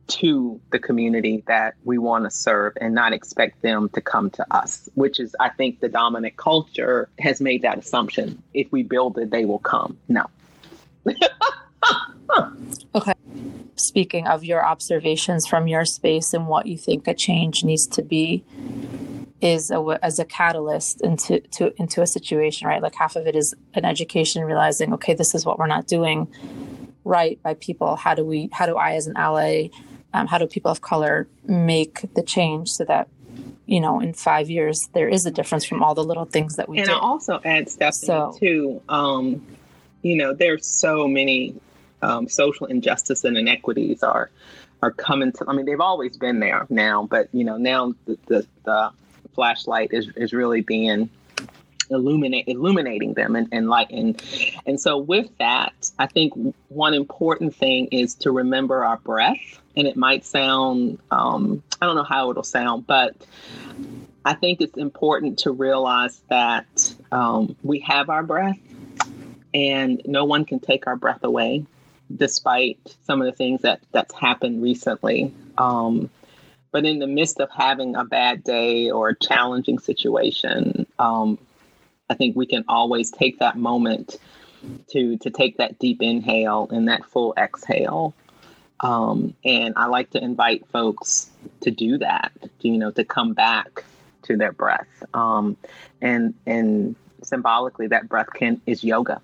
to 0.08 0.60
the 0.70 0.78
community 0.78 1.42
that 1.48 1.74
we 1.84 1.98
want 1.98 2.24
to 2.24 2.30
serve 2.30 2.74
and 2.80 2.94
not 2.94 3.12
expect 3.12 3.60
them 3.62 3.88
to 3.90 4.00
come 4.00 4.30
to 4.30 4.46
us, 4.54 4.88
which 4.94 5.18
is, 5.18 5.34
I 5.40 5.48
think, 5.48 5.80
the 5.80 5.88
dominant 5.88 6.36
culture 6.36 7.08
has 7.18 7.40
made 7.40 7.62
that 7.62 7.78
assumption. 7.78 8.42
If 8.54 8.70
we 8.70 8.82
build 8.82 9.18
it, 9.18 9.30
they 9.30 9.44
will 9.44 9.58
come. 9.58 9.98
No. 10.08 10.26
okay. 12.94 13.14
Speaking 13.74 14.26
of 14.26 14.44
your 14.44 14.64
observations 14.64 15.46
from 15.46 15.66
your 15.66 15.84
space 15.84 16.32
and 16.32 16.46
what 16.46 16.66
you 16.66 16.78
think 16.78 17.08
a 17.08 17.14
change 17.14 17.64
needs 17.64 17.86
to 17.88 18.02
be, 18.02 18.44
is 19.42 19.70
a, 19.70 19.98
as 20.02 20.18
a 20.18 20.24
catalyst 20.24 21.02
into 21.02 21.40
to, 21.40 21.72
into 21.80 22.00
a 22.00 22.06
situation, 22.06 22.66
right? 22.66 22.80
Like 22.80 22.94
half 22.94 23.16
of 23.16 23.26
it 23.26 23.36
is 23.36 23.54
an 23.74 23.84
education, 23.84 24.42
realizing, 24.44 24.94
okay, 24.94 25.12
this 25.12 25.34
is 25.34 25.44
what 25.44 25.58
we're 25.58 25.66
not 25.66 25.86
doing 25.86 26.28
right 27.06 27.42
by 27.42 27.54
people? 27.54 27.96
How 27.96 28.14
do 28.14 28.24
we, 28.24 28.50
how 28.52 28.66
do 28.66 28.76
I 28.76 28.94
as 28.94 29.06
an 29.06 29.16
ally, 29.16 29.68
um, 30.12 30.26
how 30.26 30.38
do 30.38 30.46
people 30.46 30.70
of 30.70 30.80
color 30.80 31.28
make 31.46 32.12
the 32.14 32.22
change 32.22 32.70
so 32.70 32.84
that 32.84 33.08
you 33.66 33.80
know, 33.80 34.00
in 34.00 34.12
five 34.14 34.48
years, 34.48 34.88
there 34.94 35.08
is 35.08 35.26
a 35.26 35.30
difference 35.30 35.64
from 35.64 35.82
all 35.82 35.94
the 35.94 36.04
little 36.04 36.24
things 36.24 36.56
that 36.56 36.68
we 36.68 36.78
and 36.78 36.86
do. 36.86 36.92
And 36.92 37.00
I 37.00 37.04
also 37.04 37.40
add, 37.44 37.68
Stephanie, 37.68 38.06
so, 38.06 38.36
too, 38.38 38.80
um, 38.88 39.44
you 40.02 40.16
know, 40.16 40.32
there's 40.32 40.64
so 40.64 41.08
many 41.08 41.56
um, 42.00 42.28
social 42.28 42.66
injustice 42.66 43.24
and 43.24 43.36
inequities 43.36 44.02
are 44.02 44.30
are 44.82 44.92
coming 44.92 45.32
to. 45.32 45.44
I 45.48 45.52
mean, 45.52 45.66
they've 45.66 45.80
always 45.80 46.16
been 46.16 46.38
there 46.38 46.66
now, 46.68 47.06
but 47.06 47.28
you 47.32 47.44
know, 47.44 47.56
now 47.56 47.94
the 48.06 48.18
the, 48.26 48.46
the 48.64 48.92
flashlight 49.34 49.92
is 49.92 50.08
is 50.16 50.32
really 50.32 50.60
being 50.60 51.10
illuminate 51.90 52.46
illuminating 52.48 53.14
them 53.14 53.36
and, 53.36 53.48
and 53.52 53.68
like 53.68 53.90
and 53.90 54.22
and 54.66 54.80
so 54.80 54.98
with 54.98 55.28
that 55.38 55.72
i 55.98 56.06
think 56.06 56.32
one 56.68 56.94
important 56.94 57.54
thing 57.54 57.86
is 57.92 58.14
to 58.14 58.30
remember 58.30 58.84
our 58.84 58.98
breath 58.98 59.60
and 59.76 59.86
it 59.86 59.96
might 59.96 60.24
sound 60.24 60.98
um, 61.10 61.62
i 61.80 61.86
don't 61.86 61.96
know 61.96 62.04
how 62.04 62.30
it'll 62.30 62.42
sound 62.42 62.86
but 62.86 63.14
I 64.26 64.34
think 64.34 64.60
it's 64.60 64.76
important 64.76 65.38
to 65.40 65.52
realize 65.52 66.20
that 66.30 66.94
um, 67.12 67.54
we 67.62 67.78
have 67.80 68.10
our 68.10 68.24
breath 68.24 68.58
and 69.54 70.02
no 70.04 70.24
one 70.24 70.44
can 70.44 70.58
take 70.58 70.88
our 70.88 70.96
breath 70.96 71.22
away, 71.22 71.64
despite 72.14 72.78
some 73.04 73.22
of 73.22 73.26
the 73.26 73.32
things 73.32 73.62
that 73.62 73.80
that's 73.92 74.12
happened 74.12 74.64
recently. 74.64 75.32
Um, 75.56 76.10
but 76.72 76.84
in 76.84 76.98
the 76.98 77.06
midst 77.06 77.38
of 77.38 77.50
having 77.56 77.94
a 77.94 78.04
bad 78.04 78.42
day 78.42 78.90
or 78.90 79.10
a 79.10 79.16
challenging 79.16 79.78
situation, 79.78 80.88
um, 80.98 81.38
I 82.08 82.14
think 82.14 82.36
we 82.36 82.46
can 82.46 82.64
always 82.68 83.10
take 83.10 83.38
that 83.38 83.56
moment 83.56 84.16
to 84.88 85.16
to 85.18 85.30
take 85.30 85.58
that 85.58 85.78
deep 85.78 86.02
inhale 86.02 86.68
and 86.70 86.88
that 86.88 87.04
full 87.04 87.34
exhale. 87.36 88.14
Um, 88.80 89.34
and 89.44 89.74
I 89.76 89.86
like 89.86 90.10
to 90.10 90.22
invite 90.22 90.66
folks 90.68 91.30
to 91.62 91.70
do 91.70 91.98
that, 91.98 92.32
you 92.60 92.76
know, 92.76 92.90
to 92.90 93.04
come 93.04 93.32
back 93.32 93.84
to 94.22 94.36
their 94.36 94.52
breath. 94.52 94.88
Um, 95.14 95.56
and 96.02 96.34
and 96.46 96.94
symbolically, 97.22 97.86
that 97.88 98.08
breath 98.08 98.32
can 98.34 98.60
is 98.66 98.84
yoga. 98.84 99.20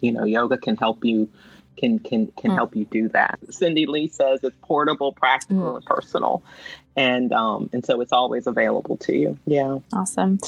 You 0.00 0.12
know, 0.12 0.24
yoga 0.24 0.58
can 0.58 0.76
help 0.76 1.04
you 1.04 1.28
can 1.78 1.98
can 1.98 2.26
can 2.38 2.50
mm. 2.50 2.54
help 2.54 2.76
you 2.76 2.84
do 2.86 3.08
that. 3.10 3.38
Cyndi 3.46 3.86
Lee 3.86 4.08
says 4.08 4.40
it's 4.42 4.56
portable, 4.62 5.12
practical, 5.12 5.72
mm. 5.72 5.76
and 5.76 5.84
personal, 5.84 6.42
and 6.96 7.32
um 7.32 7.70
and 7.72 7.84
so 7.84 8.00
it's 8.00 8.12
always 8.12 8.46
available 8.46 8.96
to 8.98 9.16
you. 9.16 9.38
Yeah, 9.46 9.78
awesome. 9.92 10.38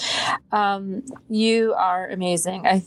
Um, 0.52 1.02
you 1.28 1.74
are 1.74 2.08
amazing. 2.08 2.66
I 2.66 2.82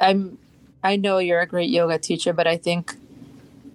I'm 0.00 0.38
I 0.82 0.96
know 0.96 1.18
you're 1.18 1.40
a 1.40 1.46
great 1.46 1.70
yoga 1.70 1.98
teacher, 1.98 2.32
but 2.32 2.46
I 2.46 2.56
think 2.56 2.94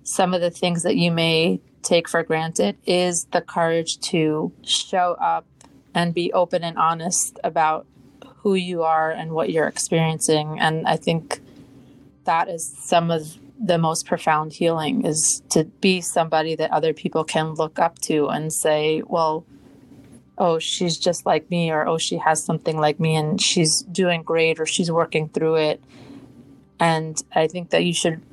some 0.04 0.34
of 0.34 0.42
the 0.42 0.50
things 0.50 0.84
that 0.84 0.96
you 0.96 1.12
may 1.12 1.60
take 1.84 2.08
for 2.08 2.24
granted 2.24 2.78
is 2.86 3.26
the 3.26 3.42
courage 3.42 4.00
to 4.00 4.52
show 4.64 5.16
up 5.20 5.46
and 5.94 6.14
be 6.14 6.32
open 6.34 6.64
and 6.64 6.78
honest 6.78 7.40
about 7.44 7.86
who 8.38 8.56
you 8.56 8.84
are 8.84 9.12
and 9.12 9.32
what 9.32 9.52
you're 9.52 9.68
experiencing. 9.68 10.60
And 10.60 10.88
I 10.88 10.96
think 10.96 11.42
that 12.26 12.50
is 12.50 12.66
some 12.80 13.12
of 13.12 13.38
the 13.64 13.78
most 13.78 14.08
profound 14.08 14.54
healing 14.54 15.06
is 15.06 15.44
to 15.50 15.66
be 15.66 16.02
somebody 16.02 16.56
that 16.56 16.72
other 16.72 16.94
people 16.94 17.24
can 17.24 17.54
look 17.54 17.78
up 17.78 18.00
to 18.00 18.28
and 18.28 18.52
say, 18.52 19.04
well, 19.06 19.46
oh, 20.38 20.58
she's 20.58 20.98
just 20.98 21.26
like 21.26 21.50
me, 21.52 21.70
or 21.70 21.88
oh, 21.88 22.00
she 22.00 22.18
has 22.18 22.44
something 22.44 22.78
like 22.78 23.00
me 23.00 23.16
and 23.16 23.40
she's 23.40 23.84
doing 23.84 24.24
great, 24.24 24.60
or 24.60 24.66
she's 24.66 24.92
working 24.92 25.30
through 25.30 25.56
it. 25.58 25.84
And 26.80 27.22
I 27.36 27.48
think 27.48 27.70
that 27.70 27.86
you 27.86 27.94
should, 27.94 28.24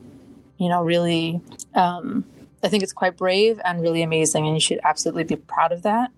you 0.57 0.71
know, 0.71 0.83
really, 0.83 1.43
um, 1.75 2.25
I 2.63 2.69
think 2.69 2.83
it's 2.83 2.95
quite 2.95 3.19
brave 3.19 3.61
and 3.63 3.83
really 3.83 4.03
amazing, 4.03 4.47
and 4.47 4.57
you 4.57 4.61
should 4.61 4.81
absolutely 4.83 5.25
be 5.25 5.37
proud 5.37 5.73
of 5.73 5.83
that. 5.83 6.11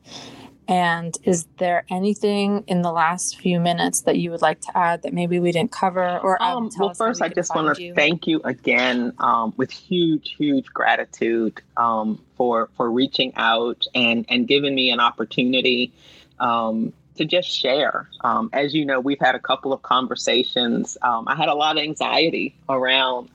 And 0.70 1.18
is 1.24 1.48
there 1.58 1.84
anything 1.90 2.62
in 2.68 2.82
the 2.82 2.92
last 2.92 3.40
few 3.40 3.58
minutes 3.58 4.02
that 4.02 4.18
you 4.18 4.30
would 4.30 4.40
like 4.40 4.60
to 4.60 4.78
add 4.78 5.02
that 5.02 5.12
maybe 5.12 5.40
we 5.40 5.50
didn't 5.50 5.72
cover? 5.72 6.18
Or 6.20 6.40
um, 6.40 6.70
well, 6.78 6.94
first, 6.94 7.20
I 7.20 7.28
just 7.28 7.52
want 7.52 7.76
to 7.76 7.94
thank 7.94 8.28
you 8.28 8.40
again 8.44 9.12
um, 9.18 9.52
with 9.56 9.72
huge, 9.72 10.36
huge 10.38 10.66
gratitude 10.66 11.60
um, 11.76 12.24
for 12.36 12.68
for 12.76 12.88
reaching 12.88 13.32
out 13.34 13.84
and 13.96 14.24
and 14.28 14.46
giving 14.46 14.72
me 14.72 14.92
an 14.92 15.00
opportunity 15.00 15.92
um, 16.38 16.92
to 17.16 17.24
just 17.24 17.48
share. 17.50 18.08
Um, 18.20 18.48
as 18.52 18.72
you 18.72 18.84
know, 18.84 19.00
we've 19.00 19.18
had 19.18 19.34
a 19.34 19.40
couple 19.40 19.72
of 19.72 19.82
conversations. 19.82 20.96
Um, 21.02 21.26
I 21.26 21.34
had 21.34 21.48
a 21.48 21.54
lot 21.54 21.78
of 21.78 21.82
anxiety 21.82 22.54
around 22.68 23.28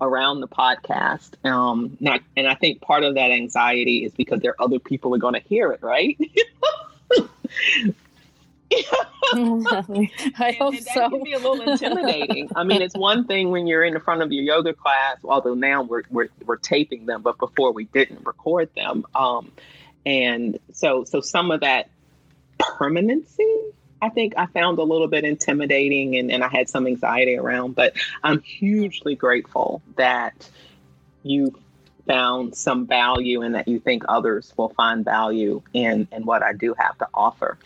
around 0.00 0.40
the 0.40 0.48
podcast. 0.48 1.44
Um, 1.44 1.96
not, 2.00 2.20
and 2.36 2.46
I 2.46 2.54
think 2.54 2.80
part 2.80 3.04
of 3.04 3.14
that 3.14 3.30
anxiety 3.30 4.04
is 4.04 4.12
because 4.12 4.40
there 4.40 4.52
are 4.52 4.64
other 4.64 4.78
people 4.78 5.14
are 5.14 5.18
going 5.18 5.34
to 5.34 5.40
hear 5.40 5.72
it, 5.72 5.82
right? 5.82 6.18
I 9.32 10.56
hope 10.58 10.74
and, 10.74 10.76
and 10.76 10.86
so. 10.86 11.00
That 11.00 11.10
can 11.10 11.22
be 11.22 11.32
a 11.32 11.38
little 11.38 11.60
intimidating. 11.60 12.50
I 12.54 12.64
mean, 12.64 12.82
it's 12.82 12.96
one 12.96 13.26
thing 13.26 13.50
when 13.50 13.66
you're 13.66 13.84
in 13.84 13.94
the 13.94 14.00
front 14.00 14.22
of 14.22 14.32
your 14.32 14.44
yoga 14.44 14.72
class, 14.74 15.16
although 15.24 15.54
now 15.54 15.82
we're 15.82 16.02
we're, 16.10 16.28
we're 16.44 16.56
taping 16.56 17.06
them, 17.06 17.22
but 17.22 17.38
before 17.38 17.72
we 17.72 17.84
didn't 17.84 18.26
record 18.26 18.70
them. 18.74 19.04
Um, 19.14 19.50
and 20.06 20.58
so 20.72 21.04
so 21.04 21.20
some 21.20 21.50
of 21.50 21.60
that 21.60 21.90
permanency 22.58 23.62
I 24.00 24.08
think 24.10 24.34
I 24.36 24.46
found 24.46 24.78
a 24.78 24.82
little 24.82 25.08
bit 25.08 25.24
intimidating 25.24 26.16
and, 26.16 26.30
and 26.30 26.44
I 26.44 26.48
had 26.48 26.68
some 26.68 26.86
anxiety 26.86 27.36
around, 27.36 27.74
but 27.74 27.96
I'm 28.22 28.40
hugely 28.42 29.14
grateful 29.14 29.82
that 29.96 30.48
you 31.22 31.58
found 32.06 32.56
some 32.56 32.86
value 32.86 33.42
and 33.42 33.54
that 33.54 33.68
you 33.68 33.80
think 33.80 34.04
others 34.08 34.52
will 34.56 34.70
find 34.70 35.04
value 35.04 35.62
in, 35.72 36.08
in 36.12 36.24
what 36.24 36.42
I 36.42 36.52
do 36.52 36.74
have 36.78 36.96
to 36.98 37.08
offer. 37.12 37.58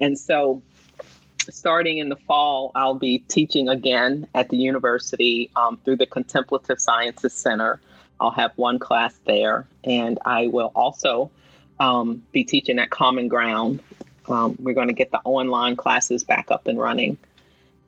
And 0.00 0.18
so 0.18 0.62
starting 1.50 1.98
in 1.98 2.08
the 2.08 2.16
fall, 2.16 2.72
I'll 2.74 2.94
be 2.94 3.18
teaching 3.18 3.68
again 3.68 4.26
at 4.34 4.48
the 4.48 4.56
university 4.56 5.50
um, 5.56 5.78
through 5.84 5.96
the 5.96 6.06
Contemplative 6.06 6.80
Sciences 6.80 7.32
Center. 7.32 7.80
I'll 8.20 8.30
have 8.30 8.52
one 8.56 8.78
class 8.78 9.18
there, 9.24 9.66
and 9.84 10.18
I 10.24 10.46
will 10.48 10.72
also 10.74 11.30
um, 11.78 12.22
be 12.32 12.44
teaching 12.44 12.78
at 12.78 12.90
Common 12.90 13.28
Ground 13.28 13.82
um, 14.28 14.56
we're 14.58 14.74
going 14.74 14.88
to 14.88 14.94
get 14.94 15.10
the 15.10 15.20
online 15.24 15.76
classes 15.76 16.24
back 16.24 16.50
up 16.50 16.66
and 16.66 16.78
running. 16.78 17.18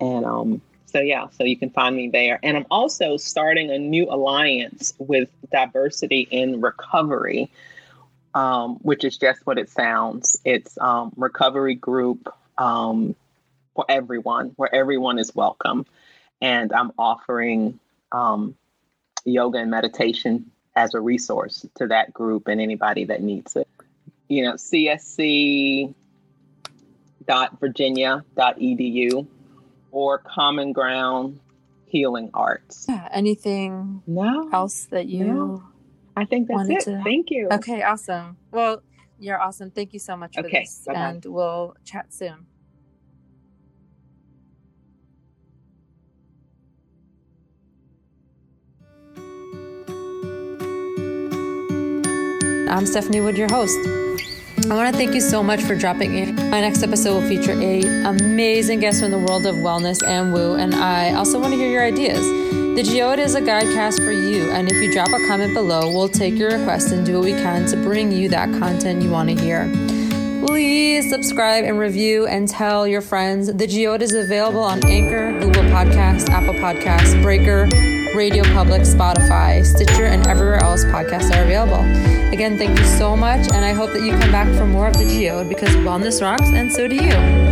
And 0.00 0.24
um, 0.24 0.62
so, 0.86 1.00
yeah, 1.00 1.28
so 1.30 1.44
you 1.44 1.56
can 1.56 1.70
find 1.70 1.94
me 1.96 2.08
there. 2.08 2.38
And 2.42 2.56
I'm 2.56 2.66
also 2.70 3.16
starting 3.16 3.70
a 3.70 3.78
new 3.78 4.08
alliance 4.10 4.94
with 4.98 5.28
Diversity 5.50 6.26
in 6.30 6.60
Recovery, 6.60 7.50
um, 8.34 8.76
which 8.76 9.04
is 9.04 9.18
just 9.18 9.46
what 9.46 9.58
it 9.58 9.68
sounds. 9.70 10.38
It's 10.44 10.78
um, 10.78 11.12
recovery 11.16 11.74
group 11.74 12.32
um, 12.56 13.14
for 13.74 13.84
everyone, 13.88 14.52
where 14.56 14.74
everyone 14.74 15.18
is 15.18 15.34
welcome. 15.34 15.86
And 16.40 16.72
I'm 16.72 16.92
offering 16.98 17.80
um, 18.12 18.54
yoga 19.24 19.58
and 19.58 19.70
meditation 19.70 20.50
as 20.76 20.94
a 20.94 21.00
resource 21.00 21.66
to 21.74 21.88
that 21.88 22.14
group 22.14 22.46
and 22.46 22.60
anybody 22.60 23.04
that 23.04 23.20
needs 23.20 23.56
it. 23.56 23.68
You 24.28 24.44
know, 24.44 24.52
CSC 24.54 25.94
virginia.edu 27.60 29.26
or 29.90 30.18
Common 30.18 30.72
Ground 30.72 31.40
Healing 31.86 32.30
Arts. 32.34 32.86
Yeah, 32.88 33.08
anything 33.12 34.02
no, 34.06 34.50
else 34.52 34.86
that 34.90 35.06
you 35.06 35.24
no. 35.24 35.62
I 36.16 36.24
think 36.24 36.48
that's 36.48 36.68
it. 36.68 36.80
To... 36.80 37.02
Thank 37.04 37.30
you. 37.30 37.48
Okay, 37.52 37.82
awesome. 37.82 38.36
Well, 38.50 38.82
you're 39.20 39.40
awesome. 39.40 39.70
Thank 39.70 39.92
you 39.92 39.98
so 39.98 40.16
much 40.16 40.34
for 40.34 40.46
okay, 40.46 40.60
this. 40.60 40.82
Bye-bye. 40.86 41.00
And 41.00 41.24
we'll 41.24 41.76
chat 41.84 42.12
soon. 42.12 42.46
I'm 52.70 52.84
Stephanie 52.84 53.20
Wood, 53.20 53.38
your 53.38 53.48
host. 53.50 54.07
I 54.66 54.74
want 54.74 54.92
to 54.92 54.98
thank 54.98 55.14
you 55.14 55.20
so 55.20 55.42
much 55.42 55.62
for 55.62 55.74
dropping 55.74 56.14
in. 56.14 56.34
My 56.50 56.60
next 56.60 56.82
episode 56.82 57.14
will 57.14 57.28
feature 57.28 57.52
a 57.52 57.80
amazing 58.04 58.80
guest 58.80 59.00
from 59.00 59.12
the 59.12 59.18
world 59.18 59.46
of 59.46 59.54
wellness 59.54 60.06
and 60.06 60.32
woo, 60.32 60.56
and 60.56 60.74
I 60.74 61.14
also 61.14 61.40
want 61.40 61.54
to 61.54 61.56
hear 61.56 61.70
your 61.70 61.84
ideas. 61.84 62.20
The 62.20 62.82
Geode 62.82 63.18
is 63.18 63.34
a 63.34 63.40
guidecast 63.40 64.04
for 64.04 64.12
you, 64.12 64.50
and 64.50 64.70
if 64.70 64.76
you 64.82 64.92
drop 64.92 65.08
a 65.08 65.26
comment 65.26 65.54
below, 65.54 65.90
we'll 65.94 66.08
take 66.08 66.34
your 66.34 66.50
request 66.50 66.92
and 66.92 67.06
do 67.06 67.14
what 67.14 67.24
we 67.24 67.32
can 67.32 67.66
to 67.68 67.76
bring 67.76 68.12
you 68.12 68.28
that 68.28 68.50
content 68.58 69.00
you 69.00 69.10
want 69.10 69.30
to 69.30 69.36
hear. 69.36 69.64
Please 70.44 71.08
subscribe 71.08 71.64
and 71.64 71.78
review 71.78 72.26
and 72.26 72.46
tell 72.46 72.86
your 72.86 73.00
friends. 73.00 73.46
The 73.46 73.66
Geode 73.66 74.02
is 74.02 74.12
available 74.12 74.62
on 74.62 74.84
Anchor, 74.84 75.32
Google 75.38 75.64
Podcasts, 75.64 76.28
Apple 76.28 76.54
Podcasts, 76.54 77.20
Breaker, 77.22 77.68
Radio 78.18 78.42
Public, 78.52 78.82
Spotify, 78.82 79.64
Stitcher, 79.64 80.06
and 80.06 80.26
everywhere 80.26 80.56
else 80.56 80.84
podcasts 80.84 81.30
are 81.36 81.44
available. 81.44 81.84
Again, 82.32 82.58
thank 82.58 82.76
you 82.76 82.84
so 82.84 83.16
much, 83.16 83.46
and 83.52 83.64
I 83.64 83.72
hope 83.72 83.92
that 83.92 84.02
you 84.02 84.10
come 84.10 84.32
back 84.32 84.52
for 84.56 84.66
more 84.66 84.88
of 84.88 84.94
the 84.94 85.04
Geode 85.04 85.48
because 85.48 85.72
wellness 85.76 86.20
rocks, 86.20 86.48
and 86.48 86.72
so 86.72 86.88
do 86.88 86.96
you. 86.96 87.47